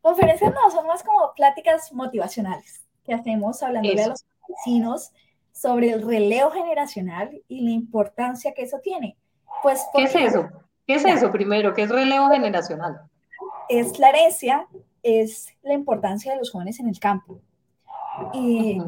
Conferencias 0.00 0.52
no, 0.52 0.70
son 0.70 0.86
más 0.86 1.02
como 1.02 1.32
pláticas 1.34 1.92
motivacionales 1.92 2.84
que 3.04 3.14
hacemos 3.14 3.62
hablando 3.62 3.88
a 3.90 4.08
los 4.08 4.24
vecinos 4.48 5.12
sobre 5.52 5.90
el 5.90 6.06
relevo 6.06 6.50
generacional 6.50 7.42
y 7.48 7.62
la 7.62 7.70
importancia 7.70 8.52
que 8.52 8.62
eso 8.62 8.78
tiene. 8.82 9.16
Pues, 9.62 9.84
¿Qué 9.94 10.04
es 10.04 10.14
eso? 10.14 10.48
¿Qué 10.86 10.94
es 10.94 11.04
eso 11.04 11.32
primero? 11.32 11.72
¿Qué 11.72 11.82
es 11.82 11.88
relevo 11.88 12.28
generacional? 12.28 13.00
Es 13.68 13.98
la 13.98 14.10
herencia, 14.10 14.66
es 15.02 15.48
la 15.62 15.74
importancia 15.74 16.32
de 16.32 16.38
los 16.38 16.50
jóvenes 16.50 16.80
en 16.80 16.88
el 16.88 16.98
campo. 16.98 17.40
Y 18.32 18.80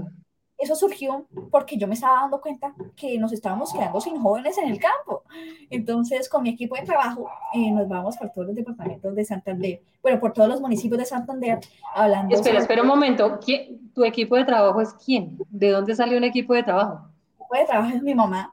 eso 0.58 0.74
surgió 0.74 1.26
porque 1.52 1.76
yo 1.76 1.86
me 1.86 1.94
estaba 1.94 2.22
dando 2.22 2.40
cuenta 2.40 2.74
que 2.96 3.16
nos 3.16 3.32
estábamos 3.32 3.72
quedando 3.72 4.00
sin 4.00 4.20
jóvenes 4.20 4.58
en 4.58 4.68
el 4.68 4.80
campo. 4.80 5.22
Entonces, 5.70 6.28
con 6.28 6.42
mi 6.42 6.50
equipo 6.50 6.74
de 6.74 6.82
trabajo, 6.82 7.30
eh, 7.54 7.70
nos 7.70 7.88
vamos 7.88 8.16
por 8.16 8.30
todos 8.30 8.48
los 8.48 8.56
departamentos 8.56 9.14
de 9.14 9.24
Santander, 9.24 9.80
bueno, 10.02 10.18
por 10.18 10.32
todos 10.32 10.48
los 10.48 10.60
municipios 10.60 10.98
de 10.98 11.04
Santander, 11.04 11.60
hablando. 11.94 12.34
Espera, 12.34 12.58
espera 12.58 12.82
un 12.82 12.88
momento. 12.88 13.38
¿Tu 13.94 14.04
equipo 14.04 14.36
de 14.36 14.44
trabajo 14.44 14.80
es 14.80 14.92
quién? 14.94 15.38
¿De 15.48 15.70
dónde 15.70 15.94
salió 15.94 16.18
un 16.18 16.24
equipo 16.24 16.54
de 16.54 16.64
trabajo? 16.64 17.06
El 17.06 17.36
equipo 17.36 17.54
de 17.54 17.64
trabajo 17.64 17.96
es 17.96 18.02
mi 18.02 18.14
mamá. 18.14 18.52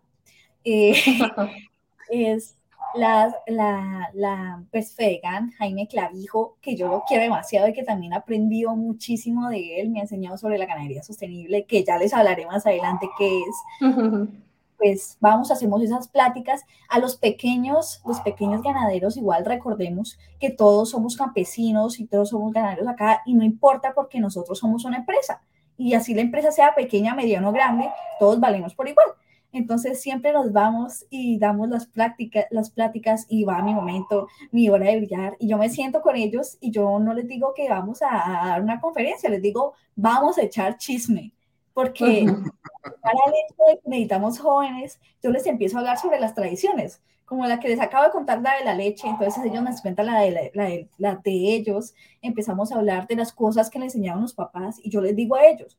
Eh, 0.63 0.93
es 2.09 2.55
la, 2.97 3.35
la, 3.47 4.09
la 4.13 4.63
pues 4.71 4.95
Fegan, 4.95 5.51
Jaime 5.51 5.87
Clavijo, 5.87 6.57
que 6.61 6.75
yo 6.75 6.87
lo 6.87 7.03
quiero 7.07 7.23
demasiado 7.23 7.67
y 7.67 7.73
que 7.73 7.83
también 7.83 8.13
aprendido 8.13 8.75
muchísimo 8.75 9.49
de 9.49 9.81
él, 9.81 9.89
me 9.89 9.99
ha 9.99 10.03
enseñado 10.03 10.37
sobre 10.37 10.57
la 10.57 10.65
ganadería 10.65 11.03
sostenible, 11.03 11.65
que 11.65 11.83
ya 11.83 11.97
les 11.97 12.13
hablaré 12.13 12.45
más 12.45 12.65
adelante 12.65 13.09
qué 13.17 13.39
es. 13.39 13.55
Pues 14.77 15.17
vamos, 15.21 15.51
hacemos 15.51 15.81
esas 15.81 16.09
pláticas. 16.09 16.63
A 16.89 16.99
los 16.99 17.15
pequeños, 17.15 18.01
los 18.05 18.19
pequeños 18.19 18.61
ganaderos, 18.61 19.15
igual 19.15 19.45
recordemos 19.45 20.19
que 20.37 20.49
todos 20.49 20.89
somos 20.89 21.15
campesinos 21.15 21.97
y 21.97 22.07
todos 22.07 22.29
somos 22.31 22.51
ganaderos 22.51 22.85
acá 22.85 23.21
y 23.25 23.35
no 23.35 23.45
importa 23.45 23.93
porque 23.95 24.19
nosotros 24.19 24.59
somos 24.59 24.83
una 24.83 24.97
empresa. 24.97 25.41
Y 25.77 25.93
así 25.93 26.13
la 26.13 26.21
empresa 26.21 26.51
sea 26.51 26.75
pequeña, 26.75 27.15
mediana 27.15 27.49
o 27.49 27.53
grande, 27.53 27.89
todos 28.19 28.39
valemos 28.39 28.75
por 28.75 28.89
igual. 28.89 29.07
Entonces 29.55 30.01
siempre 30.01 30.33
nos 30.33 30.51
vamos 30.51 31.05
y 31.09 31.39
damos 31.39 31.69
las, 31.69 31.87
prácticas, 31.87 32.45
las 32.49 32.69
pláticas 32.69 33.25
y 33.29 33.45
va 33.45 33.61
mi 33.61 33.73
momento, 33.73 34.27
mi 34.51 34.67
hora 34.67 34.87
de 34.87 34.97
brillar. 34.97 35.37
Y 35.39 35.47
yo 35.47 35.57
me 35.57 35.69
siento 35.69 36.01
con 36.01 36.17
ellos 36.17 36.57
y 36.59 36.71
yo 36.71 36.99
no 36.99 37.13
les 37.13 37.25
digo 37.25 37.53
que 37.55 37.69
vamos 37.69 38.01
a, 38.01 38.07
dar 38.47 38.61
una 38.61 38.81
conferencia, 38.81 39.29
les 39.29 39.41
digo, 39.41 39.73
vamos 39.95 40.37
a 40.37 40.41
echar 40.41 40.77
chisme. 40.77 41.31
Porque 41.73 42.25
para 43.01 43.19
el 43.27 43.33
hecho 43.33 43.63
de 43.67 43.79
que 43.79 43.89
necesitamos 43.89 44.39
jóvenes, 44.39 44.99
yo 45.23 45.31
les 45.31 45.45
empiezo 45.45 45.77
a 45.77 45.79
hablar 45.79 45.97
sobre 45.99 46.19
las 46.19 46.35
tradiciones, 46.35 47.01
como 47.23 47.47
la 47.47 47.59
que 47.61 47.69
les 47.69 47.79
acabo 47.79 48.03
de 48.03 48.11
contar, 48.11 48.41
la 48.41 48.57
de 48.57 48.65
la 48.65 48.75
leche, 48.75 49.07
entonces 49.07 49.43
ellos 49.45 49.63
me 49.63 49.71
cuentan 49.81 50.07
la 50.07 50.19
de, 50.19 50.51
la, 50.53 50.69
la 50.97 51.15
de 51.15 51.31
ellos, 51.31 51.93
empezamos 52.21 52.71
a 52.71 52.75
hablar 52.75 53.07
de 53.07 53.15
las 53.15 53.31
cosas 53.31 53.69
que 53.69 53.79
le 53.79 53.85
enseñaron 53.85 54.21
los 54.21 54.33
papás 54.33 54.79
y 54.83 54.89
yo 54.89 54.99
les 54.99 55.15
digo 55.15 55.35
a 55.35 55.45
ellos, 55.45 55.77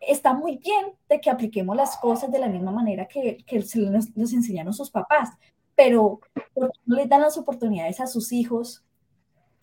está 0.00 0.32
muy 0.32 0.56
bien 0.58 0.86
de 1.08 1.20
que 1.20 1.30
apliquemos 1.30 1.76
las 1.76 1.96
cosas 1.96 2.30
de 2.30 2.38
la 2.38 2.48
misma 2.48 2.70
manera 2.70 3.06
que, 3.06 3.38
que 3.46 3.56
nos, 3.56 4.32
enseñaron 4.32 4.72
sus 4.72 4.90
papás, 4.90 5.30
pero 5.74 6.20
¿por 6.54 6.72
no 6.86 6.96
les 6.96 7.08
dan 7.08 7.22
las 7.22 7.38
oportunidades 7.38 8.00
a 8.00 8.06
sus 8.06 8.32
hijos, 8.32 8.84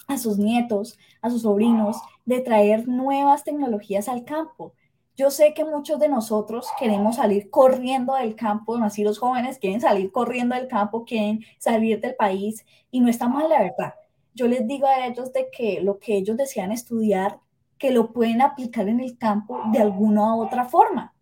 a 0.08 0.18
sus 0.18 0.38
nietos, 0.38 0.98
a 1.22 1.30
sus 1.30 1.44
sobrinos, 1.44 1.98
de 2.26 2.42
traer 2.42 2.88
nuevas 2.88 3.44
tecnologías 3.44 4.08
al 4.08 4.24
campo? 4.24 4.74
Yo 5.18 5.32
sé 5.32 5.54
que 5.54 5.64
muchos 5.64 6.00
de 6.00 6.10
nosotros 6.10 6.68
queremos 6.78 7.16
salir 7.16 7.50
corriendo 7.50 8.16
del 8.16 8.36
campo, 8.36 8.76
así 8.78 9.04
los 9.04 9.18
jóvenes 9.18 9.60
quieren 9.60 9.80
salir 9.80 10.12
corriendo 10.12 10.56
del 10.56 10.68
campo, 10.68 11.06
quieren 11.06 11.46
salir 11.58 12.02
del 12.02 12.16
país 12.16 12.66
y 12.92 13.00
no 13.00 13.08
está 13.08 13.30
mal 13.30 13.48
la 13.48 13.62
verdad. 13.64 13.94
Yo 14.34 14.48
les 14.48 14.68
digo 14.68 14.88
a 14.88 15.08
ellos 15.08 15.32
de 15.32 15.50
que 15.50 15.80
lo 15.82 16.00
que 16.00 16.18
ellos 16.18 16.36
desean 16.36 16.74
estudiar, 16.74 17.40
que 17.78 17.92
lo 17.92 18.14
pueden 18.14 18.42
aplicar 18.42 18.88
en 18.88 19.00
el 19.00 19.18
campo 19.18 19.62
de 19.72 19.80
alguna 19.80 20.36
u 20.36 20.44
otra 20.44 20.66
forma, 20.66 21.14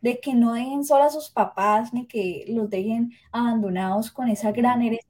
de 0.00 0.20
que 0.20 0.34
no 0.34 0.52
dejen 0.54 0.84
solo 0.84 1.04
a 1.04 1.10
sus 1.10 1.30
papás 1.30 1.92
ni 1.92 2.06
que 2.06 2.44
los 2.48 2.68
dejen 2.68 3.12
abandonados 3.32 4.10
con 4.10 4.28
esa 4.28 4.52
gran 4.52 4.82
herencia 4.82 5.06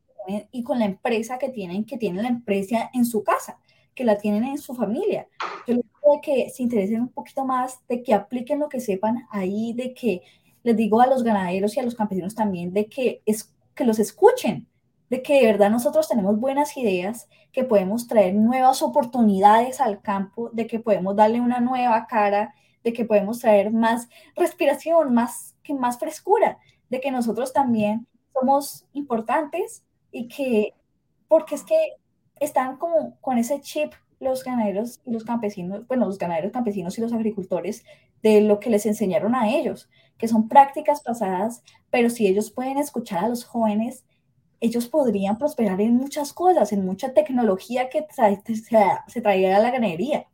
y 0.51 0.62
con 0.62 0.79
la 0.79 0.87
empresa 0.87 1.38
que 1.38 1.49
tienen, 1.49 1.85
que 1.85 1.99
tienen 1.99 2.22
la 2.22 2.29
empresa 2.29 2.90
en 2.92 3.05
su 3.05 3.22
casa, 3.22 3.59
que 3.94 4.05
la 4.05 4.18
tienen 4.18 4.44
en 4.44 4.59
su 4.59 4.75
familia. 4.75 5.29
Yo 5.66 5.75
les 5.75 5.85
digo 5.85 6.20
que 6.22 6.51
se 6.51 6.62
interesen 6.62 7.03
un 7.03 7.09
poquito 7.09 7.44
más, 7.44 7.81
de 7.88 8.03
que 8.03 8.14
apliquen 8.14 8.59
lo 8.59 8.68
que 8.68 8.81
sepan 8.81 9.27
ahí, 9.31 9.72
de 9.72 9.94
que 9.94 10.22
les 10.62 10.77
digo 10.77 11.01
a 11.01 11.07
los 11.07 11.22
ganaderos 11.22 11.77
y 11.77 11.81
a 11.81 11.83
los 11.83 11.94
campesinos 11.94 12.35
también, 12.35 12.72
de 12.72 12.87
que, 12.87 13.22
es, 13.25 13.55
que 13.75 13.85
los 13.85 13.99
escuchen, 13.99 14.66
de 15.11 15.23
que 15.23 15.40
de 15.40 15.47
verdad 15.47 15.71
nosotros 15.71 16.09
tenemos 16.09 16.38
buenas 16.38 16.77
ideas, 16.77 17.29
que 17.53 17.64
podemos 17.64 18.07
traer 18.07 18.35
nuevas 18.35 18.83
oportunidades 18.83 19.81
al 19.81 20.01
campo, 20.01 20.51
de 20.53 20.66
que 20.66 20.81
podemos 20.81 21.16
darle 21.16 21.40
una 21.40 21.61
nueva 21.61 22.07
cara, 22.07 22.55
de 22.85 22.92
que 22.92 23.05
podemos 23.05 23.38
traer 23.40 23.73
más 23.73 24.09
respiración, 24.35 25.14
más, 25.14 25.55
que 25.62 25.75
más 25.75 25.99
frescura, 25.99 26.59
de 26.88 27.01
que 27.01 27.11
nosotros 27.11 27.53
también 27.53 28.07
somos 28.33 28.87
importantes 28.92 29.85
y 30.12 30.29
que, 30.29 30.75
porque 31.29 31.55
es 31.55 31.64
que 31.64 31.77
están 32.40 32.77
como 32.77 33.19
con 33.21 33.38
ese 33.38 33.61
chip 33.61 33.92
los 34.21 34.45
ganaderos 34.45 35.01
y 35.05 35.11
los 35.11 35.25
campesinos, 35.25 35.87
bueno, 35.87 36.07
los 36.07 36.19
ganaderos 36.19 36.53
campesinos 36.53 36.97
y 36.97 37.01
los 37.01 37.12
agricultores 37.12 37.85
de 38.23 38.40
lo 38.40 38.61
que 38.61 38.71
les 38.71 38.87
enseñaron 38.87 39.35
a 39.35 39.51
ellos, 39.51 39.88
que 40.19 40.29
son 40.29 40.49
prácticas 40.49 41.03
pasadas, 41.03 41.62
pero 41.90 42.09
si 42.09 42.27
ellos 42.27 42.51
pueden 42.51 42.79
escuchar 42.79 43.25
a 43.25 43.29
los 43.29 43.45
jóvenes, 43.45 44.05
ellos 44.61 44.88
podrían 44.88 45.38
prosperar 45.38 45.81
en 45.81 45.97
muchas 45.97 46.33
cosas, 46.33 46.73
en 46.73 46.85
mucha 46.85 47.12
tecnología 47.12 47.88
que 47.88 48.07
se, 48.11 49.21
traía 49.21 49.57
a 49.57 49.61
la 49.61 49.71
ganadería. 49.71 50.27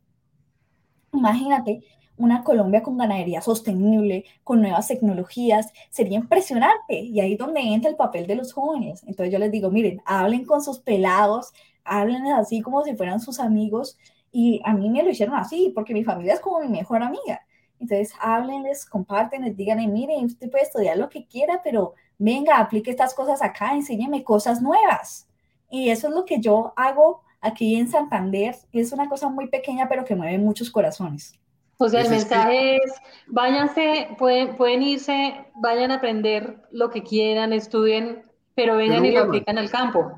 Imagínate 1.12 1.80
una 2.16 2.44
Colombia 2.44 2.82
con 2.82 2.98
ganadería 2.98 3.40
sostenible, 3.40 4.24
con 4.44 4.60
nuevas 4.60 4.88
tecnologías, 4.88 5.72
sería 5.90 6.18
impresionante. 6.18 7.00
Y 7.00 7.20
ahí 7.20 7.32
es 7.32 7.38
donde 7.38 7.60
entra 7.60 7.90
el 7.90 7.96
papel 7.96 8.26
de 8.26 8.36
los 8.36 8.52
jóvenes. 8.52 9.02
Entonces 9.06 9.32
yo 9.32 9.38
les 9.38 9.50
digo, 9.50 9.70
miren, 9.70 10.00
hablen 10.04 10.44
con 10.44 10.62
sus 10.62 10.78
pelados, 10.78 11.52
hablen 11.84 12.26
así 12.28 12.60
como 12.60 12.84
si 12.84 12.94
fueran 12.94 13.20
sus 13.20 13.40
amigos. 13.40 13.98
Y 14.30 14.60
a 14.64 14.72
mí 14.72 14.88
me 14.88 15.02
lo 15.02 15.10
hicieron 15.10 15.34
así, 15.34 15.72
porque 15.74 15.94
mi 15.94 16.04
familia 16.04 16.34
es 16.34 16.40
como 16.40 16.60
mi 16.60 16.68
mejor 16.68 17.02
amiga. 17.02 17.42
Entonces 17.80 18.14
háblenles, 18.20 18.86
compártenles, 18.86 19.56
díganle, 19.56 19.88
miren, 19.88 20.26
usted 20.26 20.48
puede 20.48 20.64
estudiar 20.64 20.96
lo 20.96 21.08
que 21.08 21.26
quiera, 21.26 21.60
pero 21.64 21.94
venga, 22.22 22.58
aplique 22.58 22.90
estas 22.90 23.14
cosas 23.14 23.42
acá, 23.42 23.74
enséñeme 23.74 24.22
cosas 24.22 24.62
nuevas. 24.62 25.28
Y 25.70 25.90
eso 25.90 26.08
es 26.08 26.14
lo 26.14 26.24
que 26.24 26.40
yo 26.40 26.72
hago 26.76 27.22
aquí 27.40 27.76
en 27.76 27.88
Santander. 27.88 28.54
Es 28.72 28.92
una 28.92 29.08
cosa 29.08 29.28
muy 29.28 29.48
pequeña, 29.48 29.88
pero 29.88 30.04
que 30.04 30.14
mueve 30.14 30.38
muchos 30.38 30.70
corazones. 30.70 31.38
O 31.78 31.88
sea, 31.88 32.02
el 32.02 32.10
mensaje 32.10 32.76
es, 32.76 32.92
váyanse, 33.26 34.08
pueden, 34.18 34.56
pueden 34.56 34.82
irse, 34.82 35.46
vayan 35.56 35.90
a 35.90 35.96
aprender 35.96 36.62
lo 36.70 36.90
que 36.90 37.02
quieran, 37.02 37.52
estudien, 37.52 38.22
pero 38.54 38.76
vengan 38.76 39.04
y 39.04 39.10
lo 39.10 39.24
aplican 39.24 39.58
al 39.58 39.70
campo. 39.70 40.12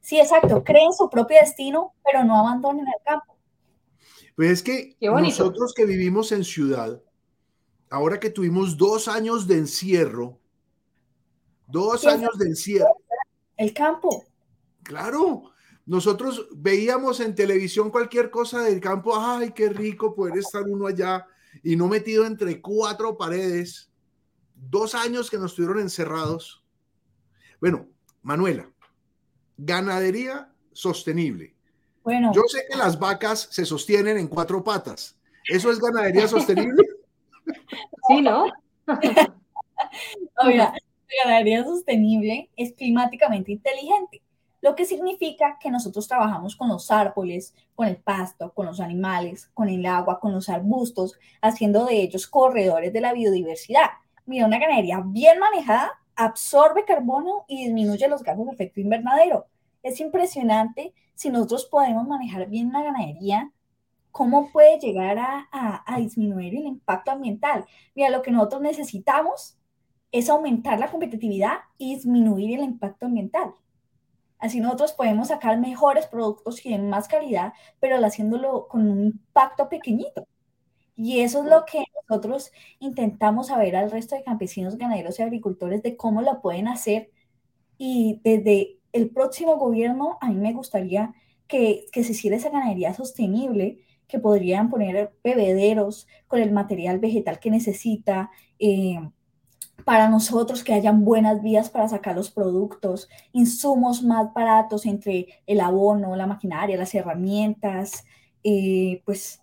Sí, 0.00 0.20
exacto, 0.20 0.62
creen 0.62 0.92
su 0.92 1.10
propio 1.10 1.38
destino, 1.40 1.94
pero 2.04 2.22
no 2.22 2.38
abandonen 2.38 2.86
el 2.86 3.04
campo. 3.04 3.36
Pues 4.36 4.50
es 4.50 4.62
que 4.62 4.96
nosotros 5.00 5.74
que 5.74 5.84
vivimos 5.84 6.30
en 6.30 6.44
ciudad, 6.44 7.02
ahora 7.90 8.20
que 8.20 8.30
tuvimos 8.30 8.76
dos 8.76 9.08
años 9.08 9.48
de 9.48 9.56
encierro, 9.58 10.39
Dos 11.70 12.06
años 12.06 12.38
de 12.38 12.46
encierro. 12.46 12.96
El 13.56 13.72
campo. 13.72 14.24
Claro. 14.82 15.52
Nosotros 15.86 16.48
veíamos 16.52 17.20
en 17.20 17.34
televisión 17.34 17.90
cualquier 17.90 18.30
cosa 18.30 18.62
del 18.62 18.80
campo. 18.80 19.18
Ay, 19.18 19.52
qué 19.52 19.68
rico 19.68 20.14
poder 20.14 20.38
estar 20.38 20.62
uno 20.62 20.86
allá 20.86 21.26
y 21.62 21.76
no 21.76 21.88
metido 21.88 22.26
entre 22.26 22.60
cuatro 22.60 23.16
paredes. 23.16 23.90
Dos 24.54 24.94
años 24.94 25.30
que 25.30 25.38
nos 25.38 25.52
estuvieron 25.52 25.80
encerrados. 25.80 26.64
Bueno, 27.60 27.88
Manuela, 28.22 28.70
ganadería 29.56 30.52
sostenible. 30.72 31.54
Bueno. 32.02 32.32
Yo 32.34 32.42
sé 32.46 32.64
que 32.70 32.76
las 32.76 32.98
vacas 32.98 33.48
se 33.50 33.64
sostienen 33.64 34.16
en 34.16 34.28
cuatro 34.28 34.62
patas. 34.62 35.18
¿Eso 35.48 35.70
es 35.70 35.78
ganadería 35.78 36.28
sostenible? 36.28 36.82
Sí, 38.08 38.22
¿no? 38.22 38.46
Oiga, 40.44 40.74
ganadería 41.24 41.64
sostenible 41.64 42.50
es 42.56 42.72
climáticamente 42.72 43.52
inteligente, 43.52 44.22
lo 44.60 44.74
que 44.74 44.84
significa 44.84 45.58
que 45.58 45.70
nosotros 45.70 46.06
trabajamos 46.06 46.54
con 46.56 46.68
los 46.68 46.90
árboles, 46.90 47.54
con 47.74 47.88
el 47.88 47.96
pasto, 47.96 48.52
con 48.52 48.66
los 48.66 48.80
animales, 48.80 49.50
con 49.54 49.68
el 49.68 49.86
agua, 49.86 50.20
con 50.20 50.32
los 50.32 50.48
arbustos, 50.48 51.18
haciendo 51.40 51.86
de 51.86 52.02
ellos 52.02 52.26
corredores 52.26 52.92
de 52.92 53.00
la 53.00 53.12
biodiversidad. 53.12 53.90
Mira, 54.26 54.46
una 54.46 54.58
ganadería 54.58 55.02
bien 55.04 55.38
manejada 55.38 55.92
absorbe 56.14 56.84
carbono 56.84 57.44
y 57.48 57.64
disminuye 57.64 58.06
los 58.08 58.22
gases 58.22 58.44
de 58.44 58.52
efecto 58.52 58.80
invernadero. 58.80 59.46
Es 59.82 60.00
impresionante 60.00 60.92
si 61.14 61.30
nosotros 61.30 61.64
podemos 61.64 62.06
manejar 62.06 62.46
bien 62.48 62.72
la 62.72 62.82
ganadería, 62.82 63.50
cómo 64.10 64.50
puede 64.52 64.78
llegar 64.78 65.18
a, 65.18 65.48
a, 65.50 65.94
a 65.94 65.98
disminuir 65.98 66.54
el 66.54 66.66
impacto 66.66 67.12
ambiental. 67.12 67.64
Mira, 67.94 68.10
lo 68.10 68.20
que 68.20 68.32
nosotros 68.32 68.60
necesitamos 68.60 69.56
es 70.12 70.28
aumentar 70.28 70.78
la 70.78 70.90
competitividad 70.90 71.58
y 71.78 71.94
disminuir 71.94 72.58
el 72.58 72.64
impacto 72.64 73.06
ambiental. 73.06 73.54
Así 74.38 74.60
nosotros 74.60 74.92
podemos 74.92 75.28
sacar 75.28 75.58
mejores 75.60 76.06
productos 76.06 76.64
y 76.64 76.70
de 76.70 76.78
más 76.78 77.08
calidad, 77.08 77.52
pero 77.78 77.96
haciéndolo 78.04 78.68
con 78.68 78.88
un 78.90 79.04
impacto 79.04 79.68
pequeñito. 79.68 80.26
Y 80.96 81.20
eso 81.20 81.42
es 81.44 81.50
lo 81.50 81.64
que 81.64 81.84
nosotros 82.08 82.52
intentamos 82.78 83.48
saber 83.48 83.76
al 83.76 83.90
resto 83.90 84.16
de 84.16 84.24
campesinos, 84.24 84.76
ganaderos 84.78 85.18
y 85.18 85.22
agricultores 85.22 85.82
de 85.82 85.96
cómo 85.96 86.22
lo 86.22 86.40
pueden 86.42 86.68
hacer. 86.68 87.10
Y 87.78 88.20
desde 88.24 88.78
el 88.92 89.10
próximo 89.10 89.56
gobierno, 89.56 90.18
a 90.20 90.28
mí 90.30 90.36
me 90.36 90.52
gustaría 90.52 91.14
que, 91.46 91.86
que 91.92 92.04
se 92.04 92.12
hiciera 92.12 92.36
esa 92.36 92.50
ganadería 92.50 92.94
sostenible, 92.94 93.84
que 94.08 94.18
podrían 94.18 94.70
poner 94.70 95.12
bebederos 95.22 96.06
con 96.26 96.40
el 96.40 96.52
material 96.52 96.98
vegetal 96.98 97.38
que 97.40 97.50
necesita, 97.50 98.30
eh, 98.58 98.98
para 99.84 100.08
nosotros 100.08 100.64
que 100.64 100.74
hayan 100.74 101.04
buenas 101.04 101.42
vías 101.42 101.70
para 101.70 101.88
sacar 101.88 102.16
los 102.16 102.30
productos, 102.30 103.08
insumos 103.32 104.02
más 104.02 104.32
baratos 104.32 104.86
entre 104.86 105.42
el 105.46 105.60
abono, 105.60 106.16
la 106.16 106.26
maquinaria, 106.26 106.76
las 106.76 106.94
herramientas, 106.94 108.04
eh, 108.42 109.02
pues 109.04 109.42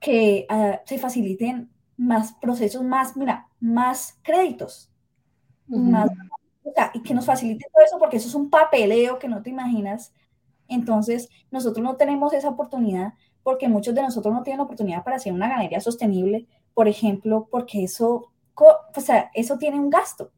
que 0.00 0.46
ah, 0.48 0.80
se 0.84 0.98
faciliten 0.98 1.70
más 1.96 2.34
procesos, 2.34 2.82
más, 2.82 3.16
mira, 3.16 3.48
más 3.60 4.18
créditos, 4.22 4.90
más, 5.66 6.10
y 6.92 7.02
que 7.02 7.14
nos 7.14 7.24
facilite 7.24 7.66
todo 7.72 7.84
eso, 7.84 7.98
porque 7.98 8.16
eso 8.18 8.28
es 8.28 8.34
un 8.34 8.50
papeleo 8.50 9.18
que 9.18 9.28
no 9.28 9.42
te 9.42 9.50
imaginas. 9.50 10.12
Entonces, 10.68 11.28
nosotros 11.50 11.82
no 11.82 11.96
tenemos 11.96 12.32
esa 12.32 12.48
oportunidad 12.48 13.14
porque 13.42 13.68
muchos 13.68 13.94
de 13.94 14.02
nosotros 14.02 14.34
no 14.34 14.42
tienen 14.42 14.58
la 14.58 14.64
oportunidad 14.64 15.04
para 15.04 15.16
hacer 15.16 15.32
una 15.32 15.48
ganadería 15.48 15.80
sostenible, 15.80 16.46
por 16.72 16.88
ejemplo, 16.88 17.48
porque 17.50 17.84
eso 17.84 18.32
o 18.56 19.00
sea, 19.00 19.30
eso 19.34 19.58
tiene 19.58 19.78
un 19.78 19.90
gasto. 19.90 20.30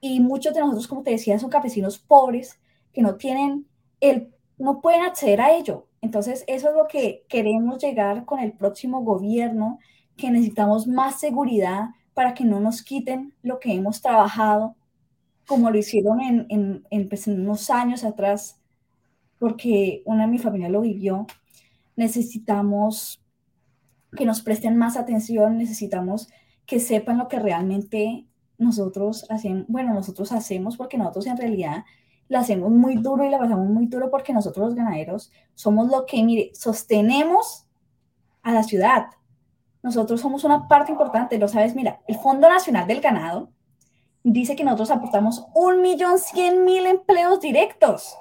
Y 0.00 0.20
muchos 0.20 0.52
de 0.54 0.60
nosotros, 0.60 0.88
como 0.88 1.02
te 1.02 1.12
decía, 1.12 1.38
son 1.38 1.50
campesinos 1.50 1.98
pobres 1.98 2.58
que 2.92 3.02
no 3.02 3.16
tienen 3.16 3.66
el, 4.00 4.32
no 4.58 4.80
pueden 4.80 5.02
acceder 5.02 5.40
a 5.40 5.52
ello. 5.52 5.86
Entonces, 6.00 6.44
eso 6.48 6.68
es 6.68 6.74
lo 6.74 6.88
que 6.88 7.24
queremos 7.28 7.78
llegar 7.78 8.24
con 8.24 8.40
el 8.40 8.52
próximo 8.52 9.02
gobierno, 9.02 9.78
que 10.16 10.30
necesitamos 10.30 10.86
más 10.86 11.20
seguridad 11.20 11.90
para 12.14 12.34
que 12.34 12.44
no 12.44 12.60
nos 12.60 12.82
quiten 12.82 13.32
lo 13.42 13.60
que 13.60 13.72
hemos 13.72 14.02
trabajado, 14.02 14.74
como 15.46 15.70
lo 15.70 15.78
hicieron 15.78 16.20
en, 16.20 16.46
en, 16.48 16.84
en, 16.90 17.08
pues, 17.08 17.28
en 17.28 17.40
unos 17.40 17.70
años 17.70 18.04
atrás, 18.04 18.60
porque 19.38 20.02
una 20.04 20.26
de 20.26 20.32
mi 20.32 20.38
familia 20.38 20.68
lo 20.68 20.80
vivió. 20.80 21.26
Necesitamos 21.96 23.22
que 24.16 24.26
nos 24.26 24.42
presten 24.42 24.76
más 24.76 24.96
atención, 24.96 25.56
necesitamos 25.58 26.28
que 26.66 26.80
sepan 26.80 27.18
lo 27.18 27.28
que 27.28 27.38
realmente 27.38 28.26
nosotros 28.58 29.26
hacemos, 29.30 29.64
bueno, 29.68 29.92
nosotros 29.92 30.32
hacemos 30.32 30.76
porque 30.76 30.98
nosotros 30.98 31.26
en 31.26 31.36
realidad 31.36 31.84
la 32.28 32.40
hacemos 32.40 32.70
muy 32.70 32.96
duro 32.96 33.24
y 33.24 33.30
la 33.30 33.38
pasamos 33.38 33.68
muy 33.68 33.86
duro 33.86 34.10
porque 34.10 34.32
nosotros 34.32 34.66
los 34.66 34.74
ganaderos 34.74 35.30
somos 35.54 35.90
lo 35.90 36.06
que, 36.06 36.22
mire, 36.22 36.50
sostenemos 36.54 37.66
a 38.42 38.52
la 38.52 38.62
ciudad. 38.62 39.06
Nosotros 39.82 40.20
somos 40.20 40.44
una 40.44 40.68
parte 40.68 40.92
importante, 40.92 41.38
lo 41.38 41.48
sabes, 41.48 41.74
mira, 41.74 42.00
el 42.06 42.16
Fondo 42.16 42.48
Nacional 42.48 42.86
del 42.86 43.00
Ganado 43.00 43.50
dice 44.22 44.56
que 44.56 44.64
nosotros 44.64 44.92
aportamos 44.92 45.44
un 45.54 45.82
millón 45.82 46.18
cien 46.18 46.64
mil 46.64 46.86
empleos 46.86 47.40
directos. 47.40 48.16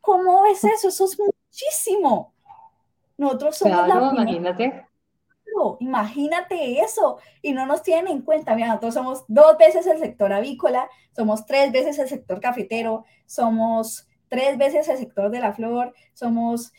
¿Cómo 0.00 0.46
es 0.46 0.62
eso? 0.64 0.88
Eso 0.88 1.04
es 1.04 1.18
muchísimo. 1.18 2.32
Nosotros 3.18 3.56
somos 3.56 3.88
la 3.88 4.12
imagínate. 4.12 4.85
Imagínate 5.80 6.80
eso. 6.80 7.18
Y 7.42 7.52
no 7.52 7.66
nos 7.66 7.82
tienen 7.82 8.12
en 8.12 8.22
cuenta. 8.22 8.54
Mira, 8.54 8.68
nosotros 8.68 8.94
somos 8.94 9.24
dos 9.28 9.56
veces 9.58 9.86
el 9.86 9.98
sector 9.98 10.32
avícola, 10.32 10.88
somos 11.14 11.46
tres 11.46 11.72
veces 11.72 11.98
el 11.98 12.08
sector 12.08 12.40
cafetero, 12.40 13.04
somos 13.26 14.06
tres 14.28 14.58
veces 14.58 14.88
el 14.88 14.98
sector 14.98 15.30
de 15.30 15.40
la 15.40 15.52
flor, 15.52 15.94
somos 16.14 16.72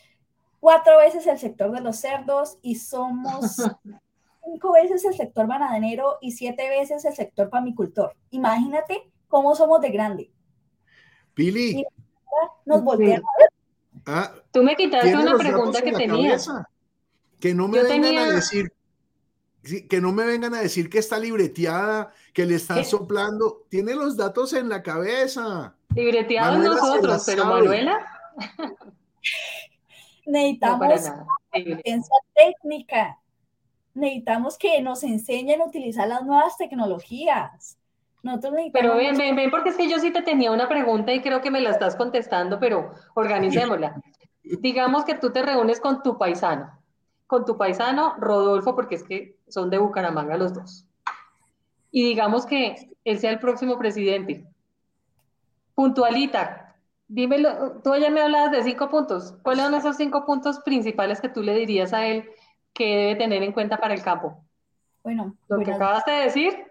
cuatro 0.60 0.98
veces 0.98 1.26
el 1.26 1.38
sector 1.38 1.70
de 1.70 1.80
los 1.80 1.96
cerdos 1.96 2.58
y 2.62 2.76
somos 2.76 3.56
cinco 4.44 4.72
veces 4.72 5.04
el 5.04 5.14
sector 5.14 5.46
bananero 5.46 6.18
y 6.20 6.32
siete 6.32 6.68
veces 6.68 7.04
el 7.04 7.14
sector 7.14 7.50
pamicultor. 7.50 8.16
Imagínate 8.30 9.10
cómo 9.28 9.54
somos 9.54 9.80
de 9.80 9.90
grande. 9.90 10.30
Pili. 11.34 11.84
Nos 12.64 12.82
volteamos 12.82 13.28
Ah, 14.06 14.32
Tú 14.50 14.62
me 14.62 14.74
quitaste 14.74 15.14
una 15.14 15.36
pregunta 15.36 15.82
que 15.82 15.92
tenía. 15.92 16.38
Que 17.40 17.54
no 17.54 17.68
me 17.68 17.82
vengan 17.82 18.16
a 18.16 18.30
decir 18.30 18.72
que 19.88 20.00
no 20.00 20.12
me 20.12 20.24
vengan 20.24 20.54
a 20.54 20.60
decir 20.60 20.88
que 20.88 20.98
está 20.98 21.18
libreteada, 21.18 22.10
que 22.32 22.46
le 22.46 22.54
están 22.54 22.84
soplando. 22.84 23.66
Tiene 23.68 23.94
los 23.94 24.16
datos 24.16 24.52
en 24.54 24.68
la 24.68 24.82
cabeza. 24.82 25.74
Libreteados 25.94 26.58
nosotros, 26.58 27.22
pero 27.26 27.44
Manuela. 27.44 28.06
Necesitamos 30.26 31.10
asistencia 31.52 32.14
técnica. 32.34 33.18
Necesitamos 33.94 34.56
que 34.58 34.80
nos 34.80 35.02
enseñen 35.02 35.60
a 35.60 35.64
utilizar 35.64 36.08
las 36.08 36.24
nuevas 36.24 36.56
tecnologías. 36.56 37.78
Pero 38.72 38.96
ven, 38.96 39.16
ven, 39.16 39.36
ven, 39.36 39.50
porque 39.50 39.70
es 39.70 39.76
que 39.76 39.88
yo 39.88 39.98
sí 39.98 40.12
te 40.12 40.22
tenía 40.22 40.50
una 40.50 40.68
pregunta 40.68 41.12
y 41.12 41.22
creo 41.22 41.40
que 41.40 41.50
me 41.50 41.60
la 41.60 41.70
estás 41.70 41.96
contestando, 41.96 42.58
pero 42.58 42.90
organicémosla. 43.14 44.00
Digamos 44.42 45.04
que 45.04 45.14
tú 45.14 45.30
te 45.30 45.42
reúnes 45.42 45.80
con 45.80 46.02
tu 46.02 46.18
paisano, 46.18 46.77
con 47.28 47.44
tu 47.44 47.56
paisano 47.56 48.14
Rodolfo, 48.18 48.74
porque 48.74 48.96
es 48.96 49.04
que 49.04 49.36
son 49.48 49.70
de 49.70 49.78
Bucaramanga 49.78 50.36
los 50.36 50.54
dos. 50.54 50.86
Y 51.90 52.02
digamos 52.02 52.46
que 52.46 52.90
él 53.04 53.18
sea 53.18 53.30
el 53.30 53.38
próximo 53.38 53.78
presidente. 53.78 54.46
Puntualita, 55.74 56.74
dímelo, 57.06 57.80
tú 57.84 57.94
ya 57.96 58.10
me 58.10 58.22
hablabas 58.22 58.50
de 58.50 58.62
cinco 58.62 58.88
puntos. 58.88 59.34
¿Cuáles 59.42 59.66
son 59.66 59.74
esos 59.74 59.96
cinco 59.96 60.24
puntos 60.24 60.58
principales 60.60 61.20
que 61.20 61.28
tú 61.28 61.42
le 61.42 61.54
dirías 61.54 61.92
a 61.92 62.06
él 62.06 62.28
que 62.72 62.96
debe 62.96 63.16
tener 63.16 63.42
en 63.42 63.52
cuenta 63.52 63.76
para 63.76 63.94
el 63.94 64.02
campo? 64.02 64.42
Bueno, 65.04 65.36
lo 65.48 65.58
que 65.58 65.72
acabas 65.72 66.06
de 66.06 66.12
decir. 66.12 66.66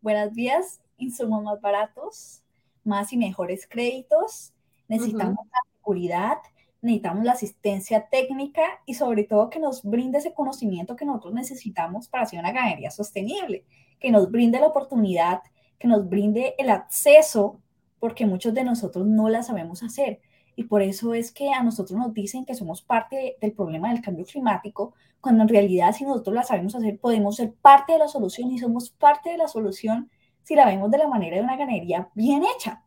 Buenos 0.00 0.32
días, 0.32 0.80
insumos 0.96 1.42
más 1.42 1.60
baratos, 1.60 2.42
más 2.82 3.12
y 3.12 3.18
mejores 3.18 3.66
créditos, 3.68 4.54
necesitamos 4.88 5.44
la 5.44 5.72
seguridad, 5.76 6.38
necesitamos 6.80 7.24
la 7.24 7.32
asistencia 7.32 8.08
técnica 8.08 8.62
y 8.86 8.94
sobre 8.94 9.24
todo 9.24 9.50
que 9.50 9.58
nos 9.58 9.82
brinde 9.82 10.18
ese 10.18 10.32
conocimiento 10.32 10.96
que 10.96 11.04
nosotros 11.04 11.34
necesitamos 11.34 12.08
para 12.08 12.24
hacer 12.24 12.38
una 12.38 12.52
ganadería 12.52 12.90
sostenible, 12.90 13.64
que 13.98 14.10
nos 14.10 14.30
brinde 14.30 14.60
la 14.60 14.68
oportunidad, 14.68 15.42
que 15.78 15.88
nos 15.88 16.08
brinde 16.08 16.54
el 16.58 16.70
acceso, 16.70 17.60
porque 17.98 18.26
muchos 18.26 18.54
de 18.54 18.64
nosotros 18.64 19.06
no 19.06 19.28
la 19.28 19.42
sabemos 19.42 19.82
hacer. 19.82 20.20
Y 20.54 20.64
por 20.64 20.82
eso 20.82 21.14
es 21.14 21.32
que 21.32 21.52
a 21.52 21.62
nosotros 21.62 21.98
nos 21.98 22.12
dicen 22.12 22.44
que 22.44 22.54
somos 22.54 22.82
parte 22.82 23.36
del 23.40 23.52
problema 23.52 23.92
del 23.92 24.02
cambio 24.02 24.24
climático, 24.24 24.94
cuando 25.20 25.42
en 25.42 25.48
realidad 25.48 25.92
si 25.92 26.04
nosotros 26.04 26.34
la 26.34 26.42
sabemos 26.42 26.74
hacer, 26.74 26.98
podemos 26.98 27.36
ser 27.36 27.52
parte 27.54 27.92
de 27.92 27.98
la 27.98 28.08
solución 28.08 28.50
y 28.50 28.58
somos 28.58 28.90
parte 28.90 29.30
de 29.30 29.36
la 29.36 29.48
solución 29.48 30.10
si 30.42 30.54
la 30.54 30.66
vemos 30.66 30.90
de 30.90 30.98
la 30.98 31.08
manera 31.08 31.36
de 31.36 31.42
una 31.42 31.56
ganadería 31.56 32.08
bien 32.14 32.42
hecha. 32.56 32.82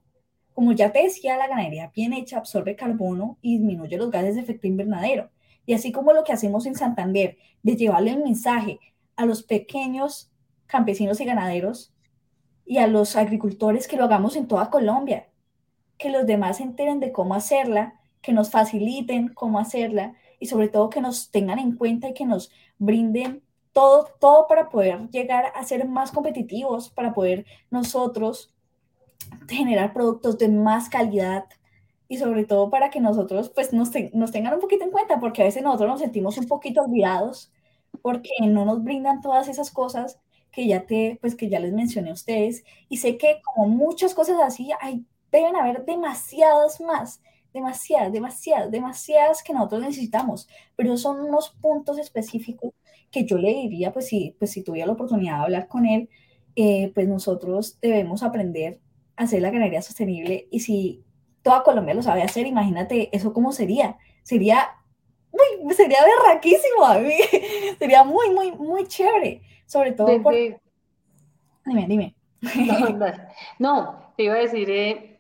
Como 0.62 0.74
ya 0.74 0.91
te 0.91 1.01
decía, 1.01 1.38
la 1.38 1.47
ganadería 1.47 1.91
bien 1.91 2.14
hecha 2.14 2.38
absorbe 2.38 2.76
carbono 2.76 3.39
y 3.41 3.57
disminuye 3.57 3.97
los 3.97 4.12
gases 4.12 4.36
de 4.36 4.41
efecto 4.41 4.68
invernadero. 4.68 5.32
Y 5.66 5.74
así 5.74 5.91
como 5.91 6.14
lo 6.14 6.24
que 6.24 6.34
hacemos 6.34 6.68
en 6.68 6.76
Santander, 6.76 7.39
de 7.64 7.76
llevarle 7.76 8.12
el 8.12 8.24
mensaje 8.24 8.80
a 9.16 9.26
los 9.26 9.41
pequeños 9.41 10.30
campesinos 10.68 11.20
y 11.20 11.26
ganaderos 11.26 11.95
y 12.64 12.78
a 12.78 12.86
los 12.86 13.16
agricultores 13.16 13.88
que 13.88 13.97
lo 13.97 14.03
hagamos 14.03 14.36
en 14.36 14.47
toda 14.47 14.70
Colombia, 14.70 15.30
que 15.97 16.12
los 16.12 16.28
demás 16.28 16.57
se 16.57 16.64
enteren 16.64 16.99
de 16.99 17.12
cómo 17.12 17.34
hacerla, 17.34 17.99
que 18.22 18.32
nos 18.32 18.51
faciliten 18.51 19.30
cómo 19.30 19.57
hacerla 19.57 20.14
y 20.39 20.45
sobre 20.45 20.70
todo 20.70 20.91
que 20.91 21.01
nos 21.01 21.32
tengan 21.32 21.57
en 21.57 21.76
cuenta 21.76 22.09
y 22.09 22.14
que 22.14 22.28
nos 22.28 22.51
brinden 22.78 23.41
todo, 23.72 24.09
todo 24.20 24.45
para 24.45 24.70
poder 24.70 25.09
llegar 25.09 25.53
a 25.55 25.64
ser 25.64 25.88
más 25.88 26.12
competitivos, 26.12 26.91
para 26.91 27.16
poder 27.16 27.47
nosotros 27.72 28.53
generar 29.47 29.93
productos 29.93 30.38
de 30.38 30.49
más 30.49 30.89
calidad 30.89 31.45
y 32.07 32.17
sobre 32.17 32.45
todo 32.45 32.69
para 32.69 32.89
que 32.89 32.99
nosotros 32.99 33.49
pues 33.49 33.74
nos, 33.74 33.89
nos 34.13 34.32
tengan 34.32 34.53
un 34.53 34.59
poquito 34.59 34.84
en 34.84 34.91
cuenta, 34.91 35.19
porque 35.19 35.41
a 35.41 35.45
veces 35.45 35.63
nosotros 35.63 35.89
nos 35.89 35.99
sentimos 36.01 36.38
un 36.38 36.47
poquito 36.47 36.82
olvidados 36.82 37.51
porque 38.01 38.30
no 38.41 38.65
nos 38.65 38.84
brindan 38.84 39.22
todas 39.22 39.47
esas 39.47 39.72
cosas 39.72 40.19
que 40.51 40.67
ya 40.67 40.86
te, 40.86 41.17
pues 41.22 41.36
que 41.36 41.49
ya 41.49 41.59
les 41.59 41.74
mencioné 41.74 42.09
a 42.09 42.13
ustedes. 42.13 42.63
Y 42.89 42.97
sé 42.97 43.17
que 43.17 43.41
como 43.43 43.67
muchas 43.67 44.13
cosas 44.13 44.38
así 44.41 44.69
hay, 44.82 45.05
deben 45.32 45.55
haber 45.55 45.86
demasiadas 45.86 46.82
más, 46.82 47.22
demasiadas, 47.53 48.11
demasiadas, 48.11 48.72
demasiadas 48.72 49.43
que 49.43 49.53
nosotros 49.53 49.82
necesitamos, 49.82 50.47
pero 50.76 50.97
son 50.97 51.22
unos 51.22 51.49
puntos 51.61 51.97
específicos 51.97 52.74
que 53.09 53.26
yo 53.26 53.38
le 53.38 53.49
diría, 53.49 53.91
pues 53.91 54.07
si, 54.07 54.36
pues 54.39 54.51
si 54.51 54.63
tuviera 54.63 54.88
la 54.88 54.93
oportunidad 54.93 55.38
de 55.38 55.43
hablar 55.43 55.67
con 55.67 55.86
él, 55.86 56.09
eh, 56.55 56.91
pues 56.93 57.07
nosotros 57.07 57.78
debemos 57.82 58.24
aprender 58.24 58.80
hacer 59.16 59.41
la 59.41 59.49
ganadería 59.49 59.82
sostenible 59.82 60.47
y 60.51 60.62
si 60.62 61.03
toda 61.43 61.64
Colombia 61.64 61.93
lo 61.93 62.01
sabe 62.01 62.24
hacer, 62.24 62.45
imagínate 62.45 63.09
eso 63.16 63.34
cómo 63.34 63.51
sería. 63.51 63.97
Sería, 64.24 64.70
uy, 65.32 65.74
sería 65.74 65.99
berraquísimo 66.03 66.86
a 66.86 66.99
mí, 66.99 67.16
sería 67.80 68.03
muy, 68.03 68.30
muy, 68.32 68.51
muy 68.51 68.88
chévere, 68.88 69.41
sobre 69.66 69.93
todo 69.93 70.07
Dime, 71.64 71.86
dime. 71.88 72.16
No, 73.59 74.14
te 74.18 74.24
iba 74.24 74.34
a 74.34 74.39
decir, 74.39 74.70
eh, 74.70 75.20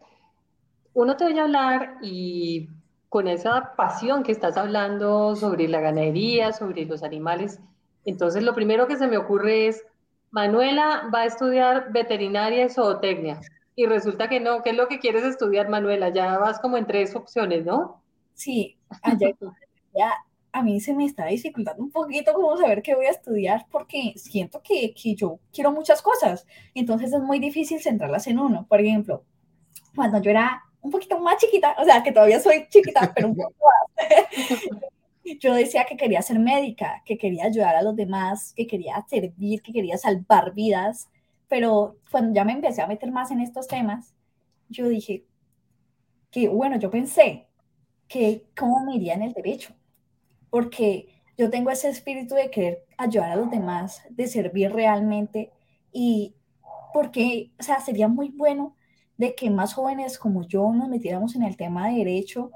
uno 0.93 1.15
te 1.15 1.25
voy 1.25 1.37
a 1.37 1.43
hablar 1.43 1.97
y 2.01 2.67
con 3.09 3.27
esa 3.27 3.75
pasión 3.75 4.23
que 4.23 4.31
estás 4.31 4.57
hablando 4.57 5.35
sobre 5.35 5.67
la 5.67 5.81
ganadería, 5.81 6.51
sobre 6.51 6.85
los 6.85 7.03
animales, 7.03 7.59
entonces, 8.05 8.43
lo 8.43 8.53
primero 8.53 8.87
que 8.87 8.97
se 8.97 9.07
me 9.07 9.17
ocurre 9.17 9.67
es, 9.67 9.83
Manuela 10.31 11.09
va 11.13 11.21
a 11.21 11.25
estudiar 11.25 11.91
veterinaria 11.91 12.65
y 12.65 12.69
zootecnia. 12.69 13.39
Y 13.75 13.85
resulta 13.85 14.27
que 14.27 14.39
no, 14.39 14.61
¿qué 14.63 14.71
es 14.71 14.75
lo 14.75 14.87
que 14.87 14.99
quieres 14.99 15.23
estudiar, 15.23 15.69
Manuela? 15.69 16.09
Ya 16.09 16.37
vas 16.37 16.59
como 16.59 16.77
en 16.77 16.85
tres 16.85 17.15
opciones, 17.15 17.65
¿no? 17.65 18.01
Sí, 18.33 18.77
ya 19.93 20.13
a 20.53 20.63
mí 20.63 20.81
se 20.81 20.93
me 20.93 21.05
está 21.05 21.25
dificultando 21.25 21.81
un 21.81 21.91
poquito 21.91 22.33
como 22.33 22.57
saber 22.57 22.81
qué 22.81 22.95
voy 22.95 23.05
a 23.05 23.11
estudiar 23.11 23.65
porque 23.71 24.13
siento 24.17 24.61
que, 24.61 24.93
que 24.93 25.15
yo 25.15 25.39
quiero 25.53 25.71
muchas 25.71 26.01
cosas. 26.01 26.45
Entonces 26.73 27.13
es 27.13 27.21
muy 27.21 27.39
difícil 27.39 27.79
centrarlas 27.81 28.27
en 28.27 28.39
uno. 28.39 28.65
Por 28.67 28.81
ejemplo, 28.81 29.23
cuando 29.95 30.21
yo 30.21 30.31
era 30.31 30.63
un 30.81 30.91
poquito 30.91 31.19
más 31.19 31.37
chiquita, 31.37 31.75
o 31.77 31.85
sea, 31.85 32.03
que 32.03 32.11
todavía 32.11 32.39
soy 32.39 32.67
chiquita, 32.69 33.11
pero 33.15 33.29
un 33.29 33.35
poco 33.35 33.53
más. 33.63 34.59
yo 35.39 35.53
decía 35.53 35.85
que 35.85 35.95
quería 35.95 36.21
ser 36.21 36.39
médica, 36.39 37.01
que 37.05 37.17
quería 37.17 37.45
ayudar 37.45 37.75
a 37.75 37.83
los 37.83 37.95
demás, 37.95 38.53
que 38.55 38.67
quería 38.67 39.05
servir, 39.07 39.61
que 39.61 39.71
quería 39.71 39.97
salvar 39.97 40.53
vidas, 40.53 41.09
pero 41.51 41.97
cuando 42.09 42.33
ya 42.33 42.45
me 42.45 42.53
empecé 42.53 42.81
a 42.81 42.87
meter 42.87 43.11
más 43.11 43.29
en 43.29 43.41
estos 43.41 43.67
temas, 43.67 44.15
yo 44.69 44.87
dije 44.87 45.25
que, 46.31 46.47
bueno, 46.47 46.79
yo 46.79 46.89
pensé 46.89 47.45
que 48.07 48.45
cómo 48.57 48.85
me 48.85 48.95
iría 48.95 49.15
en 49.15 49.23
el 49.23 49.33
derecho, 49.33 49.73
porque 50.49 51.09
yo 51.37 51.49
tengo 51.49 51.69
ese 51.69 51.89
espíritu 51.89 52.35
de 52.35 52.49
querer 52.49 52.85
ayudar 52.97 53.31
a 53.31 53.35
los 53.35 53.51
demás, 53.51 54.01
de 54.11 54.27
servir 54.27 54.71
realmente 54.71 55.51
y 55.91 56.35
porque, 56.93 57.51
o 57.59 57.63
sea, 57.63 57.81
sería 57.81 58.07
muy 58.07 58.29
bueno 58.29 58.77
de 59.17 59.35
que 59.35 59.49
más 59.49 59.73
jóvenes 59.73 60.17
como 60.17 60.47
yo 60.47 60.71
nos 60.71 60.87
metiéramos 60.87 61.35
en 61.35 61.43
el 61.43 61.57
tema 61.57 61.89
de 61.89 61.97
derecho 61.97 62.51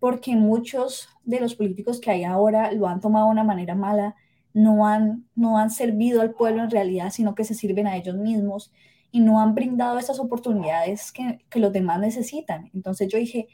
porque 0.00 0.34
muchos 0.34 1.08
de 1.22 1.38
los 1.38 1.54
políticos 1.54 2.00
que 2.00 2.10
hay 2.10 2.24
ahora 2.24 2.72
lo 2.72 2.88
han 2.88 3.00
tomado 3.00 3.26
de 3.26 3.32
una 3.32 3.44
manera 3.44 3.76
mala, 3.76 4.16
no 4.54 4.86
han, 4.86 5.26
no 5.34 5.58
han 5.58 5.70
servido 5.70 6.22
al 6.22 6.30
pueblo 6.30 6.62
en 6.62 6.70
realidad, 6.70 7.10
sino 7.10 7.34
que 7.34 7.44
se 7.44 7.54
sirven 7.54 7.86
a 7.86 7.96
ellos 7.96 8.16
mismos 8.16 8.72
y 9.10 9.20
no 9.20 9.40
han 9.40 9.54
brindado 9.54 9.98
esas 9.98 10.18
oportunidades 10.18 11.12
que, 11.12 11.44
que 11.50 11.60
los 11.60 11.72
demás 11.72 12.00
necesitan. 12.00 12.70
Entonces 12.72 13.08
yo 13.08 13.18
dije, 13.18 13.48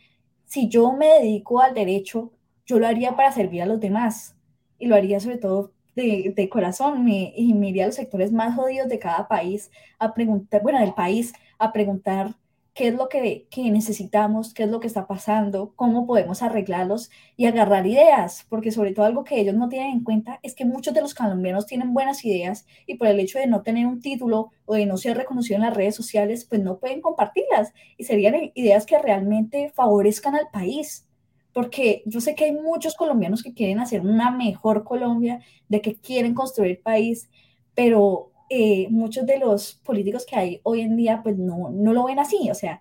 si 0.44 0.68
yo 0.68 0.92
me 0.92 1.06
dedico 1.06 1.60
al 1.60 1.74
derecho, 1.74 2.32
yo 2.66 2.78
lo 2.78 2.86
haría 2.86 3.16
para 3.16 3.32
servir 3.32 3.62
a 3.62 3.66
los 3.66 3.80
demás 3.80 4.36
y 4.78 4.86
lo 4.86 4.94
haría 4.94 5.20
sobre 5.20 5.38
todo 5.38 5.72
de, 5.96 6.32
de, 6.36 6.48
corazón 6.48 7.08
y 7.08 7.54
me 7.54 7.68
iría 7.68 7.84
a 7.84 7.86
los 7.86 7.96
sectores 7.96 8.30
más 8.30 8.54
jodidos 8.54 8.88
de 8.88 8.98
cada 8.98 9.26
país 9.26 9.70
a 9.98 10.14
preguntar, 10.14 10.62
bueno, 10.62 10.80
del 10.80 10.94
país, 10.94 11.32
a 11.58 11.72
preguntar 11.72 12.36
qué 12.80 12.88
es 12.88 12.94
lo 12.94 13.10
que, 13.10 13.46
necesitamos, 13.70 14.54
qué 14.54 14.62
es 14.62 14.70
lo 14.70 14.80
que 14.80 14.86
está 14.86 15.06
pasando, 15.06 15.74
cómo 15.76 16.06
podemos 16.06 16.40
arreglarlos 16.40 17.10
y 17.36 17.44
agarrar 17.44 17.86
ideas, 17.86 18.46
porque 18.48 18.72
sobre 18.72 18.94
todo 18.94 19.04
algo 19.04 19.22
que 19.22 19.38
ellos 19.38 19.54
no 19.54 19.68
tienen 19.68 19.90
en 19.90 20.02
cuenta 20.02 20.40
es 20.42 20.54
que 20.54 20.64
muchos 20.64 20.94
de 20.94 21.02
los 21.02 21.12
colombianos 21.12 21.66
tienen 21.66 21.92
buenas 21.92 22.24
ideas 22.24 22.64
y 22.86 22.94
por 22.94 23.08
el 23.08 23.20
hecho 23.20 23.38
de 23.38 23.48
no 23.48 23.60
tener 23.60 23.86
un 23.86 24.00
título 24.00 24.52
o 24.64 24.76
de 24.76 24.86
no 24.86 24.96
ser 24.96 25.18
reconocido 25.18 25.56
en 25.56 25.64
las 25.64 25.76
redes 25.76 25.94
sociales, 25.94 26.46
pues 26.46 26.62
no 26.62 26.78
pueden 26.78 27.02
compartirlas 27.02 27.74
y 27.98 28.04
serían 28.04 28.50
ideas 28.54 28.86
que 28.86 28.98
realmente 28.98 29.70
favorezcan 29.74 30.34
al 30.34 30.48
país. 30.50 31.06
Porque 31.52 32.02
yo 32.06 32.22
sé 32.22 32.34
que 32.34 32.44
hay 32.44 32.52
muchos 32.52 32.94
colombianos 32.94 33.42
que 33.42 33.52
quieren 33.52 33.80
hacer 33.80 34.00
una 34.00 34.30
mejor 34.30 34.84
Colombia, 34.84 35.40
de 35.68 35.82
que 35.82 35.96
quieren 35.96 36.32
construir 36.32 36.80
país, 36.80 37.28
pero 37.74 38.29
eh, 38.52 38.88
muchos 38.90 39.24
de 39.26 39.38
los 39.38 39.74
políticos 39.84 40.26
que 40.26 40.34
hay 40.34 40.60
hoy 40.64 40.80
en 40.80 40.96
día 40.96 41.20
pues 41.22 41.38
no, 41.38 41.70
no 41.70 41.92
lo 41.92 42.04
ven 42.04 42.18
así, 42.18 42.50
o 42.50 42.54
sea, 42.54 42.80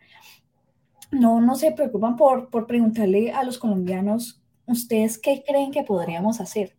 no, 1.11 1.41
no 1.41 1.53
se 1.53 1.71
preocupan 1.71 2.15
por, 2.15 2.49
por 2.49 2.65
preguntarle 2.65 3.31
a 3.31 3.43
los 3.43 3.59
colombianos, 3.59 4.41
¿ustedes 4.65 5.19
qué 5.19 5.43
creen 5.45 5.69
que 5.69 5.83
podríamos 5.83 6.41
hacer? 6.41 6.75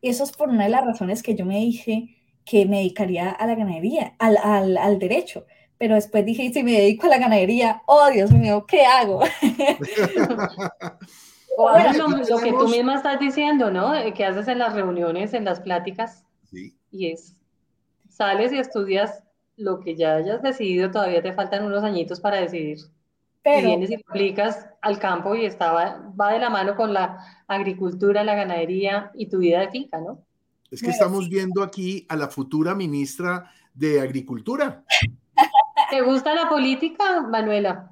Y 0.00 0.08
eso 0.08 0.24
es 0.24 0.32
por 0.32 0.48
una 0.48 0.64
de 0.64 0.70
las 0.70 0.84
razones 0.84 1.22
que 1.22 1.36
yo 1.36 1.46
me 1.46 1.60
dije 1.60 2.16
que 2.44 2.66
me 2.66 2.78
dedicaría 2.78 3.30
a 3.30 3.46
la 3.46 3.54
ganadería, 3.54 4.16
al, 4.18 4.36
al, 4.38 4.76
al 4.76 4.98
derecho. 4.98 5.46
Pero 5.78 5.94
después 5.94 6.26
dije, 6.26 6.52
si 6.52 6.64
me 6.64 6.72
dedico 6.72 7.06
a 7.06 7.10
la 7.10 7.18
ganadería, 7.18 7.82
oh 7.86 8.10
Dios 8.10 8.32
mío, 8.32 8.66
¿qué 8.66 8.84
hago? 8.84 9.20
bueno, 11.56 12.08
lo, 12.28 12.38
que 12.38 12.52
tú 12.52 12.66
misma 12.66 12.96
estás 12.96 13.20
diciendo, 13.20 13.70
¿no? 13.70 13.92
Que 14.14 14.24
haces 14.24 14.48
en 14.48 14.58
las 14.58 14.74
reuniones, 14.74 15.32
en 15.32 15.44
las 15.44 15.60
pláticas. 15.60 16.24
Sí. 16.50 16.76
Y 16.90 17.12
es 17.12 17.36
sales 18.20 18.52
y 18.52 18.58
estudias 18.58 19.22
lo 19.56 19.80
que 19.80 19.96
ya 19.96 20.16
hayas 20.16 20.42
decidido, 20.42 20.90
todavía 20.90 21.22
te 21.22 21.32
faltan 21.32 21.64
unos 21.64 21.82
añitos 21.82 22.20
para 22.20 22.36
decidir. 22.36 22.78
Pero, 23.42 23.60
y 23.60 23.66
vienes 23.70 23.90
y 23.90 23.94
aplicas 23.94 24.68
al 24.82 24.98
campo 24.98 25.34
y 25.34 25.46
estaba, 25.46 26.12
va 26.20 26.34
de 26.34 26.38
la 26.38 26.50
mano 26.50 26.76
con 26.76 26.92
la 26.92 27.18
agricultura, 27.48 28.22
la 28.22 28.34
ganadería 28.34 29.10
y 29.14 29.30
tu 29.30 29.38
vida 29.38 29.60
de 29.60 29.70
finca, 29.70 29.98
¿no? 29.98 30.22
Es 30.70 30.82
que 30.82 30.90
estamos 30.90 31.30
viendo 31.30 31.62
aquí 31.62 32.04
a 32.10 32.16
la 32.16 32.28
futura 32.28 32.74
ministra 32.74 33.50
de 33.72 34.02
Agricultura. 34.02 34.84
¿Te 35.90 36.02
gusta 36.02 36.34
la 36.34 36.46
política, 36.50 37.22
Manuela? 37.22 37.90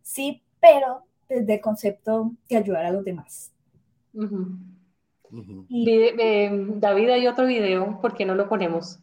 Sí, 0.00 0.42
pero 0.60 1.02
desde 1.28 1.56
el 1.56 1.60
concepto 1.60 2.32
de 2.48 2.56
ayudar 2.56 2.86
a 2.86 2.90
los 2.90 3.04
demás. 3.04 3.52
Eh, 5.30 6.50
David, 6.76 7.10
hay 7.10 7.26
otro 7.26 7.46
video, 7.46 8.00
¿por 8.00 8.14
qué 8.14 8.24
no 8.24 8.34
lo 8.34 8.48
ponemos? 8.48 8.98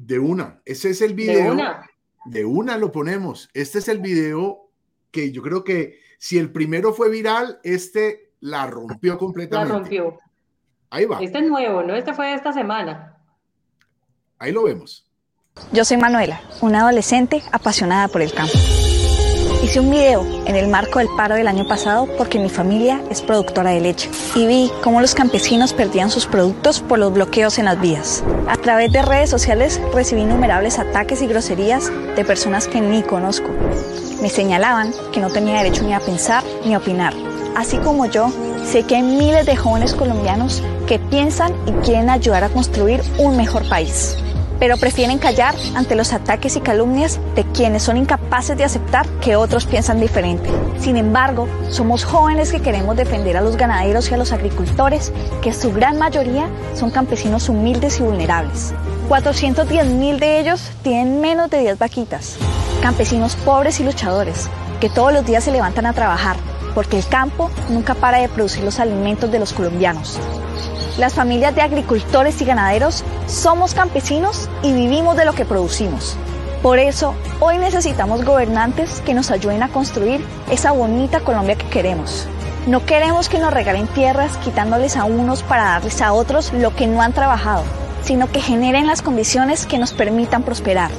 De 0.00 0.20
una. 0.20 0.62
Ese 0.64 0.90
es 0.90 1.02
el 1.02 1.14
video. 1.14 1.42
De 1.42 1.50
una. 1.50 1.90
De 2.24 2.44
una 2.44 2.76
lo 2.78 2.92
ponemos. 2.92 3.50
Este 3.52 3.80
es 3.80 3.88
el 3.88 3.98
video 3.98 4.70
que 5.10 5.32
yo 5.32 5.42
creo 5.42 5.64
que 5.64 5.98
si 6.20 6.38
el 6.38 6.52
primero 6.52 6.92
fue 6.92 7.10
viral, 7.10 7.58
este 7.64 8.30
la 8.38 8.68
rompió 8.68 9.18
completamente. 9.18 9.72
La 9.72 9.78
rompió. 9.80 10.18
Ahí 10.90 11.04
va. 11.04 11.20
Este 11.20 11.38
es 11.38 11.44
nuevo, 11.48 11.82
¿no? 11.82 11.96
Este 11.96 12.14
fue 12.14 12.28
de 12.28 12.34
esta 12.34 12.52
semana. 12.52 13.18
Ahí 14.38 14.52
lo 14.52 14.62
vemos. 14.62 15.10
Yo 15.72 15.84
soy 15.84 15.96
Manuela, 15.96 16.40
una 16.60 16.82
adolescente 16.82 17.42
apasionada 17.50 18.06
por 18.06 18.22
el 18.22 18.32
campo. 18.32 18.56
Hice 19.60 19.80
un 19.80 19.90
video 19.90 20.24
en 20.46 20.54
el 20.54 20.68
marco 20.68 21.00
del 21.00 21.08
paro 21.16 21.34
del 21.34 21.48
año 21.48 21.66
pasado 21.66 22.06
porque 22.16 22.38
mi 22.38 22.48
familia 22.48 23.02
es 23.10 23.22
productora 23.22 23.70
de 23.70 23.80
leche 23.80 24.08
y 24.36 24.46
vi 24.46 24.70
cómo 24.84 25.00
los 25.00 25.16
campesinos 25.16 25.72
perdían 25.72 26.10
sus 26.10 26.26
productos 26.26 26.78
por 26.80 27.00
los 27.00 27.12
bloqueos 27.12 27.58
en 27.58 27.64
las 27.64 27.80
vías. 27.80 28.22
A 28.46 28.56
través 28.56 28.92
de 28.92 29.02
redes 29.02 29.30
sociales 29.30 29.80
recibí 29.92 30.22
innumerables 30.22 30.78
ataques 30.78 31.22
y 31.22 31.26
groserías 31.26 31.90
de 32.14 32.24
personas 32.24 32.68
que 32.68 32.80
ni 32.80 33.02
conozco. 33.02 33.48
Me 34.22 34.28
señalaban 34.28 34.92
que 35.12 35.20
no 35.20 35.28
tenía 35.28 35.58
derecho 35.58 35.82
ni 35.82 35.92
a 35.92 36.00
pensar 36.00 36.44
ni 36.64 36.74
a 36.74 36.78
opinar. 36.78 37.12
Así 37.56 37.78
como 37.78 38.06
yo, 38.06 38.30
sé 38.64 38.84
que 38.84 38.94
hay 38.94 39.02
miles 39.02 39.44
de 39.44 39.56
jóvenes 39.56 39.92
colombianos 39.92 40.62
que 40.86 41.00
piensan 41.00 41.52
y 41.66 41.72
quieren 41.84 42.10
ayudar 42.10 42.44
a 42.44 42.48
construir 42.48 43.02
un 43.18 43.36
mejor 43.36 43.68
país 43.68 44.16
pero 44.58 44.76
prefieren 44.76 45.18
callar 45.18 45.54
ante 45.74 45.94
los 45.94 46.12
ataques 46.12 46.56
y 46.56 46.60
calumnias 46.60 47.20
de 47.34 47.44
quienes 47.44 47.82
son 47.82 47.96
incapaces 47.96 48.56
de 48.56 48.64
aceptar 48.64 49.06
que 49.20 49.36
otros 49.36 49.66
piensan 49.66 50.00
diferente. 50.00 50.48
Sin 50.78 50.96
embargo, 50.96 51.48
somos 51.70 52.04
jóvenes 52.04 52.52
que 52.52 52.60
queremos 52.60 52.96
defender 52.96 53.36
a 53.36 53.40
los 53.40 53.56
ganaderos 53.56 54.10
y 54.10 54.14
a 54.14 54.16
los 54.16 54.32
agricultores, 54.32 55.12
que 55.42 55.52
su 55.52 55.72
gran 55.72 55.98
mayoría 55.98 56.48
son 56.74 56.90
campesinos 56.90 57.48
humildes 57.48 58.00
y 58.00 58.02
vulnerables. 58.02 58.74
410 59.08 59.86
mil 59.86 60.20
de 60.20 60.40
ellos 60.40 60.70
tienen 60.82 61.20
menos 61.20 61.50
de 61.50 61.60
10 61.60 61.78
vaquitas. 61.78 62.36
Campesinos 62.82 63.36
pobres 63.36 63.80
y 63.80 63.84
luchadores, 63.84 64.48
que 64.80 64.90
todos 64.90 65.12
los 65.12 65.24
días 65.24 65.44
se 65.44 65.52
levantan 65.52 65.86
a 65.86 65.92
trabajar, 65.92 66.36
porque 66.74 66.98
el 66.98 67.06
campo 67.06 67.50
nunca 67.70 67.94
para 67.94 68.18
de 68.18 68.28
producir 68.28 68.62
los 68.62 68.78
alimentos 68.78 69.30
de 69.32 69.38
los 69.38 69.52
colombianos. 69.52 70.18
Las 70.98 71.14
familias 71.14 71.54
de 71.54 71.62
agricultores 71.62 72.42
y 72.42 72.44
ganaderos 72.44 73.04
somos 73.28 73.72
campesinos 73.72 74.50
y 74.64 74.72
vivimos 74.72 75.16
de 75.16 75.24
lo 75.24 75.32
que 75.32 75.44
producimos. 75.44 76.16
Por 76.60 76.80
eso, 76.80 77.14
hoy 77.38 77.56
necesitamos 77.58 78.24
gobernantes 78.24 79.00
que 79.02 79.14
nos 79.14 79.30
ayuden 79.30 79.62
a 79.62 79.68
construir 79.68 80.20
esa 80.50 80.72
bonita 80.72 81.20
Colombia 81.20 81.54
que 81.54 81.68
queremos. 81.68 82.26
No 82.66 82.84
queremos 82.84 83.28
que 83.28 83.38
nos 83.38 83.54
regalen 83.54 83.86
tierras 83.86 84.36
quitándoles 84.38 84.96
a 84.96 85.04
unos 85.04 85.44
para 85.44 85.66
darles 85.66 86.02
a 86.02 86.12
otros 86.12 86.52
lo 86.52 86.74
que 86.74 86.88
no 86.88 87.00
han 87.00 87.12
trabajado, 87.12 87.62
sino 88.02 88.26
que 88.26 88.40
generen 88.40 88.88
las 88.88 89.00
condiciones 89.00 89.66
que 89.66 89.78
nos 89.78 89.92
permitan 89.92 90.42
prosperar. 90.42 90.90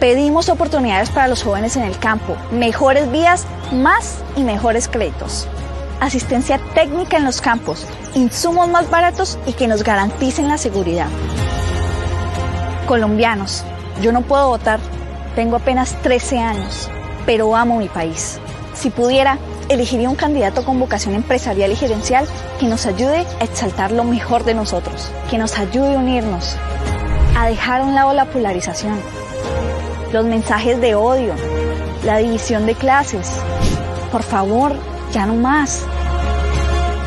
Pedimos 0.00 0.48
oportunidades 0.48 1.10
para 1.10 1.28
los 1.28 1.44
jóvenes 1.44 1.76
en 1.76 1.84
el 1.84 1.96
campo, 1.96 2.36
mejores 2.50 3.08
vías, 3.12 3.46
más 3.70 4.16
y 4.34 4.42
mejores 4.42 4.88
créditos 4.88 5.46
asistencia 6.02 6.58
técnica 6.74 7.16
en 7.16 7.24
los 7.24 7.40
campos, 7.40 7.86
insumos 8.14 8.68
más 8.68 8.90
baratos 8.90 9.38
y 9.46 9.52
que 9.52 9.68
nos 9.68 9.84
garanticen 9.84 10.48
la 10.48 10.58
seguridad. 10.58 11.06
Colombianos, 12.86 13.64
yo 14.02 14.10
no 14.10 14.22
puedo 14.22 14.48
votar, 14.48 14.80
tengo 15.36 15.56
apenas 15.56 15.94
13 16.02 16.40
años, 16.40 16.90
pero 17.24 17.54
amo 17.54 17.78
mi 17.78 17.88
país. 17.88 18.40
Si 18.74 18.90
pudiera, 18.90 19.38
elegiría 19.68 20.10
un 20.10 20.16
candidato 20.16 20.64
con 20.64 20.80
vocación 20.80 21.14
empresarial 21.14 21.70
y 21.70 21.76
gerencial 21.76 22.26
que 22.58 22.66
nos 22.66 22.84
ayude 22.86 23.24
a 23.40 23.44
exaltar 23.44 23.92
lo 23.92 24.02
mejor 24.02 24.42
de 24.44 24.54
nosotros, 24.54 25.08
que 25.30 25.38
nos 25.38 25.56
ayude 25.56 25.94
a 25.94 25.98
unirnos, 25.98 26.56
a 27.38 27.46
dejar 27.46 27.80
a 27.80 27.84
un 27.84 27.94
lado 27.94 28.12
la 28.12 28.24
polarización, 28.24 28.98
los 30.12 30.24
mensajes 30.24 30.80
de 30.80 30.96
odio, 30.96 31.34
la 32.04 32.18
división 32.18 32.66
de 32.66 32.74
clases. 32.74 33.30
Por 34.10 34.24
favor, 34.24 34.74
ya 35.12 35.26
no 35.26 35.34
más. 35.34 35.86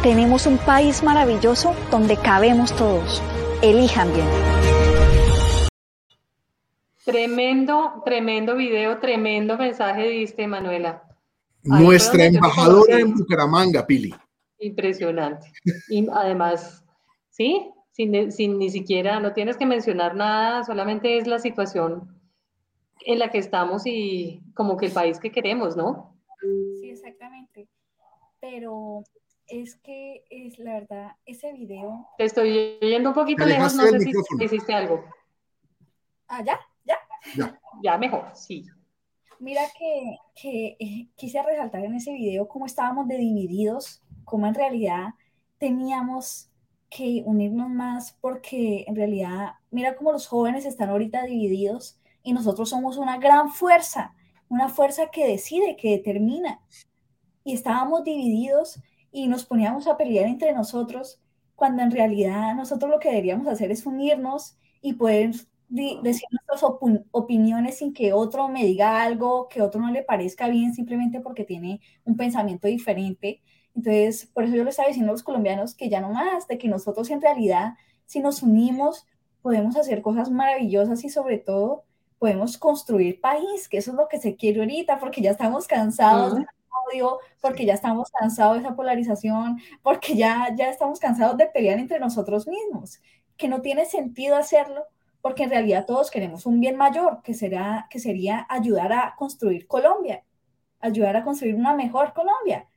Tenemos 0.05 0.45
un 0.45 0.59
país 0.59 1.01
maravilloso 1.01 1.73
donde 1.89 2.15
cabemos 2.15 2.75
todos. 2.75 3.23
Elijan 3.63 4.07
bien. 4.13 4.27
Tremendo, 7.03 8.03
tremendo 8.05 8.55
video, 8.55 8.99
tremendo 8.99 9.57
mensaje 9.57 10.07
diste, 10.07 10.45
Manuela. 10.45 11.01
Nuestra 11.63 12.25
embajadora 12.25 12.99
en 12.99 13.15
Bucaramanga, 13.15 13.87
Pili. 13.87 14.13
Impresionante. 14.59 15.51
Y 15.89 16.07
además, 16.13 16.85
sí, 17.31 17.71
sin, 17.89 18.31
sin, 18.31 18.59
ni 18.59 18.69
siquiera, 18.69 19.19
no 19.19 19.33
tienes 19.33 19.57
que 19.57 19.65
mencionar 19.65 20.15
nada, 20.15 20.63
solamente 20.65 21.17
es 21.17 21.25
la 21.25 21.39
situación 21.39 22.15
en 23.07 23.17
la 23.17 23.31
que 23.31 23.39
estamos 23.39 23.87
y 23.87 24.43
como 24.53 24.77
que 24.77 24.85
el 24.85 24.91
país 24.91 25.19
que 25.19 25.31
queremos, 25.31 25.75
¿no? 25.75 26.15
Sí, 26.79 26.91
exactamente 26.91 27.67
pero 28.45 29.03
es 29.47 29.75
que 29.77 30.23
es 30.29 30.59
la 30.59 30.73
verdad, 30.79 31.11
ese 31.25 31.53
video. 31.53 32.07
Te 32.17 32.25
estoy 32.25 32.77
oyendo 32.81 33.09
un 33.09 33.15
poquito 33.15 33.45
lejos, 33.45 33.75
no 33.75 33.83
sé 33.83 33.99
si 33.99 34.11
hiciste 34.43 34.73
algo. 34.73 35.03
Ah, 36.27 36.43
ya, 36.43 36.59
ya. 36.83 36.97
Ya, 37.35 37.59
ya 37.83 37.97
mejor, 37.97 38.31
sí. 38.33 38.65
Mira 39.39 39.61
que, 39.77 40.17
que 40.35 40.77
eh, 40.79 41.09
quise 41.15 41.41
resaltar 41.43 41.83
en 41.83 41.95
ese 41.95 42.13
video 42.13 42.47
cómo 42.47 42.65
estábamos 42.65 43.07
de 43.07 43.17
divididos, 43.17 44.01
cómo 44.23 44.47
en 44.47 44.53
realidad 44.53 45.09
teníamos 45.57 46.49
que 46.89 47.23
unirnos 47.25 47.69
más 47.69 48.17
porque 48.21 48.85
en 48.87 48.95
realidad, 48.95 49.53
mira 49.71 49.95
cómo 49.95 50.11
los 50.11 50.27
jóvenes 50.27 50.65
están 50.65 50.89
ahorita 50.89 51.23
divididos 51.23 51.99
y 52.23 52.33
nosotros 52.33 52.69
somos 52.69 52.97
una 52.97 53.17
gran 53.17 53.51
fuerza, 53.51 54.15
una 54.47 54.69
fuerza 54.69 55.11
que 55.11 55.27
decide, 55.27 55.75
que 55.75 55.91
determina 55.91 56.61
y 57.43 57.53
estábamos 57.53 58.03
divididos 58.03 58.79
y 59.15 59.29
nos 59.29 59.45
poníamos 59.45 59.87
a 59.87 59.95
pelear 59.95 60.25
entre 60.25 60.51
nosotros, 60.51 61.21
cuando 61.55 61.81
en 61.81 61.91
realidad 61.91 62.53
nosotros 62.53 62.91
lo 62.91 62.99
que 62.99 63.07
deberíamos 63.07 63.47
hacer 63.47 63.71
es 63.71 63.85
unirnos 63.85 64.57
y 64.81 64.93
poder 64.93 65.31
decir 65.69 66.27
nuestras 66.31 66.69
opiniones 67.11 67.77
sin 67.77 67.93
que 67.93 68.11
otro 68.11 68.49
me 68.49 68.65
diga 68.65 69.01
algo 69.01 69.47
que 69.47 69.61
otro 69.61 69.79
no 69.79 69.89
le 69.89 70.03
parezca 70.03 70.49
bien 70.49 70.73
simplemente 70.73 71.21
porque 71.21 71.45
tiene 71.45 71.79
un 72.03 72.17
pensamiento 72.17 72.67
diferente. 72.67 73.41
Entonces, 73.73 74.25
por 74.33 74.43
eso 74.43 74.55
yo 74.55 74.65
le 74.65 74.71
estaba 74.71 74.89
diciendo 74.89 75.11
a 75.11 75.13
los 75.13 75.23
colombianos 75.23 75.75
que 75.75 75.87
ya 75.87 76.01
no 76.01 76.09
más, 76.09 76.45
de 76.49 76.57
que 76.57 76.67
nosotros 76.67 77.09
en 77.09 77.21
realidad, 77.21 77.75
si 78.05 78.19
nos 78.19 78.43
unimos, 78.43 79.07
podemos 79.41 79.77
hacer 79.77 80.01
cosas 80.01 80.29
maravillosas 80.29 81.05
y 81.05 81.09
sobre 81.09 81.37
todo 81.37 81.85
podemos 82.19 82.57
construir 82.57 83.21
país, 83.21 83.69
que 83.69 83.77
eso 83.77 83.91
es 83.91 83.97
lo 83.97 84.09
que 84.09 84.19
se 84.19 84.35
quiere 84.35 84.59
ahorita, 84.59 84.99
porque 84.99 85.21
ya 85.21 85.31
estamos 85.31 85.67
cansados 85.67 86.35
del 86.35 86.45
odio, 86.87 87.19
porque 87.41 87.65
ya 87.65 87.73
estamos 87.73 88.11
cansados 88.11 88.55
de 88.55 88.61
esa 88.61 88.75
polarización, 88.75 89.59
porque 89.81 90.15
ya, 90.15 90.53
ya 90.55 90.69
estamos 90.69 90.99
cansados 90.99 91.37
de 91.37 91.47
pelear 91.47 91.79
entre 91.79 91.99
nosotros 91.99 92.47
mismos, 92.47 92.99
que 93.37 93.47
no 93.47 93.61
tiene 93.61 93.85
sentido 93.85 94.35
hacerlo, 94.35 94.85
porque 95.21 95.43
en 95.43 95.49
realidad 95.49 95.85
todos 95.85 96.11
queremos 96.11 96.45
un 96.45 96.59
bien 96.59 96.75
mayor, 96.75 97.21
que, 97.23 97.33
será, 97.33 97.87
que 97.89 97.99
sería 97.99 98.45
ayudar 98.49 98.93
a 98.93 99.15
construir 99.17 99.67
Colombia, 99.67 100.23
ayudar 100.79 101.15
a 101.17 101.23
construir 101.23 101.55
una 101.55 101.73
mejor 101.73 102.13
Colombia, 102.13 102.67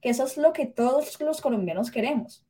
que 0.00 0.10
eso 0.10 0.24
es 0.24 0.36
lo 0.36 0.52
que 0.52 0.66
todos 0.66 1.20
los 1.20 1.40
colombianos 1.40 1.90
queremos. 1.90 2.44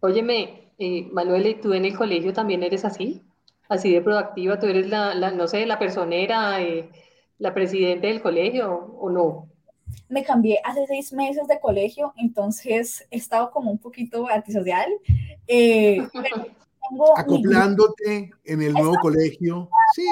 Óyeme, 0.00 0.72
eh, 0.78 1.08
Manuel, 1.12 1.46
¿y 1.46 1.54
tú 1.54 1.72
en 1.72 1.84
el 1.84 1.96
colegio 1.96 2.32
también 2.32 2.62
eres 2.62 2.84
así? 2.84 3.22
Así 3.68 3.92
de 3.92 4.00
proactiva, 4.00 4.58
tú 4.58 4.66
eres 4.66 4.88
la, 4.88 5.14
no 5.30 5.46
sé, 5.46 5.64
la 5.66 5.78
personera, 5.78 6.60
eh, 6.60 6.90
la 7.38 7.54
presidenta 7.54 8.08
del 8.08 8.22
colegio 8.22 8.74
o 8.74 9.10
no? 9.10 9.49
Me 10.10 10.22
cambié 10.22 10.60
hace 10.62 10.86
seis 10.86 11.12
meses 11.14 11.46
de 11.48 11.58
colegio, 11.58 12.12
entonces 12.18 13.06
he 13.10 13.16
estado 13.16 13.50
como 13.50 13.70
un 13.70 13.78
poquito 13.78 14.28
antisocial. 14.28 14.90
Eh, 15.46 15.98
Acoplándote 17.16 18.30
en 18.44 18.62
el 18.62 18.74
nuevo 18.74 18.96
colegio. 19.00 19.70
Sí. 19.94 20.04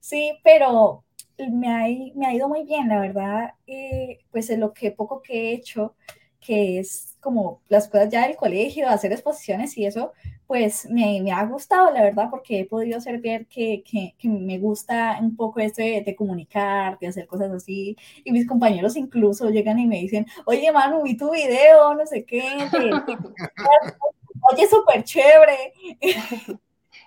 Sí, 0.00 0.32
pero 0.42 1.04
me 1.38 1.68
ha, 1.68 1.86
me 2.14 2.26
ha 2.26 2.34
ido 2.34 2.48
muy 2.48 2.64
bien, 2.64 2.88
la 2.88 3.00
verdad, 3.00 3.54
eh, 3.66 4.18
pues 4.30 4.50
en 4.50 4.60
lo 4.60 4.72
que 4.72 4.90
poco 4.90 5.22
que 5.22 5.50
he 5.50 5.52
hecho, 5.54 5.94
que 6.40 6.78
es 6.78 7.16
como 7.20 7.62
las 7.68 7.88
cosas 7.88 8.08
ya 8.10 8.26
del 8.26 8.36
colegio, 8.36 8.88
hacer 8.88 9.12
exposiciones 9.12 9.76
y 9.78 9.86
eso, 9.86 10.12
pues 10.50 10.90
me, 10.90 11.20
me 11.22 11.30
ha 11.30 11.46
gustado, 11.46 11.92
la 11.92 12.02
verdad, 12.02 12.28
porque 12.28 12.58
he 12.58 12.64
podido 12.64 12.98
hacer 12.98 13.20
ver 13.20 13.46
que, 13.46 13.84
que, 13.88 14.16
que 14.18 14.28
me 14.28 14.58
gusta 14.58 15.16
un 15.20 15.36
poco 15.36 15.60
eso 15.60 15.80
de, 15.80 16.16
comunicar, 16.18 16.98
de 16.98 17.06
hacer 17.06 17.28
cosas 17.28 17.52
así, 17.52 17.96
y 18.24 18.32
mis 18.32 18.48
compañeros 18.48 18.96
incluso 18.96 19.48
llegan 19.48 19.78
y 19.78 19.86
me 19.86 20.00
dicen, 20.00 20.26
oye 20.46 20.72
Manu, 20.72 21.04
vi 21.04 21.16
tu 21.16 21.30
video, 21.30 21.94
no 21.94 22.04
sé 22.04 22.24
qué, 22.24 22.42
oye, 24.52 24.66
súper 24.66 25.04
chévere. 25.04 25.72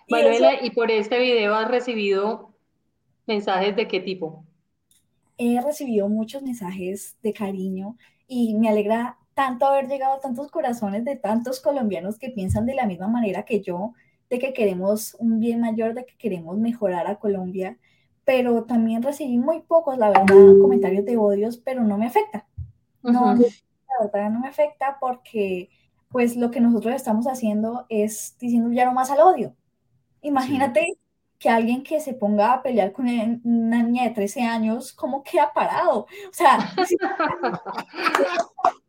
Manuela, 0.07 0.63
y 0.63 0.69
por 0.69 0.89
este 0.89 1.19
video 1.19 1.53
has 1.53 1.69
recibido 1.69 2.53
mensajes 3.25 3.75
de 3.75 3.89
qué 3.89 3.99
tipo? 3.99 4.45
He 5.37 5.59
recibido 5.59 6.07
muchos 6.07 6.43
mensajes 6.43 7.17
de 7.21 7.33
cariño 7.33 7.97
y 8.25 8.55
me 8.55 8.69
alegra 8.69 9.17
tanto 9.33 9.65
haber 9.65 9.87
llegado 9.87 10.13
a 10.13 10.19
tantos 10.19 10.51
corazones 10.51 11.05
de 11.05 11.15
tantos 11.15 11.59
colombianos 11.59 12.17
que 12.17 12.29
piensan 12.29 12.65
de 12.65 12.75
la 12.75 12.85
misma 12.85 13.07
manera 13.07 13.43
que 13.43 13.61
yo, 13.61 13.93
de 14.29 14.39
que 14.39 14.53
queremos 14.53 15.15
un 15.19 15.39
bien 15.39 15.61
mayor, 15.61 15.93
de 15.93 16.05
que 16.05 16.15
queremos 16.17 16.57
mejorar 16.57 17.07
a 17.07 17.15
Colombia, 17.15 17.77
pero 18.25 18.63
también 18.63 19.03
recibí 19.03 19.37
muy 19.37 19.61
pocos, 19.61 19.97
la 19.97 20.09
verdad, 20.09 20.35
comentarios 20.61 21.05
de 21.05 21.17
odios, 21.17 21.57
pero 21.57 21.83
no 21.83 21.97
me 21.97 22.07
afecta. 22.07 22.47
No, 23.01 23.35
la 23.35 24.11
verdad 24.11 24.31
no 24.31 24.39
me 24.39 24.47
afecta 24.47 24.97
porque 24.99 25.69
pues 26.09 26.35
lo 26.35 26.51
que 26.51 26.61
nosotros 26.61 26.95
estamos 26.95 27.25
haciendo 27.25 27.85
es 27.89 28.37
diciendo 28.39 28.71
ya 28.71 28.85
no 28.85 28.93
más 28.93 29.11
al 29.11 29.19
odio. 29.19 29.55
Imagínate 30.21 30.97
que 31.37 31.49
alguien 31.49 31.83
que 31.83 31.99
se 31.99 32.13
ponga 32.13 32.53
a 32.53 32.63
pelear 32.63 32.93
con 32.93 33.07
una 33.43 33.83
niña 33.83 34.03
de 34.03 34.11
13 34.11 34.43
años, 34.43 34.93
¿cómo 34.93 35.23
queda 35.23 35.51
parado? 35.53 36.07
O 36.29 36.31
sea, 36.31 36.59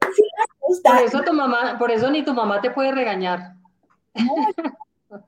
por 0.82 0.96
eso 1.02 1.22
tu 1.22 1.32
mamá, 1.32 1.78
por 1.78 1.90
eso 1.90 2.10
ni 2.10 2.24
tu 2.24 2.34
mamá 2.34 2.60
te 2.60 2.70
puede 2.70 2.92
regañar. 2.92 3.54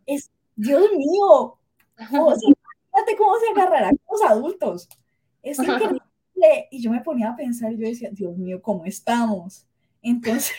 es, 0.06 0.30
Dios 0.54 0.84
mío, 0.96 1.58
fíjate 1.96 3.16
cómo 3.16 3.36
se 3.38 3.50
agarrarán 3.52 3.98
los 4.10 4.22
adultos. 4.22 4.88
Es 5.42 5.58
increíble. 5.58 6.00
Y 6.70 6.82
yo 6.82 6.90
me 6.90 7.00
ponía 7.00 7.30
a 7.30 7.36
pensar, 7.36 7.72
yo 7.72 7.86
decía, 7.86 8.10
Dios 8.12 8.36
mío, 8.36 8.60
¿cómo 8.60 8.84
estamos? 8.84 9.66
Entonces, 10.02 10.56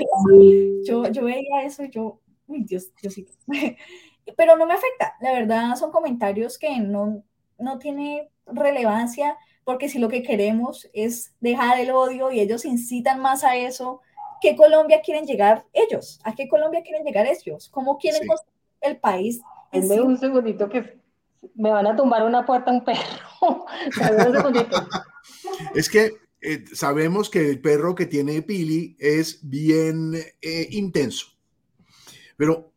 yo, 0.85 1.07
yo 1.09 1.23
veía 1.23 1.63
eso 1.63 1.83
y 1.83 1.89
yo, 1.89 2.19
uy, 2.47 2.63
Dios, 2.63 2.91
Diosito 3.01 3.31
pero 4.35 4.57
no 4.57 4.65
me 4.65 4.73
afecta. 4.73 5.15
La 5.21 5.31
verdad 5.31 5.75
son 5.75 5.91
comentarios 5.91 6.57
que 6.57 6.79
no, 6.79 7.23
no 7.57 7.79
tiene 7.79 8.29
relevancia 8.45 9.37
porque 9.63 9.89
si 9.89 9.99
lo 9.99 10.09
que 10.09 10.23
queremos 10.23 10.89
es 10.93 11.33
dejar 11.39 11.79
el 11.79 11.91
odio 11.91 12.31
y 12.31 12.39
ellos 12.39 12.65
incitan 12.65 13.19
más 13.21 13.43
a 13.43 13.55
eso, 13.57 14.01
¿qué 14.41 14.55
Colombia 14.55 15.01
quieren 15.03 15.25
llegar 15.25 15.65
ellos? 15.73 16.19
¿A 16.23 16.35
qué 16.35 16.47
Colombia 16.47 16.81
quieren 16.83 17.03
llegar 17.03 17.25
ellos? 17.27 17.69
¿Cómo 17.69 17.97
quieren 17.97 18.21
el 18.81 18.97
país? 18.97 19.41
Denme 19.71 20.01
un 20.01 20.17
segundito 20.17 20.69
que 20.69 20.99
me 21.55 21.71
van 21.71 21.87
a 21.87 21.95
tumbar 21.95 22.23
una 22.23 22.45
puerta 22.45 22.71
un 22.71 22.83
perro. 22.83 23.01
es 25.75 25.89
que 25.89 26.13
eh, 26.41 26.65
sabemos 26.73 27.29
que 27.29 27.49
el 27.49 27.59
perro 27.61 27.95
que 27.95 28.05
tiene 28.05 28.41
Pili 28.41 28.95
es 28.99 29.39
bien 29.47 30.13
eh, 30.41 30.67
intenso. 30.71 31.27
Pero 32.35 32.71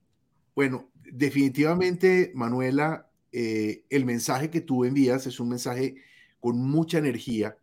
bueno, 0.55 0.91
definitivamente, 0.95 2.33
Manuela, 2.35 3.11
eh, 3.33 3.85
el 3.91 4.05
mensaje 4.05 4.51
que 4.51 4.61
tú 4.61 4.85
envías 4.85 5.27
es 5.27 5.41
un 5.41 5.51
mensaje 5.51 5.97
con 6.41 6.59
mucha 6.59 6.99
energía, 6.99 7.57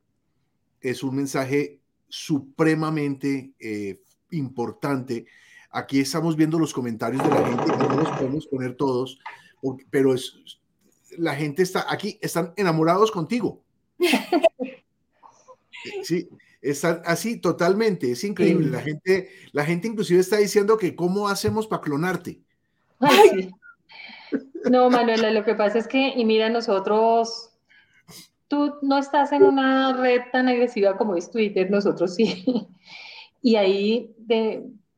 es 0.81 1.03
un 1.03 1.15
mensaje 1.15 1.76
supremamente 2.09 3.53
eh, 3.59 4.01
importante. 4.31 5.25
Aquí 5.71 5.99
estamos 5.99 6.35
viendo 6.35 6.59
los 6.59 6.73
comentarios 6.73 7.23
de 7.23 7.29
la 7.29 7.47
gente, 7.47 7.77
no 7.77 7.95
los 7.97 8.11
podemos 8.11 8.47
poner 8.47 8.75
todos, 8.75 9.19
pero 9.89 10.13
es, 10.13 10.33
la 11.17 11.35
gente 11.35 11.63
está 11.63 11.85
aquí, 11.91 12.17
están 12.21 12.53
enamorados 12.55 13.11
contigo. 13.11 13.61
Sí, 16.03 16.27
están 16.61 17.01
así 17.05 17.37
totalmente, 17.37 18.11
es 18.11 18.23
increíble. 18.23 18.69
La 18.69 18.81
gente, 18.81 19.29
la 19.53 19.63
gente 19.63 19.87
inclusive 19.87 20.19
está 20.19 20.37
diciendo 20.37 20.77
que 20.77 20.95
cómo 20.95 21.29
hacemos 21.29 21.65
para 21.67 21.81
clonarte. 21.81 22.41
No, 24.69 24.89
Manuela, 24.89 25.31
lo 25.31 25.45
que 25.45 25.55
pasa 25.55 25.77
es 25.77 25.87
que, 25.87 26.13
y 26.15 26.25
mira, 26.25 26.49
nosotros, 26.49 27.46
tú 28.47 28.75
no 28.81 28.97
estás 28.97 29.31
en 29.31 29.43
una 29.43 29.93
red 29.93 30.21
tan 30.31 30.47
agresiva 30.47 30.97
como 30.97 31.15
es 31.15 31.29
Twitter, 31.29 31.69
nosotros 31.69 32.15
sí. 32.15 32.45
Y 33.39 33.55
ahí, 33.55 34.15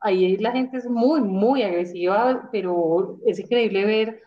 ahí 0.00 0.36
la 0.38 0.50
gente 0.50 0.78
es 0.78 0.88
muy, 0.88 1.20
muy 1.20 1.62
agresiva, 1.62 2.48
pero 2.50 3.18
es 3.26 3.38
increíble 3.38 3.84
ver 3.84 4.22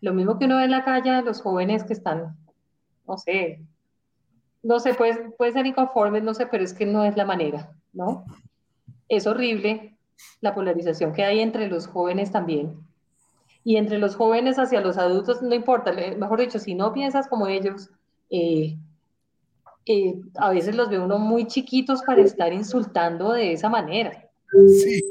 lo 0.00 0.12
mismo 0.12 0.38
que 0.38 0.44
uno 0.44 0.58
ve 0.58 0.64
en 0.64 0.70
la 0.70 0.84
calle, 0.84 1.22
los 1.22 1.40
jóvenes 1.40 1.82
que 1.82 1.94
están, 1.94 2.36
no 3.08 3.16
sé, 3.16 3.62
no 4.62 4.78
sé, 4.80 4.94
puede, 4.94 5.30
puede 5.30 5.52
ser 5.52 5.66
inconformes, 5.66 6.22
no 6.22 6.34
sé, 6.34 6.46
pero 6.46 6.62
es 6.62 6.74
que 6.74 6.86
no 6.86 7.04
es 7.04 7.16
la 7.16 7.24
manera, 7.24 7.72
¿no? 7.92 8.26
Es 9.08 9.26
horrible 9.26 9.96
la 10.40 10.54
polarización 10.54 11.12
que 11.12 11.24
hay 11.24 11.40
entre 11.40 11.68
los 11.68 11.86
jóvenes 11.86 12.30
también 12.30 12.78
y 13.64 13.76
entre 13.76 13.98
los 13.98 14.14
jóvenes 14.14 14.58
hacia 14.58 14.82
los 14.82 14.98
adultos, 14.98 15.42
no 15.42 15.54
importa, 15.54 15.92
mejor 16.18 16.40
dicho, 16.40 16.58
si 16.58 16.74
no 16.74 16.92
piensas 16.92 17.28
como 17.28 17.46
ellos, 17.46 17.90
eh, 18.30 18.76
eh, 19.86 20.20
a 20.36 20.50
veces 20.50 20.74
los 20.74 20.88
ve 20.88 20.98
uno 20.98 21.18
muy 21.18 21.46
chiquitos 21.46 22.02
para 22.02 22.22
estar 22.22 22.52
insultando 22.52 23.32
de 23.32 23.52
esa 23.52 23.68
manera. 23.68 24.28
Sí. 24.68 25.02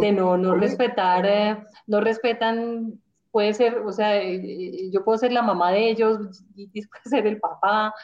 De, 0.00 0.12
no, 0.12 0.36
no 0.36 0.54
respetar, 0.54 1.26
eh, 1.26 1.62
no 1.86 2.00
respetan, 2.00 2.98
puede 3.30 3.52
ser, 3.54 3.78
o 3.78 3.92
sea, 3.92 4.22
yo 4.90 5.04
puedo 5.04 5.18
ser 5.18 5.32
la 5.32 5.42
mamá 5.42 5.72
de 5.72 5.90
ellos, 5.90 6.42
y 6.56 6.66
puede 6.86 7.04
ser 7.04 7.26
el 7.26 7.38
papá, 7.38 7.94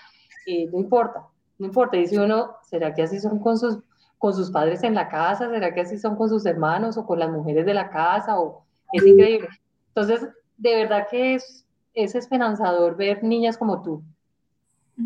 no 0.72 0.78
importa, 0.78 1.26
no 1.58 1.66
importa. 1.66 1.96
Dice 1.96 2.20
uno, 2.20 2.56
¿será 2.64 2.94
que 2.94 3.02
así 3.02 3.18
son 3.18 3.38
con 3.38 3.58
sus, 3.58 3.78
con 4.18 4.34
sus 4.34 4.50
padres 4.50 4.82
en 4.82 4.94
la 4.94 5.08
casa? 5.08 5.48
¿Será 5.48 5.72
que 5.72 5.80
así 5.80 5.98
son 5.98 6.16
con 6.16 6.28
sus 6.28 6.44
hermanos 6.44 6.96
o 6.98 7.06
con 7.06 7.18
las 7.18 7.30
mujeres 7.30 7.64
de 7.64 7.74
la 7.74 7.88
casa? 7.88 8.38
O, 8.38 8.64
es 8.92 9.06
increíble. 9.06 9.48
Entonces, 9.88 10.28
de 10.58 10.76
verdad 10.76 11.06
que 11.10 11.34
es, 11.34 11.66
es 11.94 12.14
esperanzador 12.14 12.96
ver 12.96 13.22
niñas 13.22 13.56
como 13.56 13.82
tú, 13.82 14.02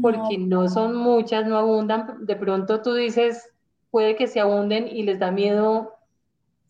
porque 0.01 0.39
no. 0.39 0.69
son 0.69 0.97
muchas, 0.97 1.47
no 1.47 1.59
abundan. 1.59 2.25
De 2.25 2.37
pronto 2.37 2.81
tú 2.81 2.95
dices, 2.95 3.51
puede 3.91 4.17
que 4.17 4.27
se 4.27 4.41
abunden 4.41 4.89
y 4.89 5.03
les 5.03 5.19
da 5.19 5.31
miedo 5.31 5.93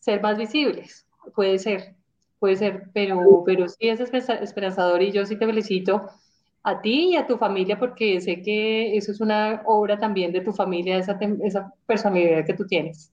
ser 0.01 0.21
más 0.21 0.37
visibles. 0.37 1.07
Puede 1.35 1.59
ser, 1.59 1.95
puede 2.39 2.57
ser, 2.57 2.91
pero, 2.93 3.45
pero 3.47 3.69
sí 3.69 3.89
es 3.89 4.01
esperanzador 4.01 5.03
y 5.03 5.13
yo 5.13 5.25
sí 5.25 5.37
te 5.37 5.47
felicito 5.47 6.09
a 6.65 6.81
ti 6.81 7.11
y 7.11 7.17
a 7.17 7.27
tu 7.27 7.37
familia 7.39 7.79
porque 7.79 8.21
sé 8.21 8.43
que 8.43 8.97
eso 8.97 9.13
es 9.13 9.21
una 9.21 9.63
obra 9.67 9.99
también 9.99 10.33
de 10.33 10.41
tu 10.41 10.53
familia, 10.53 10.97
esa, 10.97 11.19
esa 11.43 11.73
personalidad 11.87 12.45
que 12.45 12.55
tú 12.55 12.67
tienes. 12.67 13.13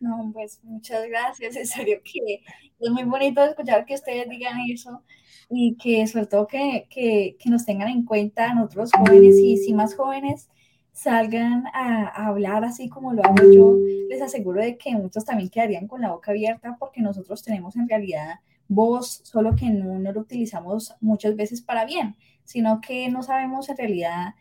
No, 0.00 0.30
pues 0.32 0.60
muchas 0.62 1.08
gracias, 1.08 1.56
en 1.56 1.66
serio 1.66 2.00
que 2.04 2.42
es 2.78 2.90
muy 2.90 3.04
bonito 3.04 3.42
escuchar 3.44 3.84
que 3.84 3.94
ustedes 3.94 4.28
digan 4.28 4.60
eso 4.70 5.02
y 5.50 5.76
que 5.76 6.06
sobre 6.06 6.26
todo 6.26 6.46
que, 6.46 6.86
que, 6.88 7.36
que 7.38 7.50
nos 7.50 7.64
tengan 7.64 7.88
en 7.88 8.04
cuenta 8.04 8.54
nosotros 8.54 8.92
jóvenes 8.92 9.36
y 9.38 9.56
si 9.56 9.74
más 9.74 9.96
jóvenes 9.96 10.48
salgan 10.92 11.64
a, 11.72 12.06
a, 12.06 12.26
hablar 12.26 12.64
así 12.64 12.88
como 12.88 13.12
lo 13.12 13.24
hago 13.24 13.50
yo, 13.52 13.76
les 14.08 14.22
aseguro 14.22 14.60
de 14.60 14.76
que 14.76 14.94
muchos 14.94 15.24
también 15.24 15.48
quedarían 15.48 15.88
con 15.88 16.00
la 16.00 16.10
boca 16.10 16.30
abierta 16.30 16.76
porque 16.78 17.00
nosotros 17.00 17.42
tenemos 17.42 17.76
en 17.76 17.88
realidad 17.88 18.40
voz, 18.68 19.20
solo 19.24 19.56
que 19.56 19.70
no, 19.70 19.98
no 19.98 20.12
lo 20.12 20.20
utilizamos 20.20 20.94
muchas 21.00 21.34
veces 21.34 21.62
para 21.62 21.86
bien, 21.86 22.16
sino 22.44 22.80
que 22.80 23.08
no 23.08 23.22
sabemos 23.22 23.68
en 23.68 23.76
realidad 23.76 24.34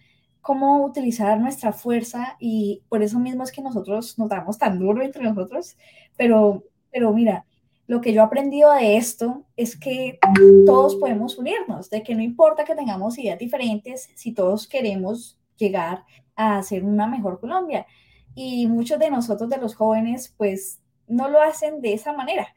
cómo 0.47 0.85
utilizar 0.85 1.37
nuestra 1.41 1.73
fuerza 1.73 2.37
y 2.39 2.81
por 2.87 3.03
eso 3.03 3.19
mismo 3.19 3.43
es 3.43 3.51
que 3.51 3.61
nosotros 3.61 4.17
nos 4.17 4.29
damos 4.29 4.57
tan 4.57 4.79
duro 4.79 5.01
entre 5.03 5.21
nosotros, 5.21 5.75
pero, 6.15 6.63
pero 6.89 7.11
mira, 7.11 7.45
lo 7.85 7.99
que 7.99 8.13
yo 8.13 8.21
he 8.21 8.23
aprendido 8.23 8.71
de 8.71 8.95
esto 8.95 9.43
es 9.57 9.77
que 9.77 10.17
todos 10.65 10.95
podemos 10.95 11.37
unirnos, 11.37 11.89
de 11.89 12.01
que 12.01 12.15
no 12.15 12.21
importa 12.21 12.63
que 12.63 12.75
tengamos 12.75 13.17
ideas 13.17 13.37
diferentes, 13.37 14.09
si 14.15 14.31
todos 14.33 14.69
queremos 14.69 15.37
llegar 15.57 16.05
a 16.37 16.59
hacer 16.59 16.85
una 16.85 17.07
mejor 17.07 17.41
Colombia. 17.41 17.85
Y 18.33 18.67
muchos 18.67 18.99
de 18.99 19.11
nosotros, 19.11 19.49
de 19.49 19.57
los 19.57 19.75
jóvenes, 19.75 20.33
pues 20.37 20.79
no 21.09 21.27
lo 21.27 21.41
hacen 21.41 21.81
de 21.81 21.91
esa 21.91 22.13
manera. 22.13 22.47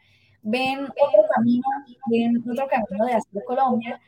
Ven 0.43 0.85
otro 0.85 1.23
camino, 1.35 1.67
ven 2.09 2.41
otro 2.49 2.69
camino 2.69 3.07
de 3.07 3.15
hacer 3.15 3.43
Colombia, 3.45 4.01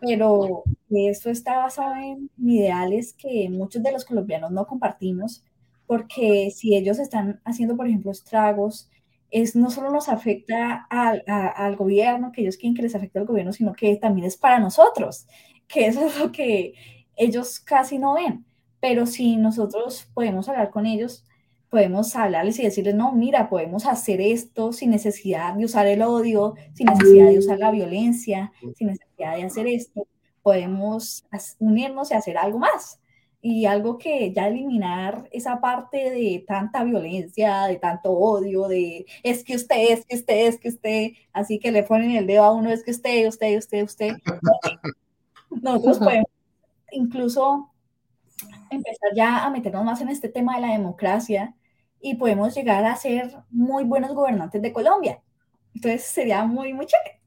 pero 0.00 0.64
esto 0.90 1.30
está 1.30 1.58
basado 1.58 1.94
en 1.96 2.30
ideales 2.38 3.12
que 3.12 3.48
muchos 3.50 3.82
de 3.82 3.92
los 3.92 4.04
colombianos 4.04 4.50
no 4.50 4.66
compartimos, 4.66 5.44
porque 5.86 6.50
si 6.54 6.76
ellos 6.76 6.98
están 6.98 7.40
haciendo, 7.44 7.76
por 7.76 7.86
ejemplo, 7.86 8.10
estragos, 8.10 8.90
es, 9.30 9.54
no 9.56 9.70
solo 9.70 9.90
nos 9.90 10.08
afecta 10.08 10.86
al, 10.90 11.22
al 11.26 11.76
gobierno, 11.76 12.32
que 12.32 12.42
ellos 12.42 12.56
quieren 12.56 12.74
que 12.74 12.82
les 12.82 12.94
afecte 12.94 13.18
al 13.18 13.26
gobierno, 13.26 13.52
sino 13.52 13.74
que 13.74 13.96
también 13.96 14.26
es 14.26 14.36
para 14.36 14.58
nosotros, 14.58 15.26
que 15.66 15.86
eso 15.86 16.06
es 16.06 16.18
lo 16.18 16.32
que 16.32 16.74
ellos 17.16 17.60
casi 17.60 17.98
no 17.98 18.14
ven. 18.14 18.44
Pero 18.80 19.06
si 19.06 19.36
nosotros 19.36 20.08
podemos 20.14 20.48
hablar 20.48 20.70
con 20.70 20.86
ellos, 20.86 21.24
podemos 21.70 22.16
hablarles 22.16 22.58
y 22.58 22.62
decirles, 22.62 22.94
no, 22.94 23.12
mira, 23.12 23.50
podemos 23.50 23.86
hacer 23.86 24.20
esto 24.20 24.72
sin 24.72 24.90
necesidad 24.90 25.54
de 25.54 25.64
usar 25.64 25.86
el 25.86 26.02
odio, 26.02 26.54
sin 26.74 26.86
necesidad 26.86 27.28
de 27.28 27.38
usar 27.38 27.58
la 27.58 27.70
violencia, 27.70 28.52
sin 28.76 28.88
necesidad 28.88 29.36
de 29.36 29.42
hacer 29.42 29.66
esto, 29.66 30.06
podemos 30.48 31.26
unirnos 31.58 32.10
y 32.10 32.14
hacer 32.14 32.38
algo 32.38 32.58
más. 32.58 32.98
Y 33.42 33.66
algo 33.66 33.98
que 33.98 34.32
ya 34.32 34.48
eliminar 34.48 35.28
esa 35.30 35.60
parte 35.60 36.10
de 36.10 36.42
tanta 36.48 36.84
violencia, 36.84 37.66
de 37.66 37.76
tanto 37.76 38.12
odio, 38.12 38.66
de 38.66 39.04
es 39.22 39.44
que 39.44 39.56
usted, 39.56 39.90
es 39.90 40.06
que 40.06 40.16
usted, 40.16 40.46
es 40.46 40.58
que 40.58 40.68
usted, 40.70 41.08
así 41.34 41.58
que 41.58 41.70
le 41.70 41.82
ponen 41.82 42.12
el 42.12 42.26
dedo 42.26 42.44
a 42.44 42.52
uno, 42.52 42.70
es 42.70 42.82
que 42.82 42.92
usted, 42.92 43.28
usted, 43.28 43.58
usted, 43.58 43.84
usted. 43.84 44.12
Nosotros 45.50 45.98
podemos 45.98 46.30
incluso 46.92 47.70
empezar 48.70 49.10
ya 49.14 49.44
a 49.44 49.50
meternos 49.50 49.84
más 49.84 50.00
en 50.00 50.08
este 50.08 50.30
tema 50.30 50.54
de 50.54 50.62
la 50.62 50.72
democracia 50.72 51.54
y 52.00 52.14
podemos 52.14 52.54
llegar 52.54 52.86
a 52.86 52.96
ser 52.96 53.36
muy 53.50 53.84
buenos 53.84 54.14
gobernantes 54.14 54.62
de 54.62 54.72
Colombia. 54.72 55.20
Entonces 55.74 56.04
sería 56.04 56.42
muy, 56.44 56.72
muy 56.72 56.86
chévere. 56.86 57.20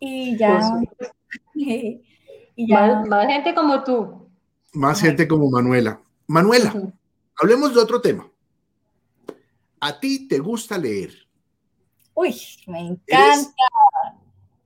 Y 0.00 0.36
ya... 0.36 0.60
y 2.56 2.68
ya 2.68 3.02
más, 3.08 3.26
gente 3.26 3.54
como 3.54 3.82
tú. 3.84 4.28
Más 4.72 5.00
gente 5.00 5.26
como 5.28 5.50
Manuela. 5.50 6.00
Manuela, 6.26 6.74
hablemos 7.36 7.74
de 7.74 7.80
otro 7.80 8.00
tema. 8.00 8.28
¿A 9.80 9.98
ti 9.98 10.28
te 10.28 10.38
gusta 10.38 10.78
leer? 10.78 11.12
Uy, 12.14 12.34
me 12.66 12.80
encanta. 12.80 13.52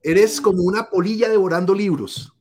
Eres, 0.02 0.40
como 0.40 0.62
una 0.62 0.88
polilla 0.88 1.28
devorando 1.28 1.74
libros. 1.74 2.32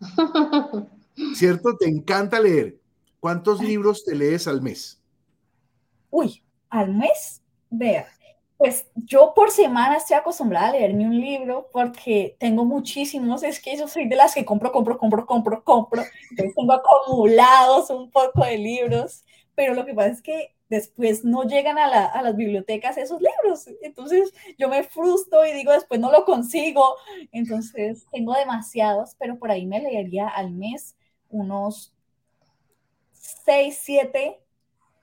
¿Cierto? 1.34 1.76
Te 1.76 1.88
encanta 1.88 2.40
leer. 2.40 2.80
¿Cuántos 3.20 3.60
libros 3.60 4.04
te 4.04 4.14
lees 4.14 4.46
al 4.48 4.62
mes? 4.62 5.00
Uy, 6.10 6.42
al 6.70 6.94
mes, 6.94 7.42
vea, 7.70 8.06
pues 8.56 8.86
yo 8.94 9.32
por 9.34 9.50
semana 9.50 9.96
estoy 9.96 10.16
acostumbrada 10.16 10.68
a 10.68 10.72
leerme 10.72 11.06
un 11.06 11.20
libro 11.20 11.68
porque 11.72 12.36
tengo 12.38 12.64
muchísimos, 12.64 13.42
es 13.42 13.60
que 13.60 13.76
yo 13.76 13.86
soy 13.86 14.08
de 14.08 14.16
las 14.16 14.34
que 14.34 14.44
compro, 14.44 14.72
compro, 14.72 14.96
compro, 14.98 15.26
compro, 15.26 15.62
compro, 15.62 16.02
tengo 16.36 16.72
acumulados 16.72 17.90
un 17.90 18.10
poco 18.10 18.44
de 18.44 18.56
libros, 18.56 19.24
pero 19.54 19.74
lo 19.74 19.84
que 19.84 19.94
pasa 19.94 20.08
es 20.08 20.22
que 20.22 20.54
después 20.68 21.24
no 21.24 21.44
llegan 21.44 21.78
a, 21.78 21.86
a, 22.06 22.22
las 22.22 22.34
bibliotecas 22.34 22.96
esos 22.96 23.20
libros. 23.20 23.68
Entonces 23.82 24.32
yo 24.58 24.68
me 24.68 24.82
frustro 24.82 25.44
y 25.46 25.52
digo, 25.52 25.72
después 25.72 26.00
no 26.00 26.10
lo 26.10 26.24
consigo. 26.24 26.96
Entonces 27.32 28.06
tengo 28.10 28.34
demasiados, 28.34 29.14
pero 29.18 29.38
por 29.38 29.50
ahí 29.50 29.66
me 29.66 29.80
leería 29.80 30.28
al 30.28 30.50
mes 30.50 30.96
unos 31.28 31.94
6, 33.12 33.78
7 33.80 34.40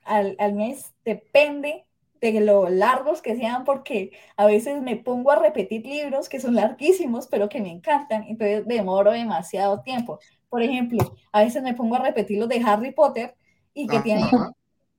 al, 0.04 0.36
al 0.38 0.52
mes, 0.52 0.92
depende 1.04 1.86
de 2.32 2.40
lo 2.40 2.68
largos 2.68 3.22
que 3.22 3.36
sean, 3.36 3.64
porque 3.64 4.12
a 4.36 4.46
veces 4.46 4.82
me 4.82 4.96
pongo 4.96 5.30
a 5.30 5.36
repetir 5.36 5.86
libros 5.86 6.28
que 6.28 6.40
son 6.40 6.54
larguísimos, 6.54 7.26
pero 7.26 7.48
que 7.48 7.60
me 7.60 7.70
encantan, 7.70 8.24
entonces 8.24 8.66
demoro 8.66 9.12
demasiado 9.12 9.82
tiempo. 9.82 10.18
Por 10.48 10.62
ejemplo, 10.62 11.16
a 11.32 11.42
veces 11.42 11.62
me 11.62 11.74
pongo 11.74 11.96
a 11.96 12.00
repetir 12.00 12.38
los 12.38 12.48
de 12.48 12.62
Harry 12.64 12.92
Potter 12.92 13.34
y 13.74 13.86
que 13.86 14.00
tiene 14.00 14.30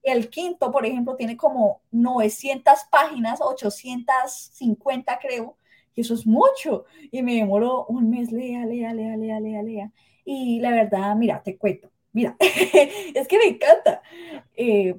el 0.03 0.29
quinto, 0.29 0.71
por 0.71 0.85
ejemplo, 0.85 1.15
tiene 1.15 1.35
como 1.35 1.81
900 1.91 2.79
páginas, 2.91 3.39
850 3.41 5.19
creo, 5.19 5.57
y 5.95 6.01
eso 6.01 6.13
es 6.13 6.27
mucho, 6.27 6.85
y 7.11 7.23
me 7.23 7.35
demoro 7.35 7.85
un 7.87 8.09
mes, 8.09 8.31
lea, 8.31 8.65
lea, 8.65 8.93
lea, 8.93 9.17
lea, 9.17 9.39
lea, 9.39 9.63
lea. 9.63 9.91
Y 10.23 10.59
la 10.59 10.71
verdad, 10.71 11.15
mira, 11.15 11.41
te 11.41 11.57
cuento, 11.57 11.89
mira, 12.13 12.35
es 12.39 13.27
que 13.27 13.37
me 13.37 13.45
encanta. 13.45 14.01
Eh, 14.55 14.95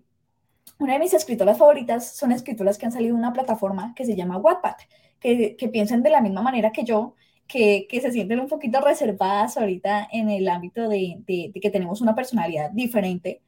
una 0.79 0.95
de 0.95 0.99
mis 0.99 1.15
escritoras 1.15 1.59
favoritas 1.59 2.17
son 2.17 2.33
escritoras 2.33 2.79
que 2.79 2.87
han 2.87 2.93
salido 2.93 3.15
de 3.15 3.21
una 3.21 3.33
plataforma 3.33 3.95
que 3.95 4.05
se 4.05 4.15
llama 4.15 4.39
Wattpad, 4.39 4.77
que, 5.21 5.57
que 5.57 5.69
piensan 5.69 6.03
de 6.03 6.11
la 6.11 6.21
misma 6.21 6.43
manera 6.43 6.73
que 6.73 6.85
yo, 6.85 7.15
que, 7.47 7.87
que, 7.89 8.01
se 8.01 8.13
sienten 8.13 8.41
un 8.41 8.49
poquito 8.49 8.81
reservadas 8.81 9.57
ahorita 9.57 10.09
en 10.13 10.29
el 10.29 10.49
ámbito 10.49 10.89
de, 10.89 11.17
de, 11.27 11.53
que 11.61 11.71
tenemos 11.71 12.01
una 12.01 12.15
personalidad 12.15 12.71
diferente. 12.73 13.41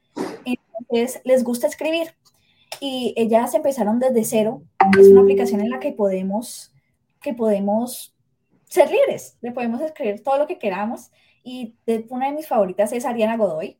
Entonces, 0.45 1.21
les 1.25 1.43
gusta 1.43 1.67
escribir. 1.67 2.15
Y 2.79 3.13
ellas 3.17 3.53
empezaron 3.53 3.99
desde 3.99 4.23
cero. 4.23 4.63
Es 4.97 5.07
una 5.07 5.21
aplicación 5.21 5.59
en 5.59 5.69
la 5.69 5.79
que 5.79 5.91
podemos, 5.91 6.73
que 7.21 7.33
podemos 7.33 8.15
ser 8.69 8.89
libres, 8.89 9.37
le 9.41 9.51
podemos 9.51 9.81
escribir 9.81 10.23
todo 10.23 10.37
lo 10.37 10.47
que 10.47 10.57
queramos. 10.57 11.11
Y 11.43 11.75
de, 11.85 12.05
una 12.09 12.27
de 12.27 12.33
mis 12.33 12.47
favoritas 12.47 12.91
es 12.93 13.05
Ariana 13.05 13.37
Godoy 13.37 13.77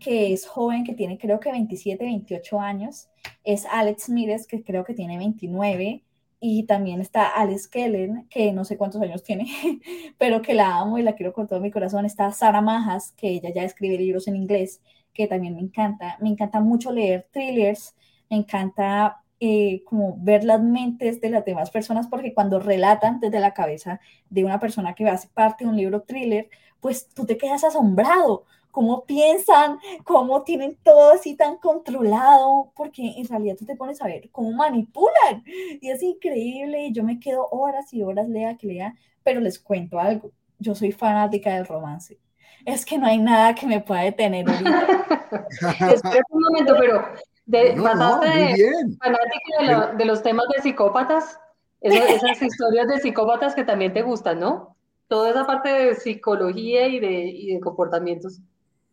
que 0.00 0.32
es 0.32 0.46
joven, 0.46 0.84
que 0.84 0.94
tiene 0.94 1.18
creo 1.18 1.38
que 1.38 1.52
27, 1.52 2.04
28 2.04 2.60
años. 2.60 3.08
Es 3.44 3.66
Alex 3.66 4.08
Mires, 4.08 4.46
que 4.46 4.64
creo 4.64 4.84
que 4.84 4.94
tiene 4.94 5.18
29. 5.18 6.02
Y 6.40 6.64
también 6.64 7.00
está 7.02 7.28
Alex 7.28 7.68
Kellen, 7.68 8.26
que 8.30 8.52
no 8.52 8.64
sé 8.64 8.78
cuántos 8.78 9.02
años 9.02 9.22
tiene, 9.22 9.46
pero 10.18 10.40
que 10.40 10.54
la 10.54 10.78
amo 10.78 10.98
y 10.98 11.02
la 11.02 11.14
quiero 11.14 11.34
con 11.34 11.46
todo 11.46 11.60
mi 11.60 11.70
corazón. 11.70 12.06
Está 12.06 12.32
Sara 12.32 12.62
Majas, 12.62 13.12
que 13.12 13.28
ella 13.28 13.50
ya 13.54 13.62
escribe 13.62 13.98
libros 13.98 14.26
en 14.26 14.36
inglés, 14.36 14.80
que 15.12 15.26
también 15.26 15.54
me 15.54 15.60
encanta. 15.60 16.16
Me 16.20 16.30
encanta 16.30 16.60
mucho 16.60 16.92
leer 16.92 17.28
thrillers, 17.30 17.94
me 18.30 18.38
encanta 18.38 19.22
eh, 19.38 19.82
como 19.84 20.16
ver 20.18 20.44
las 20.44 20.62
mentes 20.62 21.20
de 21.20 21.30
las 21.30 21.44
demás 21.44 21.70
personas, 21.70 22.08
porque 22.08 22.34
cuando 22.34 22.58
relatan 22.58 23.20
desde 23.20 23.40
la 23.40 23.54
cabeza 23.54 24.00
de 24.30 24.44
una 24.44 24.60
persona 24.60 24.94
que 24.94 25.08
hace 25.08 25.28
parte 25.28 25.64
de 25.64 25.70
un 25.70 25.76
libro 25.76 26.02
thriller, 26.02 26.48
pues 26.80 27.08
tú 27.14 27.26
te 27.26 27.36
quedas 27.36 27.64
asombrado, 27.64 28.44
cómo 28.70 29.04
piensan, 29.04 29.78
cómo 30.04 30.42
tienen 30.42 30.76
todo 30.82 31.12
así 31.12 31.36
tan 31.36 31.56
controlado, 31.58 32.72
porque 32.76 33.14
en 33.16 33.28
realidad 33.28 33.56
tú 33.58 33.66
te 33.66 33.76
pones 33.76 34.00
a 34.02 34.06
ver 34.06 34.30
cómo 34.30 34.52
manipulan. 34.52 35.44
Y 35.80 35.90
es 35.90 36.02
increíble. 36.02 36.86
Y 36.86 36.92
yo 36.92 37.04
me 37.04 37.20
quedo 37.20 37.46
horas 37.50 37.92
y 37.92 38.02
horas 38.02 38.28
lea 38.28 38.56
que 38.56 38.66
lea, 38.66 38.94
pero 39.22 39.40
les 39.40 39.58
cuento 39.58 39.98
algo, 39.98 40.32
yo 40.58 40.74
soy 40.74 40.92
fanática 40.92 41.54
del 41.54 41.66
romance. 41.66 42.18
Es 42.64 42.84
que 42.84 42.98
no 42.98 43.06
hay 43.06 43.18
nada 43.18 43.54
que 43.54 43.66
me 43.66 43.80
pueda 43.80 44.02
detener. 44.02 44.46
Espera 44.50 46.24
un 46.30 46.42
momento, 46.42 46.74
pero 46.78 47.04
de, 47.46 47.74
no, 47.74 47.82
fanática 47.82 49.94
de, 49.96 50.04
los 50.04 50.22
temas 50.22 50.46
de 50.54 50.62
psicópatas, 50.62 51.38
esas 51.80 52.42
historias 52.42 52.88
de 52.88 52.98
psicópatas 52.98 53.54
que 53.54 53.64
también 53.64 53.92
te 53.92 54.02
gustan, 54.02 54.40
¿no? 54.40 54.76
Toda 55.08 55.30
esa 55.30 55.46
parte 55.46 55.68
de 55.68 55.94
psicología 55.96 56.86
y 56.86 57.00
de, 57.00 57.10
y 57.10 57.54
de 57.54 57.60
comportamientos 57.60 58.40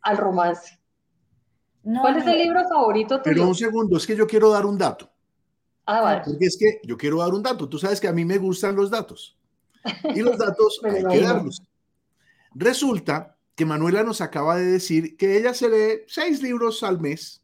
al 0.01 0.17
romance. 0.17 0.79
¿Cuál 1.83 2.17
es 2.17 2.27
el 2.27 2.37
libro 2.37 2.67
favorito 2.67 3.21
tuyo? 3.21 3.35
Pero 3.35 3.47
un 3.47 3.55
segundo, 3.55 3.97
es 3.97 4.05
que 4.05 4.15
yo 4.15 4.27
quiero 4.27 4.49
dar 4.49 4.65
un 4.65 4.77
dato. 4.77 5.09
Ah, 5.85 6.01
vale. 6.01 6.21
Porque 6.25 6.45
es 6.45 6.57
que 6.57 6.81
yo 6.83 6.97
quiero 6.97 7.19
dar 7.19 7.33
un 7.33 7.41
dato. 7.41 7.69
Tú 7.69 7.79
sabes 7.79 8.01
que 8.01 8.09
a 8.09 8.13
mí 8.13 8.25
me 8.25 8.37
gustan 8.37 8.75
los 8.75 8.89
datos. 8.89 9.37
Y 10.13 10.19
los 10.19 10.37
datos 10.37 10.81
hay 10.83 11.03
que 11.03 11.21
darlos. 11.21 11.61
Resulta 12.53 13.37
que 13.55 13.65
Manuela 13.65 14.03
nos 14.03 14.21
acaba 14.21 14.57
de 14.57 14.65
decir 14.65 15.15
que 15.17 15.37
ella 15.37 15.53
se 15.53 15.69
lee 15.69 16.03
seis 16.07 16.41
libros 16.41 16.83
al 16.83 16.99
mes. 16.99 17.41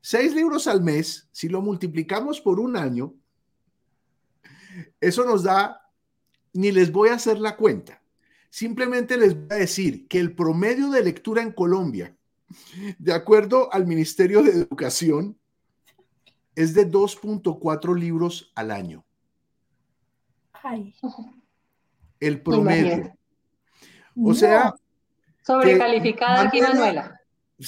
Seis 0.00 0.34
libros 0.34 0.66
al 0.66 0.82
mes, 0.82 1.28
si 1.32 1.48
lo 1.48 1.60
multiplicamos 1.60 2.40
por 2.40 2.60
un 2.60 2.76
año, 2.76 3.14
eso 5.00 5.24
nos 5.24 5.42
da, 5.42 5.90
ni 6.52 6.70
les 6.70 6.92
voy 6.92 7.08
a 7.08 7.14
hacer 7.14 7.38
la 7.40 7.56
cuenta, 7.56 8.00
Simplemente 8.50 9.16
les 9.16 9.34
voy 9.34 9.48
a 9.50 9.60
decir 9.60 10.06
que 10.08 10.18
el 10.18 10.34
promedio 10.34 10.90
de 10.90 11.02
lectura 11.04 11.42
en 11.42 11.52
Colombia, 11.52 12.16
de 12.98 13.12
acuerdo 13.12 13.72
al 13.72 13.86
Ministerio 13.86 14.42
de 14.42 14.52
Educación, 14.52 15.38
es 16.54 16.74
de 16.74 16.90
2.4 16.90 17.98
libros 17.98 18.52
al 18.54 18.70
año. 18.70 19.04
El 22.18 22.40
promedio. 22.42 23.16
O 24.16 24.34
sea... 24.34 24.74
Sobrecalificada 25.42 26.42
aquí, 26.42 26.60
Manuela. 26.60 27.20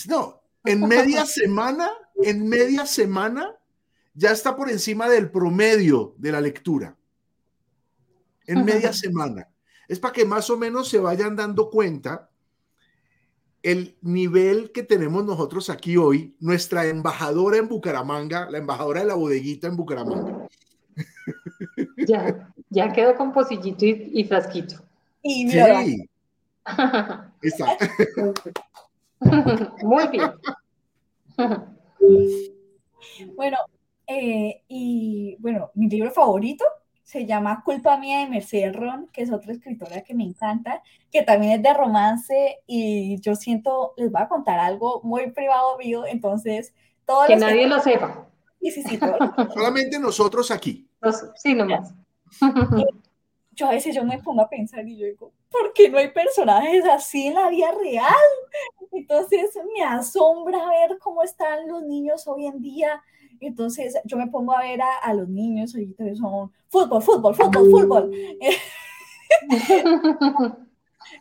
No, 0.09 0.43
en 0.65 0.81
media 0.89 1.25
semana, 1.25 1.91
en 2.17 2.49
media 2.49 2.87
semana, 2.87 3.55
ya 4.15 4.33
está 4.33 4.57
por 4.57 4.69
encima 4.69 5.09
del 5.09 5.31
promedio 5.31 6.15
de 6.19 6.33
la 6.33 6.41
lectura. 6.41 6.97
En 8.47 8.65
media 8.65 8.93
semana. 8.93 9.49
Es 9.89 9.99
para 9.99 10.13
que 10.13 10.25
más 10.25 10.51
o 10.51 10.59
menos 10.59 10.89
se 10.89 10.99
vayan 10.99 11.35
dando 11.35 11.71
cuenta 11.71 12.31
el 13.63 13.97
nivel 14.03 14.71
que 14.71 14.83
tenemos 14.83 15.25
nosotros 15.25 15.69
aquí 15.71 15.97
hoy, 15.97 16.37
nuestra 16.39 16.87
embajadora 16.87 17.57
en 17.57 17.69
Bucaramanga, 17.69 18.49
la 18.51 18.59
embajadora 18.59 19.01
de 19.01 19.07
la 19.07 19.15
bodeguita 19.15 19.67
en 19.67 19.77
Bucaramanga. 19.77 20.47
Ya, 22.07 22.53
ya 22.71 22.93
quedó 22.93 23.17
con 23.17 23.33
pocillito 23.33 23.85
y, 23.85 24.25
frasquito. 24.25 24.77
Y 25.23 25.51
sí. 25.51 26.09
Está. 27.43 27.77
Muy 29.83 30.09
bien. 30.09 30.31
Bueno, 33.35 33.57
eh, 34.07 34.63
y 34.69 35.37
bueno, 35.41 35.71
mi 35.75 35.89
libro 35.89 36.11
favorito 36.11 36.65
se 37.09 37.25
llama 37.25 37.63
Culpa 37.65 37.97
Mía 37.97 38.19
de 38.19 38.27
Mercedes 38.27 38.77
Ron, 38.77 39.09
que 39.11 39.23
es 39.23 39.33
otra 39.33 39.53
escritora 39.53 40.03
que 40.03 40.13
me 40.13 40.25
encanta, 40.25 40.83
que 41.11 41.23
también 41.23 41.53
es 41.53 41.63
de 41.63 41.73
romance 41.73 42.59
y 42.67 43.19
yo 43.23 43.35
siento, 43.35 43.95
les 43.97 44.13
voy 44.13 44.21
a 44.21 44.29
contar 44.29 44.59
algo 44.59 45.01
muy 45.03 45.31
privado 45.31 45.79
mío, 45.79 46.05
entonces 46.05 46.75
todo 47.07 47.27
Que 47.27 47.37
nadie 47.37 47.67
lo 47.67 47.81
sepa. 47.81 48.29
Sí, 48.61 48.71
sí, 48.73 48.83
sí. 48.83 48.99
Solamente 49.55 49.99
nosotros 49.99 50.51
aquí. 50.51 50.87
sí, 51.37 51.55
nomás. 51.55 51.95
Yo 53.53 53.67
a 53.67 53.71
veces 53.71 53.93
yo 53.93 54.05
me 54.05 54.23
pongo 54.23 54.43
a 54.43 54.49
pensar 54.49 54.87
y 54.87 54.97
yo 54.97 55.07
digo, 55.07 55.33
¿por 55.51 55.73
qué 55.73 55.89
no 55.89 55.99
hay 55.99 56.13
personajes 56.13 56.85
así 56.85 57.27
en 57.27 57.35
la 57.35 57.49
vida 57.49 57.73
real? 57.83 58.15
Entonces 58.93 59.51
me 59.75 59.83
asombra 59.83 60.59
ver 60.69 60.97
cómo 61.01 61.25
están 61.25 61.67
los 61.67 61.83
niños 61.83 62.29
hoy 62.29 62.47
en 62.47 62.63
día 62.63 63.03
entonces 63.41 63.97
yo 64.05 64.17
me 64.17 64.27
pongo 64.29 64.53
a 64.53 64.63
ver 64.63 64.81
a, 65.03 65.15
los 65.15 65.29
niños, 65.29 65.75
y 65.77 65.95
son 66.17 66.53
fútbol, 66.69 67.03
fútbol, 67.03 67.35
fútbol, 67.35 67.71
fútbol. 67.71 68.13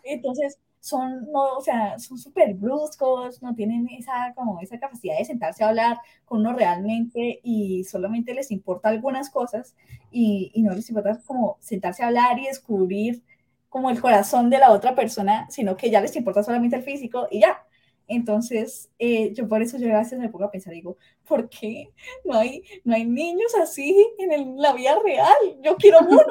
Entonces 0.03 0.59
son, 0.79 1.31
no, 1.31 1.57
o 1.57 1.61
sea, 1.61 1.99
son 1.99 2.17
súper 2.17 2.53
bruscos, 2.53 3.41
no 3.41 3.53
tienen 3.55 3.87
esa, 3.89 4.33
como 4.35 4.59
esa 4.61 4.79
capacidad 4.79 5.17
de 5.17 5.25
sentarse 5.25 5.63
a 5.63 5.69
hablar 5.69 5.97
con 6.25 6.39
uno 6.39 6.53
realmente 6.53 7.39
y 7.43 7.83
solamente 7.83 8.33
les 8.33 8.51
importa 8.51 8.89
algunas 8.89 9.29
cosas 9.29 9.75
y, 10.11 10.51
y 10.53 10.63
no 10.63 10.73
les 10.73 10.89
importa 10.89 11.19
como 11.25 11.57
sentarse 11.59 12.03
a 12.03 12.07
hablar 12.07 12.39
y 12.39 12.45
descubrir 12.45 13.23
como 13.69 13.89
el 13.89 13.99
corazón 13.99 14.49
de 14.49 14.59
la 14.59 14.71
otra 14.71 14.95
persona, 14.95 15.47
sino 15.49 15.75
que 15.75 15.89
ya 15.89 16.01
les 16.01 16.15
importa 16.15 16.41
solamente 16.43 16.77
el 16.77 16.83
físico 16.83 17.27
y 17.29 17.41
ya. 17.41 17.66
Entonces, 18.07 18.89
eh, 18.99 19.33
yo 19.33 19.47
por 19.47 19.61
eso 19.61 19.77
yo 19.77 19.93
a 19.93 19.99
veces 19.99 20.17
me 20.19 20.29
pongo 20.29 20.45
a 20.45 20.51
pensar, 20.51 20.73
digo, 20.73 20.97
¿por 21.27 21.49
qué 21.49 21.91
no 22.23 22.37
hay, 22.37 22.63
no 22.83 22.95
hay 22.95 23.05
niños 23.05 23.53
así 23.61 24.07
en, 24.17 24.61
la 24.61 24.73
vida 24.73 24.97
real? 25.03 25.35
Yo 25.61 25.75
quiero 25.75 25.99
uno. 25.99 26.21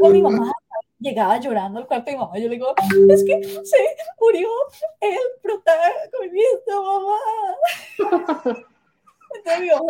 mi 0.12 0.22
mamá 0.22 0.52
llegaba 0.98 1.38
llorando 1.38 1.78
al 1.78 1.86
cuarto 1.86 2.10
de 2.10 2.16
mi 2.16 2.22
mamá, 2.22 2.38
yo 2.38 2.48
le 2.48 2.54
digo, 2.56 2.74
es 3.08 3.24
que 3.24 3.42
se 3.42 3.76
murió 4.20 4.48
el 5.00 5.18
protagonista, 5.42 6.80
mamá. 6.80 7.18
Entonces 9.36 9.62
digo, 9.62 9.86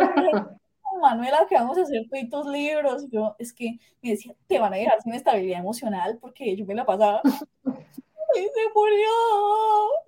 Manuela, 1.01 1.45
¿qué 1.47 1.55
vamos 1.55 1.77
a 1.77 1.81
hacer 1.81 2.07
con 2.09 2.29
tus 2.29 2.45
libros? 2.47 3.05
yo, 3.09 3.35
es 3.39 3.53
que 3.53 3.77
me 4.01 4.11
decía, 4.11 4.33
te 4.47 4.59
van 4.59 4.73
a 4.73 4.77
dejar 4.77 5.01
sin 5.01 5.13
estabilidad 5.13 5.59
emocional 5.59 6.17
porque 6.19 6.55
yo 6.55 6.65
me 6.65 6.75
la 6.75 6.85
pasaba. 6.85 7.21
y 8.35 8.39
se 8.39 8.73
murió. 8.73 9.09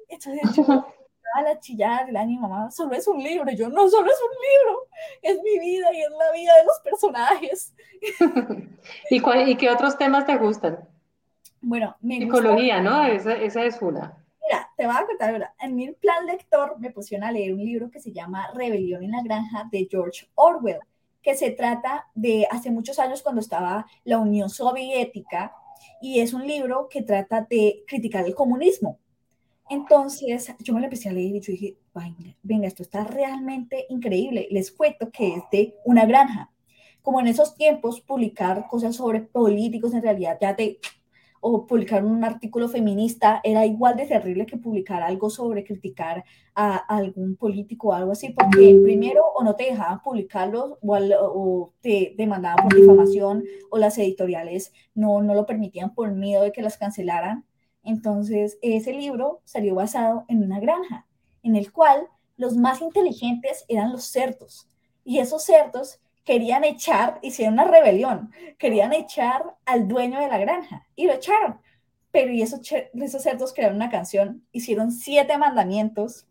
Entonces 0.09 0.55
yo, 0.55 0.85
a 1.33 1.41
la 1.41 1.59
chillar, 1.59 2.11
la 2.11 2.25
mi 2.25 2.37
mamá, 2.37 2.71
solo 2.71 2.93
es 2.95 3.07
un 3.07 3.21
libro. 3.21 3.51
yo, 3.51 3.69
no, 3.69 3.87
solo 3.89 4.09
es 4.09 4.19
un 4.21 4.35
libro, 4.49 4.87
es 5.21 5.43
mi 5.43 5.59
vida 5.59 5.87
y 5.93 6.01
es 6.01 6.09
la 6.09 6.31
vida 6.31 6.53
de 6.57 6.65
los 6.65 6.79
personajes. 6.79 7.73
¿Y, 9.09 9.19
cuál, 9.19 9.47
¿Y 9.47 9.55
qué 9.55 9.69
otros 9.69 9.97
temas 9.97 10.25
te 10.25 10.37
gustan? 10.37 10.79
Bueno, 11.61 11.95
mi 12.01 12.19
Psicología, 12.19 12.81
¿no? 12.81 13.05
Esa, 13.05 13.33
esa, 13.33 13.65
es 13.65 13.81
una. 13.81 14.23
Mira, 14.45 14.69
te 14.77 14.85
voy 14.85 14.95
a 14.95 15.05
contar, 15.05 15.33
¿verdad? 15.33 15.49
en 15.59 15.75
mi 15.75 15.91
plan 15.91 16.25
lector 16.25 16.79
me 16.79 16.91
pusieron 16.91 17.27
a 17.27 17.31
leer 17.31 17.53
un 17.53 17.59
libro 17.59 17.89
que 17.89 17.99
se 17.99 18.11
llama 18.11 18.51
Rebelión 18.53 19.03
en 19.03 19.11
la 19.11 19.23
Granja 19.23 19.67
de 19.71 19.87
George 19.89 20.29
Orwell, 20.35 20.79
que 21.21 21.35
se 21.35 21.51
trata 21.51 22.07
de 22.15 22.47
hace 22.49 22.71
muchos 22.71 22.99
años 22.99 23.21
cuando 23.21 23.41
estaba 23.41 23.85
la 24.05 24.19
Unión 24.19 24.49
Soviética 24.49 25.53
y 26.01 26.21
es 26.21 26.33
un 26.33 26.47
libro 26.47 26.87
que 26.89 27.01
trata 27.01 27.45
de 27.49 27.83
criticar 27.87 28.25
el 28.25 28.35
comunismo 28.35 28.99
entonces 29.69 30.53
yo 30.59 30.73
me 30.73 30.79
lo 30.79 30.85
empecé 30.85 31.09
a 31.09 31.13
leer 31.13 31.35
y 31.35 31.39
yo 31.39 31.51
dije, 31.51 31.77
venga, 32.43 32.67
esto 32.67 32.83
está 32.83 33.03
realmente 33.03 33.85
increíble. 33.89 34.47
Les 34.51 34.71
cuento 34.71 35.11
que 35.11 35.35
es 35.35 35.43
de 35.51 35.75
una 35.85 36.05
granja. 36.05 36.51
Como 37.01 37.19
en 37.19 37.27
esos 37.27 37.55
tiempos, 37.55 38.01
publicar 38.01 38.67
cosas 38.67 38.95
sobre 38.95 39.21
políticos 39.21 39.93
en 39.93 40.01
realidad 40.01 40.37
ya 40.41 40.55
te 40.55 40.79
o 41.39 41.65
publicar 41.67 42.03
un 42.03 42.23
artículo 42.23 42.67
feminista 42.67 43.41
era 43.43 43.65
igual 43.65 43.95
de 43.95 44.05
terrible 44.05 44.45
que 44.45 44.57
publicar 44.57 45.01
algo 45.01 45.29
sobre 45.29 45.63
criticar 45.63 46.23
a, 46.55 46.75
algún 46.75 47.35
político 47.35 47.89
o 47.89 47.93
algo 47.93 48.11
así, 48.11 48.29
porque 48.29 48.79
primero 48.83 49.23
o 49.35 49.43
no 49.43 49.55
te 49.55 49.65
dejaban 49.65 50.01
publicarlo 50.01 50.79
o, 50.81 50.97
o, 50.97 51.73
te 51.81 52.15
demandaban 52.17 52.67
por 52.67 52.75
difamación 52.75 53.43
o 53.69 53.77
las 53.77 53.97
editoriales 53.97 54.73
no, 54.95 55.21
no 55.21 55.35
lo 55.35 55.45
permitían 55.45 55.93
por 55.93 56.11
miedo 56.11 56.43
de 56.43 56.51
que 56.51 56.61
las 56.61 56.77
cancelaran. 56.77 57.45
Entonces, 57.87 58.59
ese 58.61 58.91
libro 58.91 59.39
salió 59.45 59.73
basado 59.73 60.25
en 60.27 60.43
una 60.43 60.59
granja, 60.59 61.07
en 61.41 61.55
el 61.55 61.71
cual 61.71 62.09
los 62.35 62.57
más 62.57 62.81
inteligentes 62.81 63.63
eran 63.69 63.93
los 63.93 64.03
cerdos. 64.03 64.67
Y 65.05 65.19
esos 65.19 65.45
cerdos 65.45 66.01
querían 66.25 66.65
echar, 66.65 67.17
hicieron 67.21 67.53
una 67.53 67.63
rebelión, 67.63 68.33
querían 68.57 68.91
echar 68.91 69.55
al 69.63 69.87
dueño 69.87 70.19
de 70.19 70.27
la 70.27 70.37
granja 70.37 70.85
y 70.97 71.05
lo 71.07 71.13
echaron. 71.13 71.61
Pero 72.11 72.33
y 72.33 72.41
esos, 72.41 72.59
esos 72.93 73.23
cerdos 73.23 73.53
crearon 73.53 73.77
una 73.77 73.89
canción, 73.89 74.45
hicieron 74.51 74.91
siete 74.91 75.37
mandamientos, 75.37 76.27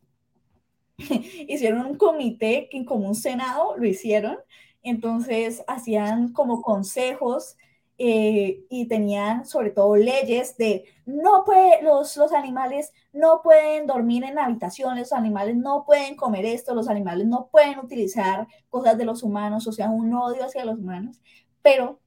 hicieron 0.98 1.86
un 1.86 1.96
comité 1.96 2.68
que 2.70 2.84
como 2.84 3.08
un 3.08 3.14
senado 3.14 3.78
lo 3.78 3.86
hicieron, 3.86 4.36
entonces 4.82 5.64
hacían 5.66 6.34
como 6.34 6.60
consejos 6.60 7.56
eh, 7.98 8.64
y 8.68 8.88
tenían 8.88 9.46
sobre 9.46 9.70
todo 9.70 9.96
leyes 9.96 10.56
de 10.58 10.84
no 11.06 11.44
puede, 11.44 11.82
los, 11.82 12.16
los 12.16 12.32
animales 12.32 12.92
no 13.12 13.40
pueden 13.42 13.86
dormir 13.86 14.24
en 14.24 14.38
habitaciones, 14.38 15.10
los 15.10 15.12
animales 15.12 15.56
no 15.56 15.84
pueden 15.86 16.14
comer 16.14 16.44
esto, 16.44 16.74
los 16.74 16.88
animales 16.88 17.26
no 17.26 17.48
pueden 17.50 17.78
utilizar 17.78 18.46
cosas 18.68 18.98
de 18.98 19.06
los 19.06 19.22
humanos, 19.22 19.66
o 19.66 19.72
sea, 19.72 19.88
un 19.88 20.12
odio 20.14 20.44
hacia 20.44 20.64
los 20.64 20.78
humanos, 20.78 21.22
pero 21.62 22.00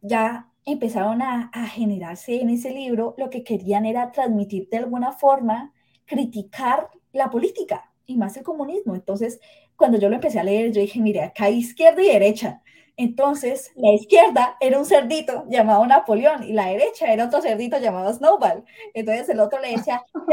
ya 0.00 0.50
empezaron 0.64 1.22
a, 1.22 1.50
a 1.52 1.66
generarse 1.66 2.40
en 2.40 2.50
ese 2.50 2.70
libro, 2.70 3.14
lo 3.16 3.30
que 3.30 3.44
querían 3.44 3.86
era 3.86 4.10
transmitir 4.10 4.68
de 4.68 4.78
alguna 4.78 5.12
forma, 5.12 5.72
criticar 6.06 6.88
la 7.12 7.30
política 7.30 7.92
y 8.04 8.16
más 8.16 8.36
el 8.36 8.42
comunismo. 8.42 8.94
Entonces, 8.94 9.40
cuando 9.76 9.98
yo 9.98 10.08
lo 10.08 10.16
empecé 10.16 10.40
a 10.40 10.44
leer, 10.44 10.72
yo 10.72 10.80
dije, 10.80 11.00
mire, 11.00 11.22
acá 11.22 11.44
hay 11.44 11.58
izquierda 11.58 12.02
y 12.02 12.08
derecha. 12.08 12.62
Entonces, 13.02 13.72
la 13.76 13.92
izquierda 13.94 14.56
era 14.60 14.78
un 14.78 14.84
cerdito 14.84 15.44
llamado 15.48 15.86
Napoleón 15.86 16.42
y 16.44 16.52
la 16.52 16.66
derecha 16.66 17.10
era 17.12 17.26
otro 17.26 17.40
cerdito 17.40 17.78
llamado 17.78 18.12
Snowball. 18.12 18.64
Entonces, 18.92 19.28
el 19.30 19.40
otro 19.40 19.58
le 19.60 19.70
decía, 19.70 20.02
no 20.14 20.24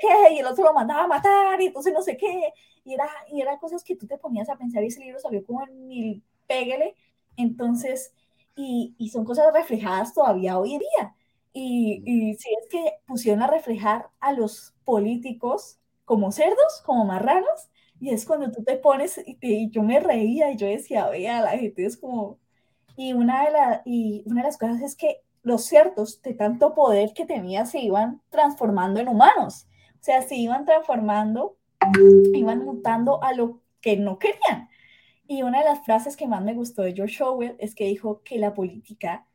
qué, 0.00 0.34
y 0.34 0.38
el 0.38 0.46
otro 0.46 0.64
lo 0.64 0.72
mandaba 0.74 1.04
a 1.04 1.06
matar, 1.06 1.60
y 1.60 1.66
entonces 1.66 1.92
no 1.92 2.02
sé 2.02 2.16
qué. 2.16 2.52
Y 2.84 2.94
era, 2.94 3.08
y 3.30 3.40
eran 3.40 3.58
cosas 3.58 3.82
que 3.84 3.96
tú 3.96 4.06
te 4.06 4.18
ponías 4.18 4.48
a 4.48 4.56
pensar 4.56 4.82
y 4.82 4.88
ese 4.88 5.00
libro 5.00 5.18
salió 5.20 5.44
como 5.44 5.62
en 5.66 5.86
mil 5.88 6.22
pégale. 6.46 6.94
Entonces, 7.36 8.12
y, 8.56 8.94
y 8.98 9.08
son 9.10 9.24
cosas 9.24 9.52
reflejadas 9.52 10.12
todavía 10.14 10.58
hoy 10.58 10.74
en 10.74 10.80
día. 10.80 11.14
Y, 11.52 12.02
y 12.04 12.34
si 12.34 12.48
es 12.60 12.68
que 12.68 12.94
pusieron 13.06 13.42
a 13.42 13.46
reflejar 13.46 14.08
a 14.20 14.32
los 14.32 14.74
políticos 14.84 15.78
como 16.04 16.32
cerdos, 16.32 16.82
como 16.84 17.04
marranos, 17.04 17.68
y 18.00 18.10
es 18.10 18.24
cuando 18.26 18.50
tú 18.50 18.62
te 18.64 18.76
pones, 18.76 19.20
y, 19.26 19.70
yo 19.70 19.82
me 19.82 20.00
reía 20.00 20.50
y 20.50 20.56
yo 20.56 20.66
decía, 20.66 21.08
vea, 21.08 21.40
la 21.40 21.58
gente 21.58 21.84
es 21.84 21.96
como... 21.96 22.38
Y 22.96 23.12
una, 23.12 23.44
de 23.44 23.50
la, 23.50 23.82
y 23.84 24.22
una 24.26 24.42
de 24.42 24.48
las 24.48 24.58
cosas 24.58 24.80
es 24.82 24.94
que 24.94 25.22
los 25.42 25.64
ciertos 25.64 26.22
de 26.22 26.34
tanto 26.34 26.74
poder 26.74 27.12
que 27.12 27.26
tenía 27.26 27.66
se 27.66 27.80
iban 27.80 28.22
transformando 28.30 29.00
en 29.00 29.08
humanos. 29.08 29.66
O 29.94 30.04
sea, 30.04 30.22
se 30.22 30.36
iban 30.36 30.64
transformando, 30.64 31.56
iban 32.34 32.64
mutando 32.64 33.22
a 33.22 33.32
lo 33.32 33.62
que 33.80 33.96
no 33.96 34.18
querían. 34.18 34.68
Y 35.26 35.42
una 35.42 35.58
de 35.60 35.64
las 35.64 35.84
frases 35.84 36.16
que 36.16 36.28
más 36.28 36.42
me 36.42 36.54
gustó 36.54 36.82
de 36.82 36.94
George 36.94 37.22
Orwell 37.22 37.56
es 37.58 37.74
que 37.74 37.86
dijo 37.86 38.22
que 38.22 38.38
la 38.38 38.54
política 38.54 39.26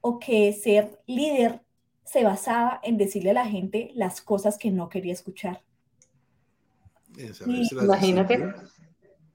o 0.00 0.18
que 0.18 0.52
ser 0.52 1.00
líder 1.06 1.62
se 2.04 2.24
basaba 2.24 2.80
en 2.82 2.96
decirle 2.96 3.30
a 3.30 3.34
la 3.34 3.46
gente 3.46 3.90
las 3.94 4.20
cosas 4.22 4.58
que 4.58 4.70
no 4.70 4.88
quería 4.88 5.12
escuchar 5.12 5.66
imagínate. 7.82 8.54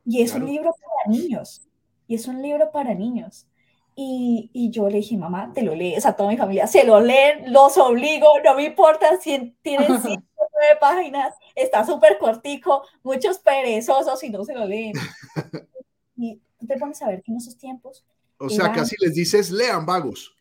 Y 0.06 0.22
es 0.22 0.34
un 0.34 0.46
libro 0.46 0.74
para 0.74 1.18
niños. 1.18 1.68
Y 2.08 2.16
es 2.16 2.28
un 2.28 2.42
libro 2.42 2.72
para 2.72 2.94
niños. 2.94 3.48
Y, 3.96 4.50
y, 4.54 4.72
yo 4.72 4.90
le 4.90 4.98
dije, 4.98 5.18
mamá, 5.18 5.52
te 5.54 5.62
lo 5.64 5.76
lees 5.76 6.06
a 6.06 6.16
toda 6.16 6.30
mi 6.30 6.38
familia, 6.38 6.66
se 6.66 6.86
lo 6.86 7.02
leen, 7.02 7.52
los 7.52 7.78
obligo, 7.78 8.28
no 8.44 8.56
me 8.56 8.64
importa 8.64 9.20
si 9.20 9.54
tienen 9.62 9.88
cinco 10.02 10.24
nueve 10.54 10.78
páginas, 10.80 11.34
está 11.56 11.86
súper 11.86 12.18
cortico, 12.18 12.84
muchos 13.04 13.40
perezosos 13.40 14.24
y 14.24 14.30
no 14.30 14.46
se 14.46 14.54
lo 14.54 14.66
leen. 14.66 14.94
y 16.16 16.40
te 16.66 16.78
pones 16.78 17.02
a 17.02 17.08
ver 17.08 17.22
que 17.22 17.32
en 17.32 17.38
esos 17.38 17.58
tiempos... 17.58 18.06
O 18.38 18.50
sea, 18.50 18.72
casi 18.72 18.96
les 19.00 19.14
dices, 19.14 19.52
lean 19.52 19.86
vagos. 19.86 20.36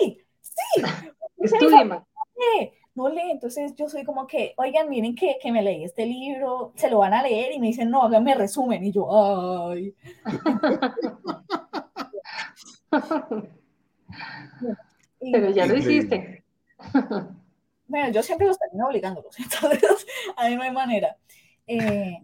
Sí, 0.00 0.18
sí. 0.40 0.82
No 2.94 3.08
lee, 3.08 3.30
entonces 3.30 3.74
yo 3.74 3.88
soy 3.88 4.04
como 4.04 4.26
que, 4.26 4.54
oigan, 4.56 4.88
miren 4.88 5.14
que, 5.14 5.38
que, 5.42 5.50
me 5.50 5.62
leí 5.62 5.84
este 5.84 6.06
libro, 6.06 6.72
se 6.76 6.90
lo 6.90 6.98
van 6.98 7.14
a 7.14 7.22
leer 7.22 7.52
y 7.52 7.58
me 7.58 7.68
dicen, 7.68 7.90
no, 7.90 8.02
háganme 8.02 8.34
resumen, 8.34 8.84
y 8.84 8.92
yo, 8.92 9.68
ay. 9.68 9.94
Pero 15.20 15.50
ya 15.50 15.66
lo 15.66 15.76
hiciste. 15.76 16.44
Bueno, 17.86 18.10
yo 18.10 18.22
siempre 18.22 18.46
los 18.46 18.58
termino 18.58 18.86
obligándolos, 18.86 19.38
entonces 19.60 20.06
a 20.36 20.48
mí 20.48 20.56
no 20.56 20.62
hay 20.62 20.70
manera. 20.70 21.16
Eh, 21.66 22.18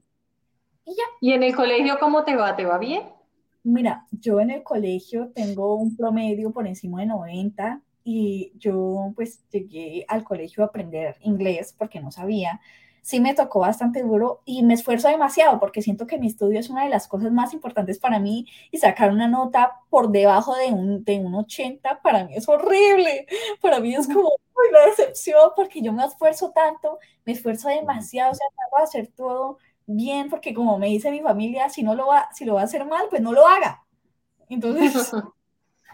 y 0.85 0.95
ya. 0.95 1.05
¿Y 1.21 1.33
en 1.33 1.43
el 1.43 1.55
colegio 1.55 1.99
cómo 1.99 2.25
te 2.25 2.37
va? 2.37 2.57
¿Te 2.57 2.65
va 2.65 2.79
bien? 2.79 3.03
Mira, 3.63 4.07
yo 4.11 4.41
en 4.41 4.51
el 4.51 4.63
colegio 4.63 5.31
tengo 5.35 5.75
un 5.75 5.97
promedio 5.97 6.51
por 6.51 6.67
encima 6.67 7.01
de 7.01 7.07
90 7.07 7.83
y 8.05 8.53
yo 8.59 9.13
pues 9.15 9.41
llegué 9.51 10.05
al 10.09 10.25
colegio 10.25 10.63
a 10.63 10.67
aprender 10.67 11.17
inglés 11.23 11.75
porque 11.77 12.01
no 12.01 12.11
sabía 12.11 12.61
sí 13.03 13.21
me 13.21 13.35
tocó 13.35 13.61
bastante 13.61 14.03
duro 14.03 14.43
y 14.45 14.63
me 14.63 14.75
esfuerzo 14.75 15.09
demasiado 15.09 15.59
porque 15.59 15.83
siento 15.83 16.07
que 16.07 16.19
mi 16.19 16.27
estudio 16.27 16.61
es 16.61 16.71
una 16.71 16.85
de 16.85 16.91
las 16.91 17.09
cosas 17.09 17.33
más 17.33 17.53
importantes 17.53 17.99
para 17.99 18.19
mí 18.19 18.47
y 18.71 18.79
sacar 18.79 19.11
una 19.11 19.29
nota 19.29 19.81
por 19.89 20.11
debajo 20.11 20.55
de 20.57 20.67
un, 20.67 21.05
de 21.05 21.19
un 21.19 21.35
80 21.35 22.01
para 22.03 22.25
mí 22.25 22.35
es 22.35 22.49
horrible. 22.49 23.27
Para 23.61 23.81
mí 23.81 23.95
es 23.95 24.07
como 24.07 24.29
una 24.29 24.87
decepción 24.87 25.51
porque 25.57 25.83
yo 25.83 25.93
me 25.93 26.05
esfuerzo 26.05 26.51
tanto, 26.53 26.99
me 27.25 27.33
esfuerzo 27.33 27.69
demasiado, 27.69 28.33
o 28.33 28.35
sea, 28.35 28.47
trato 28.55 28.77
de 28.79 28.83
hacer 28.85 29.13
todo 29.17 29.59
bien 29.87 30.29
porque 30.29 30.55
como 30.55 30.79
me 30.79 30.87
dice 30.89 31.11
mi 31.11 31.21
familia, 31.21 31.69
si 31.71 31.83
no 31.83 31.95
lo 31.95 32.07
va, 32.09 32.29
si 32.33 32.45
lo 32.45 32.55
va 32.55 32.63
a 32.63 32.65
hacer 32.65 32.85
mal, 32.85 33.07
pues 33.09 33.23
no 33.23 33.33
lo 33.33 33.47
haga. 33.47 33.85
Entonces, 34.49 35.11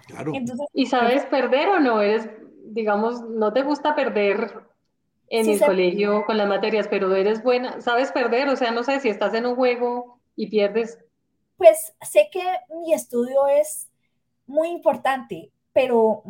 claro. 0.07 0.33
entonces 0.35 0.67
¿y 0.73 0.87
sabes 0.87 1.25
perder 1.27 1.69
o 1.69 1.81
no? 1.81 2.01
Eres, 2.01 2.29
digamos, 2.65 3.23
no 3.23 3.53
te 3.53 3.63
gusta 3.63 3.95
perder 3.95 4.53
en 5.29 5.49
el 5.49 5.61
colegio 5.61 6.25
con 6.25 6.37
las 6.37 6.49
materias, 6.49 6.89
pero 6.89 7.15
eres 7.15 7.43
buena, 7.43 7.81
sabes 7.81 8.13
perder, 8.13 8.49
o 8.49 8.57
sea, 8.57 8.71
no 8.71 8.85
sé 8.85 9.01
si 9.01 9.09
estás 9.09 9.35
en 9.35 9.47
un 9.47 9.57
juego 9.57 10.21
y 10.37 10.49
pierdes. 10.49 10.99
Pues 11.57 11.95
sé 12.03 12.29
que 12.31 12.45
mi 12.81 12.93
estudio 12.93 13.47
es 13.49 13.89
muy 14.47 14.69
importante, 14.69 15.51
pero 15.73 16.23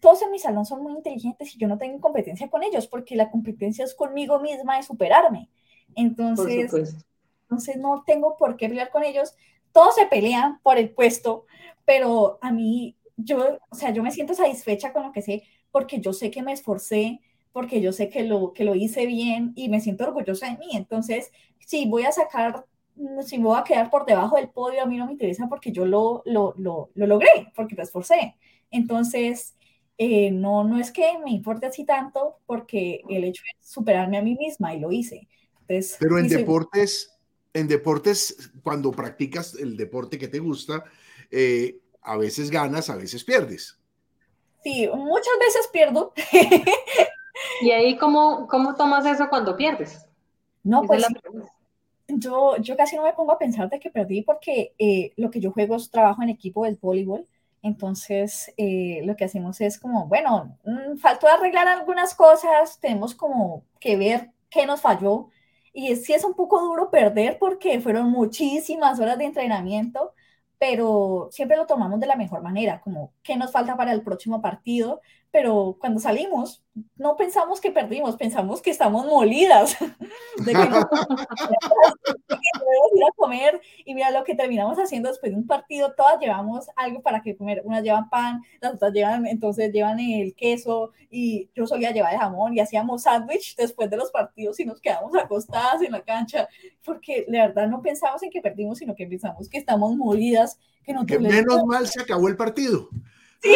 todos 0.00 0.22
en 0.22 0.30
mi 0.30 0.38
salón 0.38 0.66
son 0.66 0.82
muy 0.82 0.92
inteligentes 0.92 1.54
y 1.54 1.58
yo 1.58 1.68
no 1.68 1.78
tengo 1.78 2.00
competencia 2.00 2.48
con 2.48 2.62
ellos 2.62 2.86
porque 2.86 3.16
la 3.16 3.30
competencia 3.30 3.84
es 3.84 3.94
conmigo 3.94 4.40
misma 4.40 4.76
de 4.76 4.82
superarme. 4.82 5.48
Entonces, 5.94 6.96
entonces 7.42 7.76
no 7.76 8.04
tengo 8.06 8.36
por 8.36 8.56
qué 8.56 8.68
pelear 8.68 8.90
con 8.90 9.04
ellos. 9.04 9.34
Todos 9.72 9.94
se 9.94 10.06
pelean 10.06 10.60
por 10.62 10.78
el 10.78 10.90
puesto, 10.90 11.46
pero 11.84 12.38
a 12.42 12.52
mí, 12.52 12.96
yo, 13.24 13.58
o 13.70 13.74
sea, 13.74 13.92
yo 13.92 14.02
me 14.02 14.10
siento 14.10 14.34
satisfecha 14.34 14.92
con 14.92 15.04
lo 15.04 15.12
que 15.12 15.22
sé 15.22 15.42
porque 15.70 16.00
yo 16.00 16.12
sé 16.12 16.30
que 16.30 16.42
me 16.42 16.52
esforcé, 16.52 17.20
porque 17.52 17.80
yo 17.80 17.92
sé 17.92 18.08
que 18.08 18.24
lo, 18.24 18.52
que 18.52 18.64
lo 18.64 18.74
hice 18.74 19.06
bien 19.06 19.52
y 19.56 19.68
me 19.68 19.80
siento 19.80 20.04
orgullosa 20.04 20.46
de 20.50 20.58
mí. 20.58 20.68
Entonces, 20.72 21.30
si 21.58 21.86
voy 21.86 22.04
a 22.04 22.12
sacar, 22.12 22.66
mm, 22.96 23.22
si 23.22 23.38
voy 23.38 23.58
a 23.58 23.64
quedar 23.64 23.90
por 23.90 24.06
debajo 24.06 24.36
del 24.36 24.50
podio, 24.50 24.82
a 24.82 24.86
mí 24.86 24.96
no 24.96 25.06
me 25.06 25.12
interesa 25.12 25.48
porque 25.48 25.72
yo 25.72 25.84
lo, 25.84 26.22
lo, 26.26 26.54
lo, 26.58 26.90
lo 26.94 27.06
logré, 27.06 27.52
porque 27.54 27.74
me 27.74 27.82
esforcé. 27.82 28.36
Entonces, 28.70 29.56
eh, 29.98 30.30
no, 30.30 30.64
no 30.64 30.78
es 30.78 30.90
que 30.92 31.18
me 31.24 31.30
importe 31.30 31.66
así 31.66 31.84
tanto 31.84 32.38
porque 32.46 33.02
el 33.08 33.24
hecho 33.24 33.42
es 33.46 33.68
superarme 33.68 34.18
a 34.18 34.22
mí 34.22 34.36
misma 34.36 34.74
y 34.74 34.80
lo 34.80 34.90
hice. 34.92 35.28
Entonces, 35.60 35.96
Pero 36.00 36.18
en 36.18 36.28
deportes, 36.28 37.18
en 37.52 37.68
deportes, 37.68 38.50
cuando 38.62 38.92
practicas 38.92 39.54
el 39.54 39.76
deporte 39.76 40.18
que 40.18 40.28
te 40.28 40.38
gusta, 40.38 40.84
eh, 41.30 41.80
a 42.02 42.16
veces 42.16 42.50
ganas, 42.50 42.90
a 42.90 42.96
veces 42.96 43.24
pierdes. 43.24 43.78
Sí, 44.62 44.88
muchas 44.94 45.34
veces 45.38 45.68
pierdo. 45.72 46.12
¿Y 47.62 47.70
ahí 47.70 47.96
cómo, 47.96 48.46
cómo 48.46 48.74
tomas 48.74 49.06
eso 49.06 49.28
cuando 49.28 49.56
pierdes? 49.56 50.06
No, 50.62 50.82
pues 50.82 51.06
yo, 52.08 52.56
yo 52.58 52.76
casi 52.76 52.96
no 52.96 53.02
me 53.02 53.12
pongo 53.12 53.32
a 53.32 53.38
pensar 53.38 53.68
de 53.70 53.78
que 53.78 53.90
perdí 53.90 54.22
porque 54.22 54.74
eh, 54.78 55.12
lo 55.16 55.30
que 55.30 55.40
yo 55.40 55.52
juego 55.52 55.76
es 55.76 55.90
trabajo 55.90 56.22
en 56.22 56.28
equipo 56.28 56.64
del 56.64 56.78
voleibol. 56.80 57.26
Entonces, 57.62 58.52
eh, 58.56 59.02
lo 59.04 59.16
que 59.16 59.24
hacemos 59.24 59.60
es 59.60 59.78
como, 59.78 60.06
bueno, 60.06 60.56
mm, 60.64 60.96
faltó 60.96 61.28
arreglar 61.28 61.68
algunas 61.68 62.14
cosas, 62.14 62.78
tenemos 62.80 63.14
como 63.14 63.64
que 63.78 63.96
ver 63.96 64.30
qué 64.48 64.66
nos 64.66 64.80
falló. 64.80 65.28
Y 65.72 65.94
sí 65.96 66.12
es 66.12 66.24
un 66.24 66.34
poco 66.34 66.60
duro 66.60 66.90
perder 66.90 67.38
porque 67.38 67.80
fueron 67.80 68.10
muchísimas 68.10 68.98
horas 68.98 69.18
de 69.18 69.26
entrenamiento, 69.26 70.14
pero 70.60 71.30
siempre 71.32 71.56
lo 71.56 71.64
tomamos 71.64 71.98
de 72.00 72.06
la 72.06 72.16
mejor 72.16 72.42
manera, 72.42 72.82
como 72.82 73.14
qué 73.22 73.34
nos 73.34 73.50
falta 73.50 73.78
para 73.78 73.92
el 73.92 74.02
próximo 74.02 74.42
partido, 74.42 75.00
pero 75.30 75.76
cuando 75.78 76.00
salimos 76.00 76.62
no 76.96 77.16
pensamos 77.16 77.60
que 77.60 77.70
perdimos, 77.70 78.16
pensamos 78.16 78.62
que 78.62 78.70
estamos 78.70 79.06
molidas, 79.06 79.76
de 80.44 80.52
que 80.52 80.52
no 80.52 80.78
ir 82.94 83.04
a 83.04 83.12
comer 83.16 83.60
y 83.84 83.94
mira 83.94 84.10
lo 84.10 84.24
que 84.24 84.34
terminamos 84.34 84.78
haciendo 84.78 85.08
después 85.08 85.32
de 85.32 85.38
un 85.38 85.46
partido, 85.46 85.94
todas 85.94 86.20
llevamos 86.20 86.66
algo 86.76 87.02
para 87.02 87.22
que 87.22 87.36
comer, 87.36 87.62
unas 87.64 87.82
llevan 87.82 88.08
pan, 88.08 88.42
las 88.60 88.74
otras 88.74 88.92
llevan, 88.92 89.26
entonces 89.26 89.72
llevan 89.72 89.98
el 90.00 90.34
queso 90.34 90.92
y 91.10 91.50
yo 91.54 91.66
solía 91.66 91.92
llevar 91.92 92.14
el 92.14 92.20
jamón 92.20 92.54
y 92.54 92.60
hacíamos 92.60 93.02
sándwich 93.02 93.56
después 93.56 93.90
de 93.90 93.96
los 93.96 94.10
partidos 94.10 94.58
y 94.60 94.64
nos 94.64 94.80
quedamos 94.80 95.14
acostadas 95.16 95.82
en 95.82 95.92
la 95.92 96.02
cancha, 96.02 96.48
porque 96.84 97.24
la 97.28 97.48
verdad 97.48 97.68
no 97.68 97.82
pensamos 97.82 98.22
en 98.22 98.30
que 98.30 98.40
perdimos, 98.40 98.78
sino 98.78 98.94
que 98.94 99.06
pensamos 99.06 99.48
que 99.48 99.58
estamos 99.58 99.96
molidas, 99.96 100.58
que 100.84 100.92
no 100.92 101.04
que 101.04 101.18
menos 101.18 101.64
mal 101.64 101.86
se 101.86 102.00
acabó 102.00 102.28
el 102.28 102.36
partido. 102.36 102.88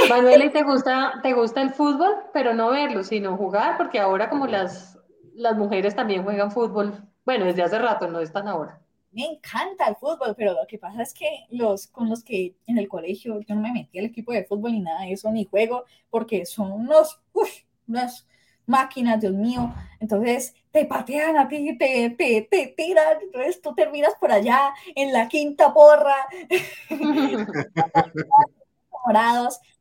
Manuela, 0.09 0.45
¿y 0.45 0.51
te 0.51 0.63
gusta, 0.63 1.21
te 1.23 1.33
gusta 1.33 1.63
el 1.63 1.73
fútbol? 1.73 2.15
Pero 2.33 2.55
no 2.55 2.71
verlo, 2.71 3.05
sino 3.05 3.37
jugar, 3.37 3.77
porque 3.77 3.99
ahora 3.99 4.31
como 4.31 4.47
las, 4.47 4.99
las 5.35 5.57
mujeres 5.57 5.95
también 5.95 6.25
juegan 6.25 6.51
fútbol, 6.51 6.95
bueno, 7.25 7.45
desde 7.45 7.63
hace 7.63 7.79
rato, 7.79 8.09
no 8.09 8.21
están 8.21 8.49
ahora. 8.49 8.81
Me 9.13 9.27
encanta 9.27 9.87
el 9.87 9.97
fútbol, 9.97 10.35
pero 10.37 10.55
lo 10.55 10.67
que 10.67 10.79
pasa 10.79 11.03
es 11.03 11.15
que 11.15 11.47
los 11.51 11.87
con 11.87 12.09
los 12.09 12.25
que 12.25 12.57
en 12.67 12.79
el 12.79 12.89
colegio 12.89 13.41
yo 13.41 13.55
no 13.55 13.61
me 13.61 13.73
metí 13.73 13.99
al 13.99 14.07
equipo 14.07 14.33
de 14.33 14.45
fútbol 14.45 14.73
ni 14.73 14.81
nada 14.81 15.03
de 15.03 15.13
eso, 15.13 15.31
ni 15.31 15.45
juego, 15.45 15.85
porque 16.11 16.45
son 16.47 16.73
unos, 16.73 17.21
uf, 17.33 17.51
unas 17.87 18.27
máquinas, 18.67 19.21
Dios 19.21 19.33
mío. 19.33 19.73
Entonces 20.01 20.55
te 20.73 20.85
patean 20.87 21.37
a 21.37 21.47
ti, 21.47 21.77
te, 21.79 22.11
te, 22.11 22.49
te 22.51 22.75
tiran, 22.77 23.19
entonces 23.23 23.63
tú 23.63 23.73
terminas 23.75 24.15
por 24.19 24.33
allá 24.33 24.73
en 24.97 25.13
la 25.13 25.29
quinta 25.29 25.73
porra. 25.73 26.17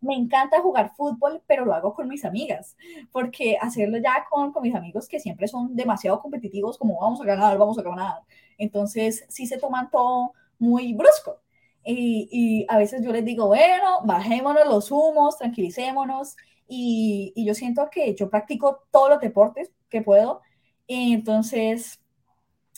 Me 0.02 0.16
encanta 0.16 0.62
jugar 0.62 0.94
fútbol, 0.96 1.42
pero 1.48 1.66
lo 1.66 1.74
hago 1.74 1.94
con 1.94 2.08
mis 2.10 2.26
amigas, 2.26 2.76
porque 3.12 3.58
hacerlo 3.60 3.98
ya 3.98 4.26
con, 4.30 4.52
con 4.52 4.64
mis 4.64 4.76
amigos 4.76 5.08
que 5.08 5.20
siempre 5.20 5.48
son 5.48 5.76
demasiado 5.76 6.22
competitivos, 6.22 6.78
como 6.78 7.00
vamos 7.00 7.22
a 7.22 7.26
ganar, 7.26 7.58
vamos 7.58 7.78
a 7.80 7.84
ganar. 7.84 8.22
Entonces, 8.58 9.26
sí 9.30 9.48
se 9.48 9.58
toman 9.58 9.90
todo 9.90 10.34
muy 10.60 10.94
brusco. 10.94 11.42
Y, 11.86 12.30
y, 12.32 12.66
a 12.70 12.78
veces 12.78 13.04
yo 13.04 13.12
les 13.12 13.26
digo, 13.26 13.48
bueno, 13.48 14.02
bajémonos 14.06 14.66
los 14.68 14.92
humos, 14.92 15.38
tranquilicémonos. 15.38 16.36
Y, 16.68 17.34
y, 17.36 17.46
yo 17.46 17.54
siento 17.54 17.90
que 17.90 18.16
yo 18.16 18.30
practico 18.30 18.84
todos 18.92 19.10
los 19.10 19.20
deportes 19.20 19.72
que 19.90 20.02
puedo. 20.02 20.42
Y 20.88 21.14
entonces, 21.14 22.02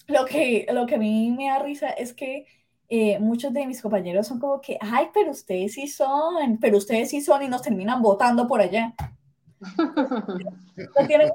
lo 0.07 0.25
que, 0.25 0.67
lo 0.71 0.85
que 0.85 0.95
a 0.95 0.97
mí 0.99 1.31
me 1.31 1.49
da 1.49 1.59
risa 1.59 1.89
es 1.89 2.13
que 2.13 2.45
eh, 2.88 3.19
muchos 3.19 3.51
de 3.53 3.65
mis 3.65 3.81
compañeros 3.81 4.27
son 4.27 4.39
como 4.39 4.61
que, 4.61 4.77
ay, 4.79 5.07
pero 5.13 5.31
ustedes 5.31 5.73
sí 5.73 5.88
son, 5.88 6.57
pero 6.59 6.77
ustedes 6.77 7.09
sí 7.09 7.21
son 7.21 7.41
y 7.43 7.47
nos 7.47 7.61
terminan 7.61 8.01
votando 8.01 8.47
por 8.47 8.61
allá. 8.61 8.93
no 9.77 11.07
tienen 11.07 11.29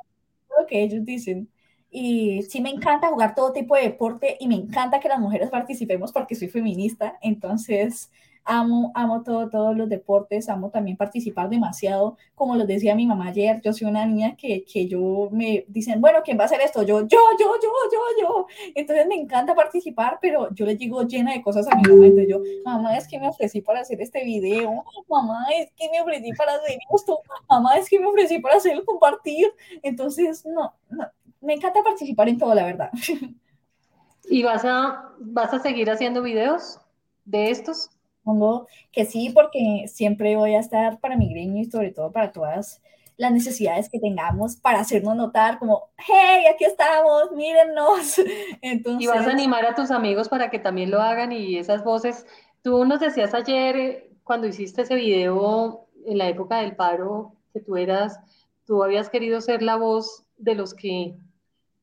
lo 0.59 0.67
que 0.67 0.83
ellos 0.83 1.05
dicen. 1.05 1.49
Y 1.91 2.43
sí 2.43 2.61
me 2.61 2.71
encanta 2.71 3.09
jugar 3.09 3.35
todo 3.35 3.53
tipo 3.53 3.75
de 3.75 3.83
deporte 3.83 4.37
y 4.39 4.47
me 4.47 4.55
encanta 4.55 5.01
que 5.01 5.09
las 5.09 5.19
mujeres 5.19 5.51
participemos 5.51 6.13
porque 6.13 6.37
soy 6.37 6.49
feminista. 6.49 7.19
Entonces, 7.21 8.11
amo, 8.51 8.91
amo 8.95 9.23
todo, 9.23 9.49
todos 9.49 9.77
los 9.77 9.89
deportes, 9.89 10.49
amo 10.49 10.71
también 10.71 10.97
participar 10.97 11.49
demasiado. 11.49 12.17
Como 12.35 12.57
lo 12.57 12.67
decía 12.67 12.97
mi 12.97 13.07
mamá 13.07 13.29
ayer, 13.29 13.61
yo 13.63 13.73
soy 13.73 13.87
una 13.87 14.05
niña 14.05 14.35
que, 14.37 14.65
que 14.65 14.89
yo 14.89 15.29
me 15.31 15.65
dicen, 15.69 16.01
bueno, 16.01 16.19
¿quién 16.25 16.37
va 16.37 16.43
a 16.43 16.47
hacer 16.47 16.61
esto? 16.61 16.83
Yo, 16.83 17.03
yo, 17.03 17.19
yo, 17.39 17.53
yo, 17.63 17.71
yo, 17.93 18.01
yo. 18.21 18.47
Entonces 18.75 19.07
me 19.07 19.15
encanta 19.15 19.55
participar, 19.55 20.19
pero 20.21 20.53
yo 20.53 20.67
le 20.67 20.75
digo 20.75 21.03
llena 21.07 21.33
de 21.33 21.43
cosas 21.43 21.69
a 21.69 21.77
mi 21.77 21.83
mamá. 21.83 22.07
Entonces 22.07 22.29
yo, 22.29 22.43
mamá, 22.65 22.97
es 22.97 23.07
que 23.07 23.21
me 23.21 23.29
ofrecí 23.29 23.61
para 23.61 23.81
hacer 23.81 24.01
este 24.01 24.25
video, 24.25 24.85
mamá, 25.09 25.47
es 25.57 25.71
que 25.77 25.89
me 25.89 26.01
ofrecí 26.01 26.33
para 26.33 26.55
hacer 26.55 26.79
esto, 26.93 27.21
mamá, 27.49 27.77
es 27.77 27.89
que 27.89 28.01
me 28.01 28.07
ofrecí 28.07 28.41
para 28.41 28.57
hacerlo 28.57 28.85
compartir. 28.85 29.53
Entonces, 29.83 30.45
no, 30.45 30.75
no, 30.89 31.07
me 31.41 31.55
encanta 31.55 31.85
participar 31.85 32.29
en 32.29 32.39
todo, 32.39 32.53
la 32.53 32.65
verdad. 32.65 32.91
¿Y 34.29 34.43
vas 34.43 34.65
a, 34.65 35.13
vas 35.21 35.55
a 35.55 35.61
seguir 35.61 35.89
haciendo 35.89 36.23
videos 36.23 36.81
de 37.25 37.51
estos? 37.51 37.91
Supongo 38.21 38.69
que 38.93 39.05
sí, 39.07 39.31
porque 39.31 39.87
siempre 39.89 40.37
voy 40.37 40.55
a 40.55 40.61
estar 40.61 41.01
para 41.01 41.17
mi 41.17 41.33
gremio 41.33 41.63
y 41.63 41.71
sobre 41.71 41.91
todo 41.91 42.13
para 42.13 42.33
todas 42.33 42.83
las 43.21 43.33
necesidades 43.33 43.91
que 43.91 44.01
tengamos 44.01 44.57
para 44.57 44.81
hacernos 44.81 45.15
notar 45.15 45.59
como, 45.59 45.91
hey, 45.99 46.45
aquí 46.53 46.65
estamos, 46.65 47.33
mírennos. 47.33 48.19
Entonces, 48.63 49.03
y 49.03 49.07
vas 49.07 49.27
a 49.27 49.31
animar 49.31 49.67
a 49.67 49.75
tus 49.75 49.91
amigos 49.91 50.29
para 50.31 50.51
que 50.51 50.59
también 50.59 50.91
lo 50.91 51.03
hagan 51.03 51.31
y 51.31 51.59
esas 51.59 51.85
voces, 51.85 52.27
tú 52.63 52.85
nos 52.87 53.01
decías 53.01 53.35
ayer 53.35 53.77
eh, 53.77 54.11
cuando 54.25 54.47
hiciste 54.47 54.83
ese 54.83 54.95
video 54.95 55.87
en 56.07 56.17
la 56.17 56.29
época 56.29 56.63
del 56.63 56.77
paro, 56.77 57.35
que 57.53 57.61
tú 57.61 57.77
eras, 57.77 58.19
tú 58.65 58.83
habías 58.83 59.11
querido 59.11 59.43
ser 59.43 59.63
la 59.63 59.77
voz 59.77 60.25
de 60.39 60.55
los 60.55 60.73
que 60.73 61.15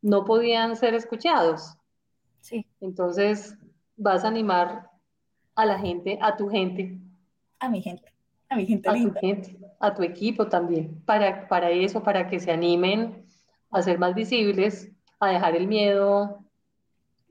no 0.02 0.26
podían 0.26 0.76
ser 0.76 0.96
escuchados. 0.96 1.78
Sí. 2.42 2.66
Entonces, 2.82 3.56
vas 3.96 4.24
a 4.24 4.30
animar 4.30 4.87
a 5.58 5.66
la 5.66 5.78
gente, 5.80 6.18
a 6.22 6.38
tu 6.38 6.48
gente. 6.50 6.98
A 7.60 7.68
mi 7.68 7.82
gente, 7.82 8.14
a 8.48 8.56
mi 8.56 8.66
gente 8.66 8.88
a 8.88 8.94
Tu 8.94 9.14
gente, 9.20 9.58
a 9.80 9.94
tu 9.94 10.04
equipo 10.04 10.48
también, 10.48 11.02
para, 11.04 11.48
para 11.48 11.72
eso, 11.72 12.04
para 12.04 12.30
que 12.30 12.40
se 12.40 12.52
animen 12.52 13.26
a 13.72 13.82
ser 13.82 13.98
más 13.98 14.14
visibles, 14.14 14.92
a 15.20 15.30
dejar 15.30 15.56
el 15.56 15.68
miedo 15.68 16.46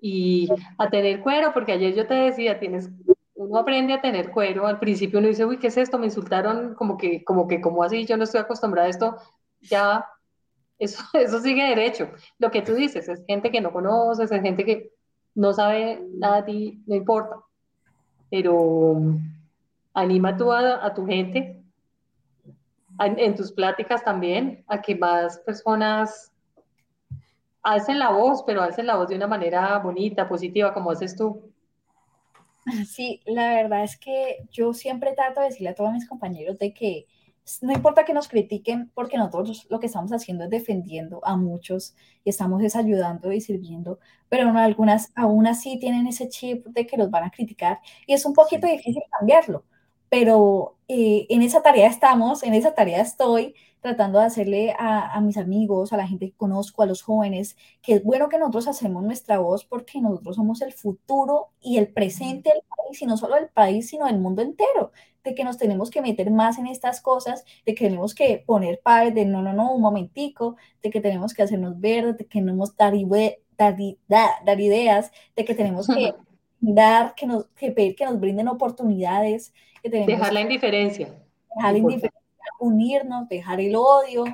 y 0.00 0.48
a 0.76 0.90
tener 0.90 1.20
cuero, 1.20 1.52
porque 1.54 1.72
ayer 1.72 1.94
yo 1.94 2.06
te 2.08 2.14
decía, 2.14 2.58
tienes, 2.58 2.90
uno 3.36 3.58
aprende 3.58 3.94
a 3.94 4.00
tener 4.00 4.32
cuero, 4.32 4.66
al 4.66 4.80
principio 4.80 5.20
uno 5.20 5.28
dice, 5.28 5.44
uy, 5.44 5.58
¿qué 5.58 5.68
es 5.68 5.76
esto? 5.76 5.96
Me 5.96 6.06
insultaron, 6.06 6.74
como 6.74 6.98
que, 6.98 7.22
como 7.22 7.46
que, 7.46 7.60
como 7.60 7.84
así, 7.84 8.06
yo 8.06 8.16
no 8.16 8.24
estoy 8.24 8.40
acostumbrada 8.40 8.88
a 8.88 8.90
esto, 8.90 9.16
ya, 9.60 10.04
eso, 10.80 11.00
eso 11.14 11.40
sigue 11.40 11.62
derecho. 11.62 12.10
Lo 12.38 12.50
que 12.50 12.62
tú 12.62 12.74
dices, 12.74 13.08
es 13.08 13.24
gente 13.24 13.52
que 13.52 13.60
no 13.60 13.72
conoces, 13.72 14.32
es 14.32 14.42
gente 14.42 14.64
que 14.64 14.90
no 15.36 15.52
sabe 15.52 16.02
nada 16.14 16.38
de 16.38 16.42
ti, 16.42 16.82
no 16.86 16.96
importa, 16.96 17.45
pero 18.30 18.96
anima 19.94 20.36
tú 20.36 20.52
a, 20.52 20.92
tu 20.94 21.06
gente, 21.06 21.62
en, 22.98 23.34
tus 23.34 23.52
pláticas 23.52 24.04
también, 24.04 24.64
a 24.66 24.80
que 24.80 24.94
más 24.94 25.38
personas 25.38 26.32
hacen 27.62 27.98
la 27.98 28.10
voz, 28.10 28.42
pero 28.46 28.62
hacen 28.62 28.86
la 28.86 28.96
voz 28.96 29.08
de 29.08 29.16
una 29.16 29.26
manera 29.26 29.78
bonita, 29.78 30.28
positiva, 30.28 30.72
como 30.72 30.90
haces 30.90 31.16
tú. 31.16 31.50
Sí, 32.86 33.22
la 33.26 33.54
verdad 33.54 33.84
es 33.84 33.96
que 33.96 34.38
yo 34.50 34.72
siempre 34.72 35.14
trato 35.14 35.40
de 35.40 35.46
decirle 35.46 35.70
a 35.70 35.74
todos 35.74 35.92
mis 35.92 36.08
compañeros 36.08 36.58
de 36.58 36.74
que 36.74 37.06
no 37.62 37.72
importa 37.72 38.04
que 38.04 38.12
nos 38.12 38.28
critiquen, 38.28 38.90
porque 38.94 39.18
nosotros 39.18 39.66
lo 39.70 39.78
que 39.80 39.86
estamos 39.86 40.12
haciendo 40.12 40.44
es 40.44 40.50
defendiendo 40.50 41.20
a 41.24 41.36
muchos 41.36 41.94
y 42.24 42.30
estamos 42.30 42.60
desayudando 42.60 43.32
y 43.32 43.40
sirviendo, 43.40 43.98
pero 44.28 44.50
algunas 44.50 45.12
aún 45.14 45.46
así 45.46 45.78
tienen 45.78 46.06
ese 46.06 46.28
chip 46.28 46.66
de 46.66 46.86
que 46.86 46.96
los 46.96 47.10
van 47.10 47.24
a 47.24 47.30
criticar 47.30 47.80
y 48.06 48.14
es 48.14 48.24
un 48.26 48.34
poquito 48.34 48.66
difícil 48.66 49.02
cambiarlo 49.18 49.64
pero 50.08 50.76
eh, 50.88 51.26
en 51.30 51.42
esa 51.42 51.62
tarea 51.62 51.88
estamos, 51.88 52.42
en 52.42 52.54
esa 52.54 52.74
tarea 52.74 53.00
estoy 53.02 53.54
tratando 53.80 54.18
de 54.18 54.24
hacerle 54.24 54.74
a, 54.78 55.20
mis 55.20 55.36
amigos, 55.36 55.92
a 55.92 55.96
la 55.96 56.08
gente 56.08 56.30
que 56.30 56.36
conozco, 56.36 56.82
a 56.82 56.86
los 56.86 57.02
jóvenes, 57.02 57.56
que 57.82 57.94
es 57.94 58.04
bueno 58.04 58.28
que 58.28 58.38
nosotros 58.38 58.66
hacemos 58.66 59.04
nuestra 59.04 59.38
voz 59.38 59.64
porque 59.64 60.00
nosotros 60.00 60.36
somos 60.36 60.60
el 60.62 60.72
futuro 60.72 61.50
y 61.60 61.78
el 61.78 61.88
presente 61.88 62.50
del 62.50 62.62
país, 62.62 63.00
y 63.02 63.06
no 63.06 63.16
solo 63.16 63.36
del 63.36 63.48
país, 63.48 63.88
sino 63.88 64.06
del 64.06 64.18
mundo 64.18 64.42
entero, 64.42 64.90
de 65.22 65.34
que 65.34 65.44
nos 65.44 65.56
tenemos 65.56 65.90
que 65.90 66.02
meter 66.02 66.30
más 66.30 66.58
en 66.58 66.66
estas 66.66 67.00
cosas, 67.00 67.44
de 67.64 67.74
que 67.74 67.84
tenemos 67.84 68.14
que 68.14 68.42
poner 68.44 68.80
pares 68.82 69.14
de 69.14 69.24
no, 69.24 69.40
no, 69.42 69.52
no, 69.52 69.72
un 69.72 69.82
momentico, 69.82 70.56
de 70.82 70.90
que 70.90 71.00
tenemos 71.00 71.32
que 71.32 71.42
hacernos 71.42 71.78
verdes, 71.78 72.18
de 72.18 72.24
que 72.26 72.40
tenemos 72.40 72.76
dar, 72.76 72.94
dar, 74.08 74.30
dar 74.44 74.60
ideas, 74.60 75.12
de 75.36 75.44
que 75.44 75.54
tenemos 75.54 75.86
que 75.86 76.14
dar, 76.60 77.14
que, 77.14 77.26
nos, 77.26 77.46
que 77.56 77.72
pedir 77.72 77.94
que 77.96 78.04
nos 78.04 78.18
brinden 78.18 78.48
oportunidades, 78.48 79.52
Dejar 79.90 80.32
la 80.32 80.40
indiferencia. 80.40 81.08
Dejar 81.54 81.72
la 81.72 81.78
indiferencia, 81.78 82.20
unirnos, 82.58 83.28
dejar 83.28 83.60
el 83.60 83.76
odio 83.76 84.24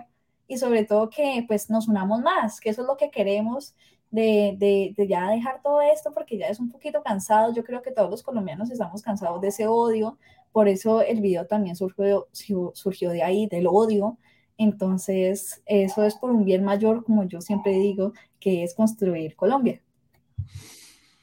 y 0.49 0.59
sobre 0.59 0.85
todo 0.85 1.11
que 1.11 1.45
pues 1.47 1.70
nos 1.70 1.89
unamos 1.89 2.20
más, 2.20 2.61
que 2.61 2.70
eso 2.70 2.83
es 2.83 2.89
lo 2.89 2.97
que 2.97 3.11
queremos 3.11 3.75
de, 4.11 4.55
de, 4.59 4.95
de, 4.97 5.07
ya 5.07 5.31
dejar 5.31 5.62
todo 5.62 5.81
esto 5.81 6.12
porque 6.12 6.37
ya 6.37 6.47
es 6.47 6.61
un 6.61 6.70
poquito 6.70 7.03
cansado. 7.03 7.55
Yo 7.55 7.64
creo 7.64 7.83
que 7.83 7.93
todos 7.93 8.11
los 8.11 8.23
colombianos 8.23 8.70
estamos 8.70 9.03
cansados 9.03 9.41
de 9.41 9.49
ese 9.49 9.66
odio, 9.66 10.18
por 10.53 10.68
eso 10.68 11.01
el 11.01 11.20
video 11.20 11.47
también 11.47 11.77
surgió, 11.77 12.29
surgió 12.33 13.11
de 13.11 13.23
ahí, 13.23 13.47
del 13.47 13.66
odio. 13.66 14.18
Entonces, 14.59 15.62
eso 15.64 16.05
es 16.05 16.14
por 16.14 16.31
un 16.31 16.45
bien 16.45 16.62
mayor, 16.62 17.05
como 17.05 17.25
yo 17.25 17.41
siempre 17.41 17.73
digo, 17.73 18.12
que 18.39 18.62
es 18.62 18.75
construir 18.75 19.35
Colombia. 19.35 19.81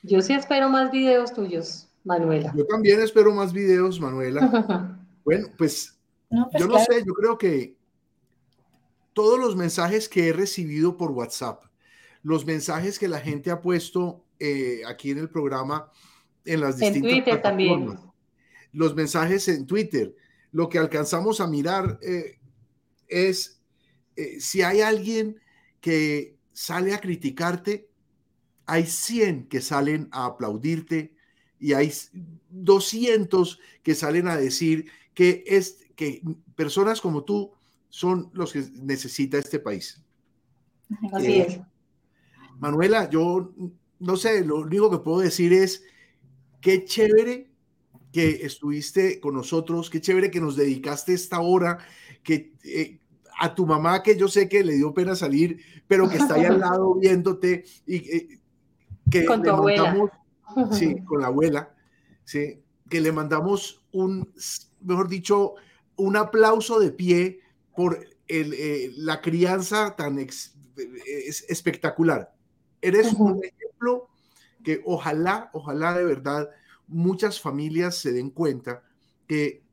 Yo 0.03 0.21
sí 0.21 0.33
espero 0.33 0.69
más 0.69 0.91
videos 0.91 1.33
tuyos. 1.33 1.89
Manuela. 2.03 2.53
Yo 2.55 2.65
también 2.65 3.01
espero 3.01 3.33
más 3.33 3.53
videos, 3.53 3.99
Manuela. 3.99 4.97
bueno, 5.25 5.47
pues, 5.57 5.97
pues, 6.29 6.47
yo 6.57 6.67
no 6.67 6.79
sé, 6.79 7.03
yo 7.05 7.13
creo 7.13 7.37
que 7.37 7.75
todos 9.13 9.39
los 9.39 9.55
mensajes 9.55 10.07
que 10.07 10.29
he 10.29 10.33
recibido 10.33 10.97
por 10.97 11.11
WhatsApp, 11.11 11.63
los 12.23 12.45
mensajes 12.45 12.99
que 12.99 13.07
la 13.07 13.19
gente 13.19 13.51
ha 13.51 13.61
puesto 13.61 14.25
eh, 14.39 14.81
aquí 14.87 15.11
en 15.11 15.19
el 15.19 15.29
programa, 15.29 15.91
en 16.45 16.61
las 16.61 16.77
distintas 16.77 17.11
en 17.11 17.23
Twitter 17.23 17.41
también. 17.41 17.99
los 18.71 18.95
mensajes 18.95 19.47
en 19.47 19.65
Twitter, 19.65 20.15
lo 20.51 20.69
que 20.69 20.79
alcanzamos 20.79 21.41
a 21.41 21.47
mirar 21.47 21.99
eh, 22.01 22.39
es 23.07 23.61
eh, 24.15 24.39
si 24.39 24.61
hay 24.61 24.81
alguien 24.81 25.39
que 25.81 26.37
sale 26.53 26.93
a 26.93 27.01
criticarte, 27.01 27.88
hay 28.69 28.85
100 28.85 29.47
que 29.47 29.61
salen 29.61 30.09
a 30.11 30.25
aplaudirte, 30.25 31.15
y 31.59 31.73
hay 31.73 31.91
200 32.49 33.59
que 33.83 33.95
salen 33.95 34.27
a 34.27 34.37
decir 34.37 34.85
que, 35.13 35.43
es, 35.47 35.79
que 35.95 36.21
personas 36.55 37.01
como 37.01 37.23
tú 37.23 37.51
son 37.89 38.29
los 38.33 38.53
que 38.53 38.63
necesita 38.75 39.37
este 39.37 39.59
país. 39.59 40.01
Así 41.11 41.33
eh, 41.33 41.47
es. 41.47 41.59
Manuela, 42.59 43.09
yo 43.09 43.53
no 43.99 44.15
sé, 44.15 44.45
lo 44.45 44.57
único 44.59 44.89
que 44.89 44.99
puedo 44.99 45.19
decir 45.19 45.51
es 45.51 45.83
qué 46.61 46.85
chévere 46.85 47.49
que 48.13 48.45
estuviste 48.45 49.19
con 49.19 49.33
nosotros, 49.33 49.89
qué 49.89 49.99
chévere 49.99 50.31
que 50.31 50.41
nos 50.41 50.55
dedicaste 50.55 51.13
esta 51.13 51.39
hora, 51.41 51.79
que 52.23 52.53
eh, 52.63 52.99
a 53.39 53.55
tu 53.55 53.65
mamá 53.65 54.03
que 54.03 54.17
yo 54.17 54.27
sé 54.27 54.49
que 54.49 54.63
le 54.63 54.75
dio 54.75 54.93
pena 54.93 55.15
salir, 55.15 55.59
pero 55.87 56.09
que 56.09 56.17
está 56.17 56.35
ahí 56.35 56.45
al 56.45 56.59
lado 56.59 56.95
viéndote 56.95 57.65
y 57.85 57.95
eh, 57.95 58.38
que 59.09 59.25
con 59.25 59.43
tu 59.43 59.49
abuela 59.49 60.11
sí, 60.71 61.01
con 61.03 61.21
la 61.21 61.27
abuela, 61.27 61.75
sí, 62.23 62.61
que 62.89 63.01
le 63.01 63.11
mandamos 63.11 63.83
un, 63.91 64.33
mejor 64.81 65.07
dicho, 65.07 65.55
un 65.95 66.15
aplauso 66.15 66.79
de 66.79 66.91
pie 66.91 67.39
por 67.75 67.99
el, 68.27 68.53
eh, 68.53 68.91
la 68.97 69.21
crianza 69.21 69.95
tan 69.95 70.17
espectacular. 71.47 72.33
Eres 72.81 73.13
un 73.13 73.41
ejemplo 73.43 74.09
que 74.63 74.81
ojalá, 74.85 75.49
ojalá 75.53 75.97
de 75.97 76.05
verdad 76.05 76.49
muchas 76.87 77.39
familias 77.39 77.97
se 77.97 78.11
den 78.11 78.29
cuenta 78.29 78.83
que 79.27 79.63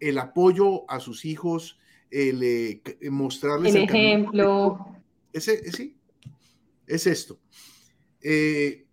el 0.00 0.18
apoyo 0.18 0.88
a 0.90 1.00
sus 1.00 1.24
hijos, 1.24 1.78
el 2.10 2.42
eh, 2.42 2.82
mostrarles 3.10 3.74
el, 3.74 3.84
ejemplo. 3.84 4.86
ese, 5.32 5.70
sí, 5.72 5.96
es 6.86 7.06
esto. 7.06 7.38
Eh, 8.24 8.84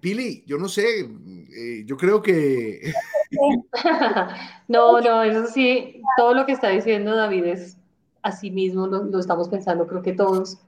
Pili, 0.00 0.44
yo 0.46 0.58
no 0.58 0.68
sé, 0.68 1.00
eh, 1.00 1.84
yo 1.86 1.96
creo 1.96 2.20
que... 2.20 2.92
no, 4.68 5.00
no, 5.00 5.22
eso 5.22 5.46
sí, 5.46 6.02
todo 6.18 6.34
lo 6.34 6.44
que 6.44 6.52
está 6.52 6.68
diciendo 6.68 7.16
David 7.16 7.44
es 7.44 7.78
así 8.22 8.50
mismo, 8.50 8.86
lo, 8.86 9.18
estamos 9.18 9.48
pensando, 9.48 9.86
creo 9.86 10.02
que 10.02 10.12
todos. 10.12 10.58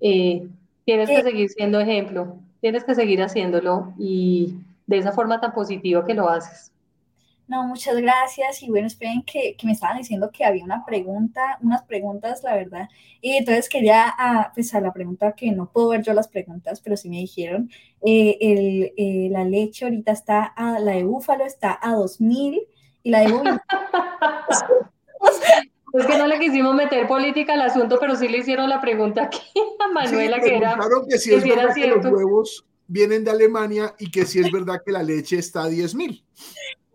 Eh, 0.00 0.48
tienes 0.84 1.08
que 1.08 1.22
seguir 1.22 1.50
siendo 1.50 1.78
ejemplo, 1.78 2.38
tienes 2.60 2.82
que 2.84 2.94
seguir 2.94 3.22
haciéndolo 3.22 3.92
y 3.98 4.54
de 4.86 4.98
esa 4.98 5.12
forma 5.12 5.40
tan 5.40 5.52
positiva 5.52 6.04
que 6.04 6.14
lo 6.14 6.28
haces. 6.28 6.72
No, 7.46 7.64
muchas 7.64 7.96
gracias. 7.96 8.62
Y 8.62 8.68
bueno, 8.68 8.86
esperen 8.86 9.22
que, 9.22 9.54
que, 9.56 9.66
me 9.66 9.72
estaban 9.72 9.98
diciendo 9.98 10.30
que 10.32 10.44
había 10.44 10.64
una 10.64 10.84
pregunta, 10.84 11.58
unas 11.62 11.82
preguntas, 11.84 12.42
la 12.42 12.54
verdad. 12.54 12.88
Y 13.20 13.36
entonces 13.36 13.68
quería, 13.68 14.14
ah, 14.18 14.50
pues 14.54 14.74
a 14.74 14.80
la 14.80 14.92
pregunta 14.92 15.32
que 15.32 15.52
no 15.52 15.70
puedo 15.70 15.88
ver 15.88 16.02
yo 16.02 16.14
las 16.14 16.28
preguntas, 16.28 16.80
pero 16.80 16.96
sí 16.96 17.08
me 17.08 17.18
dijeron, 17.18 17.70
eh, 18.04 18.38
el, 18.40 18.92
eh, 18.96 19.28
la 19.30 19.44
leche 19.44 19.84
ahorita 19.84 20.12
está, 20.12 20.44
a, 20.44 20.78
la 20.78 20.92
de 20.92 21.04
búfalo 21.04 21.44
está 21.44 21.78
a 21.82 21.92
2000 21.92 22.62
y 23.02 23.10
la 23.10 23.20
de 23.20 23.32
búfalo... 23.32 23.60
Es 25.94 26.06
que 26.06 26.18
no 26.18 26.26
le 26.26 26.40
quisimos 26.40 26.74
meter 26.74 27.06
política 27.06 27.54
al 27.54 27.62
asunto, 27.62 27.98
pero 28.00 28.16
sí 28.16 28.26
le 28.26 28.38
hicieron 28.38 28.68
la 28.68 28.80
pregunta 28.80 29.22
aquí 29.22 29.38
a 29.78 29.92
Manuela, 29.92 30.40
que 30.40 30.56
era. 30.56 30.74
Claro 30.74 31.06
que 31.08 31.18
si 31.18 31.32
es 31.32 31.44
verdad 31.44 31.72
que 31.72 31.86
los 31.86 32.04
huevos 32.04 32.66
vienen 32.88 33.22
de 33.22 33.30
Alemania 33.30 33.94
y 34.00 34.10
que 34.10 34.26
si 34.26 34.40
es 34.40 34.50
verdad 34.50 34.82
que 34.84 34.90
la 34.90 35.04
leche 35.04 35.38
está 35.38 35.62
a 35.62 35.68
10 35.68 35.94
mil. 35.94 36.24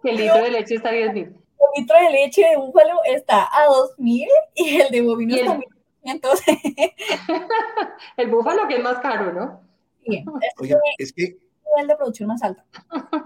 El 0.04 0.18
litro 0.18 0.44
de 0.44 0.52
leche 0.52 0.76
está 0.76 0.90
a 0.90 0.94
10 0.94 1.14
mil. 1.14 1.24
El 1.26 1.82
litro 1.82 1.96
de 1.98 2.10
leche 2.10 2.42
de 2.42 2.58
búfalo 2.58 3.00
está 3.06 3.44
a 3.44 3.66
2 3.66 4.00
mil 4.00 4.28
y 4.56 4.82
el 4.82 4.92
de 4.92 5.02
bovino 5.02 5.36
está 5.36 5.54
a 5.54 5.58
1500. 5.58 6.42
el 8.18 8.30
búfalo 8.30 8.68
que 8.68 8.76
es 8.76 8.84
más 8.84 9.00
caro, 9.00 9.34
¿no? 9.34 9.62
Bien. 10.08 10.26
es 10.98 11.14
que. 11.14 11.38
El 11.78 11.88
de 11.88 11.96
producción 11.96 12.30
más 12.30 12.42
alto. 12.42 12.64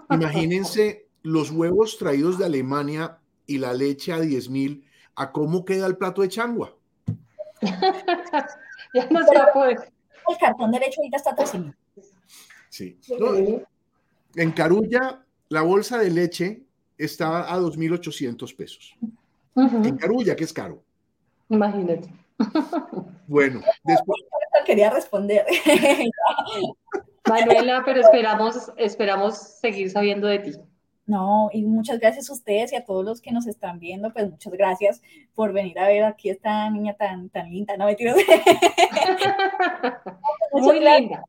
Imagínense, 0.09 1.07
los 1.21 1.49
huevos 1.51 1.97
traídos 1.97 2.37
de 2.37 2.45
Alemania 2.45 3.19
y 3.47 3.57
la 3.57 3.73
leche 3.73 4.11
a 4.11 4.19
10 4.19 4.49
mil, 4.49 4.85
¿a 5.15 5.31
cómo 5.31 5.63
queda 5.63 5.87
el 5.87 5.97
plato 5.97 6.21
de 6.21 6.29
changua? 6.29 6.75
ya 7.61 9.07
no 9.09 9.25
se 9.25 9.37
va 9.37 9.43
a 9.45 9.53
poder. 9.53 9.91
El 10.27 10.37
cartón 10.37 10.71
derecho 10.71 11.01
ahorita 11.01 11.17
está 11.17 11.35
13 11.35 11.59
mil. 11.59 11.75
Sí. 12.69 12.99
en 14.35 14.51
Carulla, 14.51 15.23
la 15.53 15.61
bolsa 15.61 15.99
de 15.99 16.09
leche 16.09 16.63
está 16.97 17.53
a 17.53 17.59
2.800 17.59 18.55
pesos. 18.55 18.97
En 19.55 19.97
Carulla, 19.97 20.35
que 20.35 20.45
es 20.45 20.51
caro. 20.51 20.81
Imagínate. 21.47 22.09
Bueno, 23.27 23.61
después. 23.83 24.19
Quería 24.65 24.89
responder. 24.89 25.45
Manuela, 27.29 27.83
pero 27.85 28.01
esperamos, 28.01 28.71
esperamos 28.77 29.37
seguir 29.37 29.91
sabiendo 29.91 30.25
de 30.25 30.39
ti. 30.39 30.53
No, 31.05 31.51
y 31.53 31.61
muchas 31.61 31.99
gracias 31.99 32.31
a 32.31 32.33
ustedes 32.33 32.73
y 32.73 32.75
a 32.75 32.83
todos 32.83 33.05
los 33.05 33.21
que 33.21 33.31
nos 33.31 33.45
están 33.45 33.77
viendo, 33.77 34.11
pues 34.11 34.31
muchas 34.31 34.53
gracias 34.53 35.03
por 35.35 35.53
venir 35.53 35.77
a 35.77 35.87
ver 35.87 36.03
aquí 36.03 36.31
esta 36.31 36.67
niña 36.71 36.95
tan, 36.95 37.29
tan 37.29 37.51
linda, 37.51 37.77
no 37.77 37.85
me 37.85 37.95
tiro. 37.95 38.15
Muy 40.53 40.79
linda, 40.79 41.23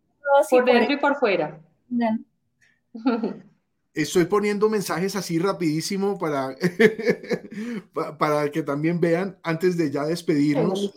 por 0.49 0.65
dentro 0.65 0.95
y 0.95 0.97
por 0.97 1.17
fuera. 1.17 1.61
Estoy 3.95 4.25
poniendo 4.25 4.69
mensajes 4.69 5.15
así 5.15 5.39
rapidísimo 5.39 6.19
para, 6.19 6.57
para 8.19 8.51
que 8.51 8.63
también 8.63 9.01
vean 9.01 9.39
antes 9.43 9.77
de 9.77 9.91
ya 9.91 10.05
despedirnos. 10.05 10.93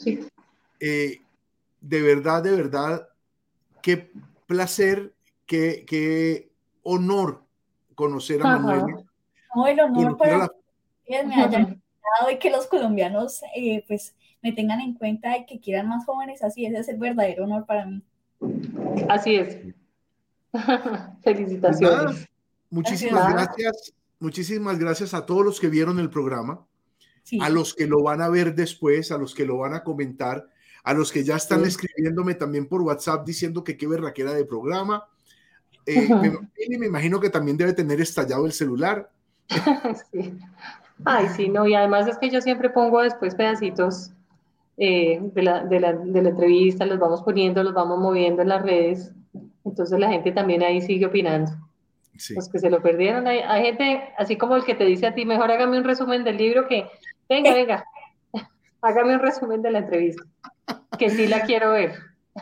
Eh, 0.80 1.22
de 1.80 2.02
verdad, 2.02 2.42
de 2.42 2.52
verdad, 2.56 3.08
qué 3.84 4.12
placer, 4.48 5.14
qué, 5.46 5.86
qué 5.88 6.50
honor 6.82 7.44
conocer 7.94 8.42
a 8.42 8.58
Manuel. 8.58 9.06
No, 9.56 9.68
el 9.68 9.80
honor 9.80 10.18
para 10.18 10.50
que 11.06 11.24
me 11.24 11.36
hayan 11.36 11.82
y 12.32 12.38
que 12.38 12.50
los 12.50 12.68
colombianos 12.68 13.42
eh, 13.56 13.84
pues 13.88 14.16
me 14.42 14.54
tengan 14.54 14.80
en 14.82 14.94
cuenta 14.94 15.38
y 15.38 15.46
que 15.46 15.60
quieran 15.60 15.88
más 15.88 16.06
jóvenes 16.06 16.44
así, 16.44 16.66
ese 16.66 16.80
es 16.80 16.88
el 16.90 16.98
verdadero 16.98 17.44
honor 17.44 17.66
para 17.66 17.86
mí. 17.86 18.02
Así 19.10 19.36
es. 19.36 19.60
Felicitaciones. 21.22 22.28
Muchísimas 22.70 23.34
gracias. 23.34 23.94
Muchísimas 24.20 24.80
gracias 24.80 25.14
a 25.14 25.26
todos 25.26 25.46
los 25.46 25.60
que 25.60 25.70
vieron 25.70 26.00
el 26.00 26.10
programa, 26.10 26.66
a 27.40 27.50
los 27.50 27.76
que 27.76 27.86
lo 27.86 28.02
van 28.02 28.22
a 28.22 28.30
ver 28.30 28.56
después, 28.56 29.12
a 29.12 29.18
los 29.18 29.36
que 29.36 29.46
lo 29.46 29.58
van 29.58 29.74
a 29.76 29.84
comentar, 29.84 30.48
a 30.84 30.94
los 30.94 31.12
que 31.12 31.24
ya 31.24 31.36
están 31.36 31.64
escribiéndome 31.66 32.34
también 32.34 32.68
por 32.68 32.82
WhatsApp 32.82 33.26
diciendo 33.26 33.64
que 33.64 33.78
qué 33.78 33.88
berraquera 33.88 34.34
de 34.34 34.46
programa. 34.46 35.06
Eh, 35.86 36.10
me, 36.10 36.78
me, 36.80 36.88
imagino 36.88 37.20
que 37.20 37.30
también 37.30 37.58
debe 37.58 37.74
tener 37.74 38.02
estallado 38.02 38.46
el 38.46 38.52
celular. 38.52 39.10
sí. 40.12 40.38
Ay, 41.06 41.28
sí, 41.36 41.50
no, 41.50 41.68
y 41.68 41.76
además 41.76 42.08
es 42.08 42.18
que 42.18 42.30
yo 42.30 42.42
siempre 42.42 42.70
pongo 42.70 43.02
después 43.02 43.36
pedacitos 43.36 44.12
eh, 44.78 45.20
de, 45.22 45.42
la, 45.44 45.64
de, 45.64 45.80
la, 45.80 45.94
de, 45.94 46.22
la, 46.22 46.30
entrevista, 46.30 46.86
los 46.86 47.00
vamos 47.00 47.22
poniendo, 47.24 47.64
los 47.64 47.74
vamos 47.74 48.00
moviendo 48.00 48.42
en 48.42 48.50
las 48.50 48.62
redes, 48.64 49.12
entonces 49.64 50.00
la 50.00 50.10
gente 50.10 50.32
también 50.32 50.64
ahí 50.64 50.82
sigue 50.82 51.06
opinando. 51.06 51.52
Los 52.36 52.50
que 52.50 52.60
se 52.60 52.70
lo 52.70 52.82
perdieron, 52.82 53.28
hay, 53.28 53.40
hay, 53.40 53.64
gente, 53.64 54.04
así 54.18 54.38
como 54.38 54.56
el 54.56 54.64
que 54.64 54.76
te 54.76 54.86
dice 54.86 55.08
a 55.08 55.16
ti, 55.16 55.26
mejor 55.26 55.52
hágame 55.52 55.78
un 55.78 55.84
resumen 55.84 56.24
del 56.24 56.38
libro 56.38 56.68
que, 56.68 56.88
venga, 57.30 57.54
venga, 57.54 57.86
hágame 58.82 59.16
un 59.16 59.22
resumen 59.22 59.62
de 59.62 59.72
la 59.72 59.80
entrevista, 59.80 60.24
que 60.98 61.10
sí 61.10 61.28
la 61.28 61.42
quiero 61.42 61.72
ver. 61.72 61.96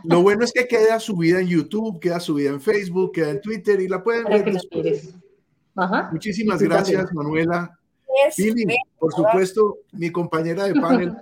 Lo 0.03 0.21
bueno 0.21 0.43
es 0.43 0.51
que 0.51 0.67
queda 0.67 0.99
subida 0.99 1.39
en 1.39 1.47
YouTube, 1.47 1.99
queda 1.99 2.19
subida 2.19 2.49
en 2.49 2.59
Facebook, 2.59 3.13
queda 3.13 3.31
en 3.31 3.41
Twitter 3.41 3.79
y 3.79 3.87
la 3.87 4.03
pueden 4.03 4.25
ver. 4.25 4.53
Ajá. 5.75 6.09
Muchísimas 6.11 6.61
gracias, 6.61 7.13
Manuela. 7.13 7.77
Pili, 8.35 8.65
por 8.97 9.13
supuesto, 9.13 9.77
mi 9.91 10.09
compañera 10.11 10.65
de 10.65 10.75
panel. 10.75 11.15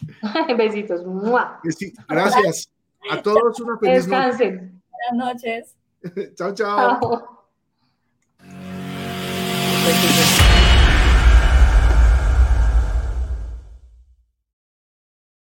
Besitos. 0.56 1.02
Gracias. 2.08 2.70
A 3.10 3.22
todos 3.22 3.60
una 3.60 3.78
feliz 3.78 4.06
Descansen. 4.06 4.82
Buenas 4.90 5.34
noches. 5.34 5.76
chao. 6.36 6.54
chao. 6.54 6.98
chao. 7.00 7.39
Thank 9.92 10.38
you. 10.38 10.39